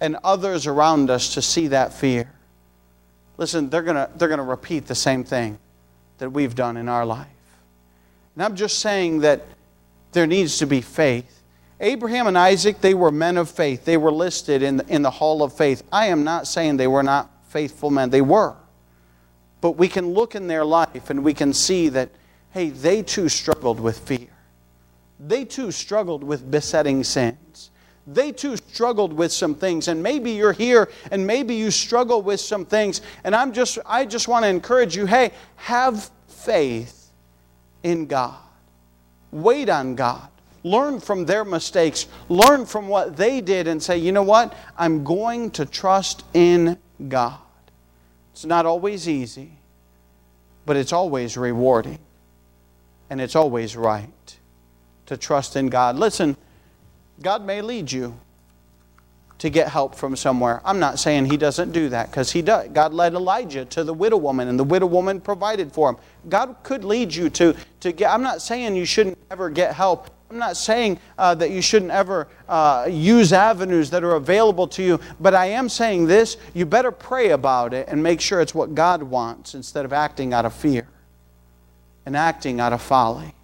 and 0.00 0.16
others 0.24 0.66
around 0.66 1.10
us 1.10 1.34
to 1.34 1.42
see 1.42 1.68
that 1.68 1.92
fear. 1.92 2.30
Listen, 3.38 3.70
they're 3.70 3.82
going 3.82 3.96
to 3.96 4.10
they're 4.16 4.28
going 4.28 4.38
to 4.38 4.44
repeat 4.44 4.86
the 4.86 4.94
same 4.94 5.24
thing 5.24 5.58
that 6.18 6.30
we've 6.30 6.54
done 6.54 6.76
in 6.76 6.88
our 6.88 7.04
life. 7.04 7.26
And 8.34 8.44
I'm 8.44 8.56
just 8.56 8.80
saying 8.80 9.20
that 9.20 9.42
there 10.12 10.26
needs 10.26 10.58
to 10.58 10.66
be 10.66 10.80
faith. 10.80 11.42
Abraham 11.80 12.26
and 12.26 12.38
Isaac, 12.38 12.80
they 12.80 12.94
were 12.94 13.10
men 13.10 13.36
of 13.36 13.50
faith. 13.50 13.84
They 13.84 13.98
were 13.98 14.10
listed 14.10 14.62
in 14.62 14.78
the, 14.78 14.86
in 14.88 15.02
the 15.02 15.10
hall 15.10 15.42
of 15.42 15.52
faith. 15.52 15.82
I 15.92 16.06
am 16.06 16.24
not 16.24 16.46
saying 16.46 16.78
they 16.78 16.86
were 16.86 17.02
not 17.02 17.30
faithful 17.48 17.90
men, 17.90 18.10
they 18.10 18.22
were. 18.22 18.54
But 19.60 19.72
we 19.72 19.88
can 19.88 20.12
look 20.12 20.34
in 20.34 20.46
their 20.46 20.64
life 20.64 21.10
and 21.10 21.22
we 21.22 21.34
can 21.34 21.52
see 21.52 21.88
that, 21.90 22.10
hey, 22.50 22.70
they 22.70 23.02
too 23.02 23.28
struggled 23.28 23.80
with 23.80 23.98
fear. 23.98 24.28
They 25.18 25.44
too 25.44 25.70
struggled 25.70 26.24
with 26.24 26.50
besetting 26.50 27.04
sins 27.04 27.70
they 28.06 28.30
too 28.30 28.56
struggled 28.56 29.12
with 29.12 29.32
some 29.32 29.54
things 29.54 29.88
and 29.88 30.02
maybe 30.02 30.30
you're 30.30 30.52
here 30.52 30.88
and 31.10 31.26
maybe 31.26 31.54
you 31.54 31.70
struggle 31.70 32.22
with 32.22 32.40
some 32.40 32.64
things 32.64 33.00
and 33.24 33.34
i'm 33.34 33.52
just 33.52 33.78
i 33.84 34.04
just 34.04 34.28
want 34.28 34.44
to 34.44 34.48
encourage 34.48 34.94
you 34.94 35.06
hey 35.06 35.32
have 35.56 36.10
faith 36.46 36.96
in 37.82 38.06
god. 38.06 38.38
Wait 39.32 39.68
on 39.68 39.94
god. 39.94 40.28
Learn 40.62 40.98
from 40.98 41.24
their 41.24 41.44
mistakes. 41.44 42.06
Learn 42.28 42.66
from 42.66 42.88
what 42.88 43.16
they 43.16 43.40
did 43.40 43.68
and 43.68 43.82
say 43.82 43.98
you 43.98 44.12
know 44.12 44.22
what? 44.22 44.54
I'm 44.76 45.04
going 45.04 45.50
to 45.52 45.66
trust 45.66 46.24
in 46.34 46.78
god. 47.08 47.38
It's 48.32 48.44
not 48.44 48.66
always 48.66 49.08
easy 49.08 49.52
but 50.64 50.76
it's 50.76 50.92
always 50.92 51.36
rewarding 51.36 52.00
and 53.08 53.20
it's 53.20 53.36
always 53.36 53.76
right 53.76 54.36
to 55.06 55.16
trust 55.16 55.56
in 55.56 55.68
god. 55.68 55.96
Listen 55.96 56.36
God 57.22 57.44
may 57.44 57.62
lead 57.62 57.90
you 57.90 58.18
to 59.38 59.50
get 59.50 59.68
help 59.68 59.94
from 59.94 60.16
somewhere. 60.16 60.62
I'm 60.64 60.78
not 60.78 60.98
saying 60.98 61.26
he 61.26 61.36
doesn't 61.36 61.72
do 61.72 61.90
that 61.90 62.10
because 62.10 62.32
he 62.32 62.40
does. 62.40 62.68
God 62.70 62.94
led 62.94 63.14
Elijah 63.14 63.64
to 63.66 63.84
the 63.84 63.92
widow 63.92 64.16
woman 64.16 64.48
and 64.48 64.58
the 64.58 64.64
widow 64.64 64.86
woman 64.86 65.20
provided 65.20 65.72
for 65.72 65.90
him. 65.90 65.96
God 66.28 66.56
could 66.62 66.84
lead 66.84 67.14
you 67.14 67.28
to, 67.30 67.54
to 67.80 67.92
get, 67.92 68.10
I'm 68.10 68.22
not 68.22 68.40
saying 68.40 68.76
you 68.76 68.86
shouldn't 68.86 69.18
ever 69.30 69.50
get 69.50 69.74
help. 69.74 70.10
I'm 70.30 70.38
not 70.38 70.56
saying 70.56 70.98
uh, 71.18 71.34
that 71.36 71.50
you 71.50 71.62
shouldn't 71.62 71.92
ever 71.92 72.28
uh, 72.48 72.88
use 72.90 73.32
avenues 73.32 73.90
that 73.90 74.02
are 74.02 74.14
available 74.14 74.66
to 74.68 74.82
you, 74.82 75.00
but 75.20 75.34
I 75.34 75.46
am 75.46 75.68
saying 75.68 76.06
this 76.06 76.36
you 76.52 76.66
better 76.66 76.90
pray 76.90 77.30
about 77.30 77.74
it 77.74 77.88
and 77.88 78.02
make 78.02 78.20
sure 78.20 78.40
it's 78.40 78.54
what 78.54 78.74
God 78.74 79.02
wants 79.02 79.54
instead 79.54 79.84
of 79.84 79.92
acting 79.92 80.32
out 80.32 80.44
of 80.44 80.52
fear 80.52 80.88
and 82.04 82.16
acting 82.16 82.58
out 82.58 82.72
of 82.72 82.82
folly 82.82 83.35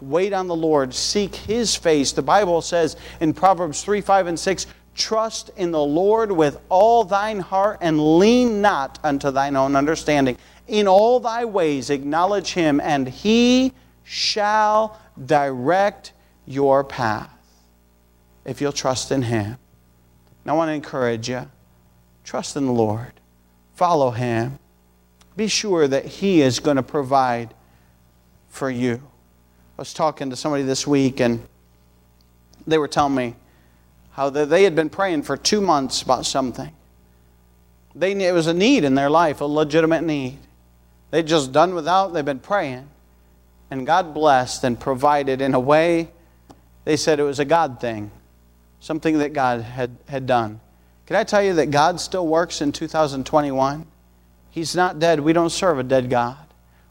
wait 0.00 0.32
on 0.32 0.46
the 0.46 0.56
Lord, 0.56 0.94
seek 0.94 1.34
His 1.34 1.74
face. 1.76 2.12
The 2.12 2.22
Bible 2.22 2.62
says 2.62 2.96
in 3.20 3.32
Proverbs 3.32 3.82
3 3.82 4.00
5 4.00 4.26
and 4.28 4.38
6, 4.38 4.66
Trust 4.94 5.50
in 5.56 5.70
the 5.70 5.82
Lord 5.82 6.32
with 6.32 6.60
all 6.68 7.04
thine 7.04 7.40
heart 7.40 7.78
and 7.80 8.18
lean 8.18 8.60
not 8.60 8.98
unto 9.02 9.30
thine 9.30 9.56
own 9.56 9.76
understanding. 9.76 10.36
In 10.68 10.86
all 10.86 11.20
thy 11.20 11.44
ways 11.44 11.90
acknowledge 11.90 12.52
Him, 12.52 12.80
and 12.80 13.08
He 13.08 13.72
shall 14.04 15.00
direct 15.24 16.12
your 16.46 16.84
path 16.84 17.30
if 18.44 18.60
you'll 18.60 18.72
trust 18.72 19.12
in 19.12 19.22
Him. 19.22 19.56
I 20.46 20.52
want 20.52 20.68
to 20.68 20.74
encourage 20.74 21.28
you 21.28 21.48
trust 22.24 22.56
in 22.56 22.66
the 22.66 22.72
Lord, 22.72 23.12
follow 23.74 24.10
Him. 24.10 24.58
Be 25.36 25.48
sure 25.48 25.86
that 25.88 26.04
He 26.04 26.42
is 26.42 26.58
going 26.58 26.76
to 26.76 26.82
provide 26.82 27.54
for 28.48 28.70
you. 28.70 29.09
I 29.80 29.82
was 29.82 29.94
talking 29.94 30.28
to 30.28 30.36
somebody 30.36 30.62
this 30.62 30.86
week, 30.86 31.20
and 31.20 31.42
they 32.66 32.76
were 32.76 32.86
telling 32.86 33.14
me 33.14 33.34
how 34.10 34.28
they 34.28 34.64
had 34.64 34.76
been 34.76 34.90
praying 34.90 35.22
for 35.22 35.38
two 35.38 35.62
months 35.62 36.02
about 36.02 36.26
something. 36.26 36.70
They, 37.94 38.12
it 38.12 38.34
was 38.34 38.46
a 38.46 38.52
need 38.52 38.84
in 38.84 38.94
their 38.94 39.08
life, 39.08 39.40
a 39.40 39.46
legitimate 39.46 40.02
need. 40.02 40.36
They'd 41.10 41.26
just 41.26 41.52
done 41.52 41.74
without, 41.74 42.12
they've 42.12 42.22
been 42.22 42.40
praying. 42.40 42.90
And 43.70 43.86
God 43.86 44.12
blessed 44.12 44.64
and 44.64 44.78
provided 44.78 45.40
in 45.40 45.54
a 45.54 45.60
way, 45.60 46.10
they 46.84 46.98
said 46.98 47.18
it 47.18 47.22
was 47.22 47.38
a 47.38 47.46
God 47.46 47.80
thing, 47.80 48.10
something 48.80 49.16
that 49.20 49.32
God 49.32 49.62
had, 49.62 49.96
had 50.08 50.26
done. 50.26 50.60
Can 51.06 51.16
I 51.16 51.24
tell 51.24 51.42
you 51.42 51.54
that 51.54 51.70
God 51.70 52.02
still 52.02 52.26
works 52.26 52.60
in 52.60 52.72
2021? 52.72 53.86
He's 54.50 54.76
not 54.76 54.98
dead. 54.98 55.20
We 55.20 55.32
don't 55.32 55.48
serve 55.48 55.78
a 55.78 55.82
dead 55.82 56.10
God. 56.10 56.36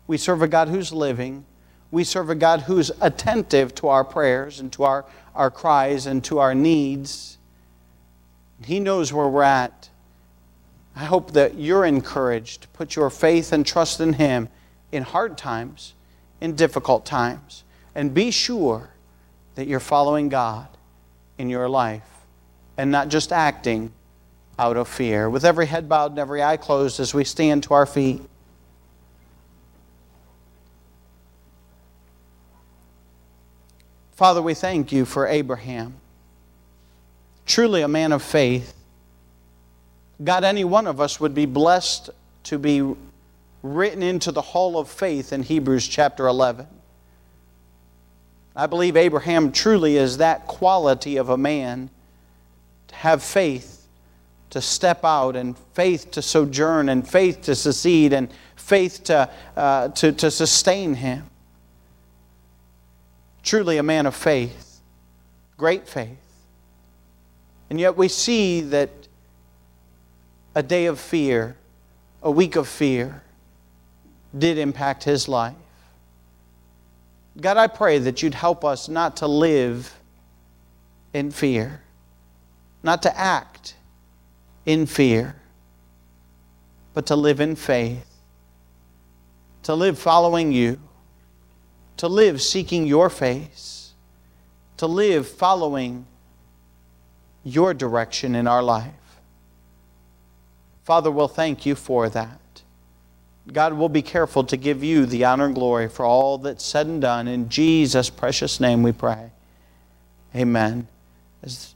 We 0.08 0.18
serve 0.18 0.42
a 0.42 0.48
God 0.48 0.70
who's 0.70 0.92
living, 0.92 1.46
we 1.92 2.04
serve 2.04 2.30
a 2.30 2.36
God 2.36 2.62
who's 2.62 2.92
attentive 3.02 3.74
to 3.76 3.88
our 3.88 4.04
prayers 4.04 4.60
and 4.60 4.72
to 4.74 4.84
our, 4.84 5.06
our 5.34 5.50
cries 5.50 6.06
and 6.06 6.24
to 6.26 6.40
our 6.40 6.54
needs. 6.54 7.38
He 8.64 8.80
knows 8.80 9.12
where 9.12 9.28
we're 9.28 9.44
at. 9.44 9.90
I 10.96 11.06
hope 11.06 11.32
that 11.32 11.56
you're 11.56 11.86
encouraged. 11.86 12.64
To 12.64 12.68
put 12.70 12.96
your 12.96 13.10
faith 13.10 13.52
and 13.52 13.66
trust 13.66 14.00
in 14.00 14.14
Him 14.14 14.50
in 14.92 15.04
hard 15.04 15.38
times, 15.38 15.94
in 16.42 16.56
difficult 16.56 17.06
times. 17.06 17.64
And 17.96 18.14
be 18.14 18.32
sure 18.32 18.90
that 19.56 19.68
you're 19.68 19.80
following 19.80 20.30
God 20.30 20.68
in 21.38 21.50
your 21.50 21.70
life 21.70 22.04
and 22.78 22.92
not 22.92 23.10
just 23.10 23.32
acting 23.32 23.92
out 24.58 24.78
of 24.78 24.88
fear. 24.88 25.30
With 25.30 25.46
every 25.46 25.66
head 25.66 25.90
bowed 25.90 26.12
and 26.12 26.20
every 26.20 26.44
eye 26.44 26.58
closed 26.58 27.00
as 27.00 27.14
we 27.14 27.24
stand 27.24 27.64
to 27.64 27.74
our 27.74 27.86
feet. 27.86 28.22
Father, 34.20 34.42
we 34.42 34.54
thank 34.54 34.92
you 34.92 35.06
for 35.06 35.28
Abraham. 35.28 35.94
Truly 37.46 37.84
a 37.84 37.88
man 37.88 38.12
of 38.12 38.22
faith. 38.22 38.74
God, 40.22 40.44
any 40.44 40.66
one 40.66 40.88
of 40.88 41.00
us 41.00 41.22
would 41.22 41.34
be 41.34 41.46
blessed 41.46 42.10
to 42.44 42.60
be 42.60 42.96
written 43.64 44.04
into 44.04 44.34
the 44.34 44.42
hall 44.42 44.78
of 44.78 44.90
faith 44.90 45.32
in 45.32 45.42
Hebrews 45.42 45.88
chapter 45.88 46.28
11. 46.28 46.68
I 48.58 48.68
believe 48.68 48.98
Abraham 48.98 49.54
truly 49.54 49.96
is 49.96 50.18
that 50.18 50.48
quality 50.48 51.16
of 51.16 51.30
a 51.30 51.38
man 51.38 51.90
to 52.90 52.96
have 52.96 53.24
faith 53.24 53.88
to 54.50 54.60
step 54.60 55.06
out 55.06 55.38
and 55.38 55.58
faith 55.76 56.12
to 56.12 56.22
sojourn 56.22 56.90
and 56.90 57.08
faith 57.08 57.44
to 57.44 57.56
succeed 57.56 58.12
and 58.12 58.28
faith 58.58 59.02
to, 59.06 59.30
uh, 59.56 59.88
to, 59.88 60.12
to 60.12 60.30
sustain 60.30 60.96
him. 60.96 61.30
Truly 63.44 63.78
a 63.78 63.84
man 63.84 64.06
of 64.06 64.16
faith, 64.16 64.82
great 65.58 65.88
faith. 65.88 66.18
And 67.70 67.80
yet 67.80 67.96
we 67.96 68.08
see 68.08 68.62
that 68.62 68.90
a 70.56 70.64
day 70.64 70.88
of 70.88 71.00
fear, 71.00 71.56
a 72.22 72.32
week 72.32 72.56
of 72.56 72.68
fear, 72.68 73.24
did 74.38 74.58
impact 74.58 75.04
his 75.04 75.28
life. 75.28 75.56
God, 77.40 77.58
I 77.58 77.68
pray 77.68 78.00
that 78.00 78.22
you'd 78.22 78.34
help 78.34 78.66
us 78.66 78.90
not 78.90 79.18
to 79.18 79.28
live 79.28 79.96
in 81.14 81.32
fear, 81.32 81.82
not 82.84 83.02
to 83.04 83.18
act 83.18 83.76
in 84.66 84.86
fear, 84.86 85.36
but 86.94 87.06
to 87.08 87.16
live 87.16 87.40
in 87.40 87.56
faith, 87.56 88.06
to 89.64 89.74
live 89.74 89.98
following 89.98 90.52
you, 90.52 90.80
to 92.00 92.08
live 92.08 92.41
seeking 92.41 92.88
your 92.88 93.10
face, 93.10 93.91
to 94.78 94.88
live 94.88 95.28
following 95.28 96.06
your 97.43 97.74
direction 97.74 98.36
in 98.36 98.47
our 98.47 98.64
life. 98.64 98.93
Father, 100.86 101.12
we'll 101.12 101.28
thank 101.28 101.66
you 101.66 101.76
for 101.76 102.08
that. 102.08 102.39
God 103.52 103.74
will 103.74 103.89
be 103.89 104.02
careful 104.02 104.45
to 104.45 104.56
give 104.56 104.82
you 104.82 105.06
the 105.06 105.26
honor 105.26 105.47
and 105.47 105.54
glory 105.54 105.89
for 105.89 106.06
all 106.06 106.38
that's 106.38 106.64
said 106.64 106.88
and 106.88 107.02
done. 107.02 107.28
In 107.28 107.50
Jesus' 107.50 108.10
precious 108.10 108.62
name 108.62 108.82
we 108.82 108.93
pray. 108.93 109.32
Amen. 110.34 110.88
As 111.43 111.76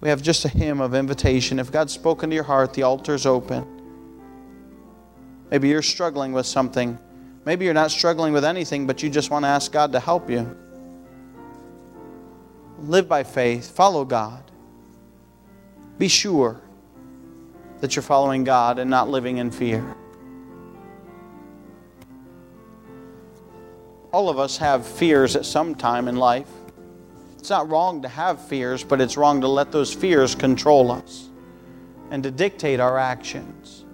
we 0.00 0.08
have 0.08 0.22
just 0.22 0.46
a 0.46 0.48
hymn 0.48 0.80
of 0.80 0.94
invitation. 0.94 1.58
If 1.58 1.70
God's 1.70 1.92
spoken 1.92 2.30
to 2.30 2.34
your 2.34 2.44
heart, 2.44 2.72
the 2.72 2.84
altar's 2.84 3.26
open. 3.26 3.66
Maybe 5.50 5.68
you're 5.68 5.82
struggling 5.82 6.32
with 6.32 6.46
something. 6.46 6.98
Maybe 7.46 7.64
you're 7.64 7.74
not 7.74 7.92
struggling 7.92 8.32
with 8.32 8.44
anything, 8.44 8.88
but 8.88 9.04
you 9.04 9.08
just 9.08 9.30
want 9.30 9.44
to 9.44 9.48
ask 9.48 9.70
God 9.70 9.92
to 9.92 10.00
help 10.00 10.28
you. 10.28 10.56
Live 12.80 13.08
by 13.08 13.22
faith, 13.22 13.70
follow 13.70 14.04
God. 14.04 14.42
Be 15.96 16.08
sure 16.08 16.60
that 17.80 17.94
you're 17.94 18.02
following 18.02 18.42
God 18.42 18.80
and 18.80 18.90
not 18.90 19.08
living 19.08 19.38
in 19.38 19.52
fear. 19.52 19.94
All 24.12 24.28
of 24.28 24.40
us 24.40 24.56
have 24.58 24.84
fears 24.84 25.36
at 25.36 25.46
some 25.46 25.76
time 25.76 26.08
in 26.08 26.16
life. 26.16 26.50
It's 27.38 27.50
not 27.50 27.70
wrong 27.70 28.02
to 28.02 28.08
have 28.08 28.44
fears, 28.44 28.82
but 28.82 29.00
it's 29.00 29.16
wrong 29.16 29.40
to 29.42 29.48
let 29.48 29.70
those 29.70 29.94
fears 29.94 30.34
control 30.34 30.90
us 30.90 31.28
and 32.10 32.24
to 32.24 32.32
dictate 32.32 32.80
our 32.80 32.98
actions. 32.98 33.85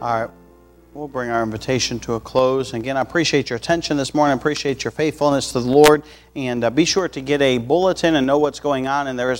All 0.00 0.22
right. 0.22 0.30
We'll 0.92 1.06
bring 1.06 1.30
our 1.30 1.42
invitation 1.44 2.00
to 2.00 2.14
a 2.14 2.20
close. 2.20 2.74
Again, 2.74 2.96
I 2.96 3.00
appreciate 3.00 3.48
your 3.48 3.58
attention 3.58 3.96
this 3.96 4.12
morning. 4.12 4.32
I 4.32 4.36
appreciate 4.36 4.82
your 4.82 4.90
faithfulness 4.90 5.52
to 5.52 5.60
the 5.60 5.70
Lord. 5.70 6.02
And 6.34 6.64
uh, 6.64 6.70
be 6.70 6.84
sure 6.84 7.08
to 7.08 7.20
get 7.20 7.40
a 7.40 7.58
bulletin 7.58 8.16
and 8.16 8.26
know 8.26 8.40
what's 8.40 8.58
going 8.58 8.88
on. 8.88 9.06
And 9.06 9.16
there 9.16 9.30
is 9.30 9.38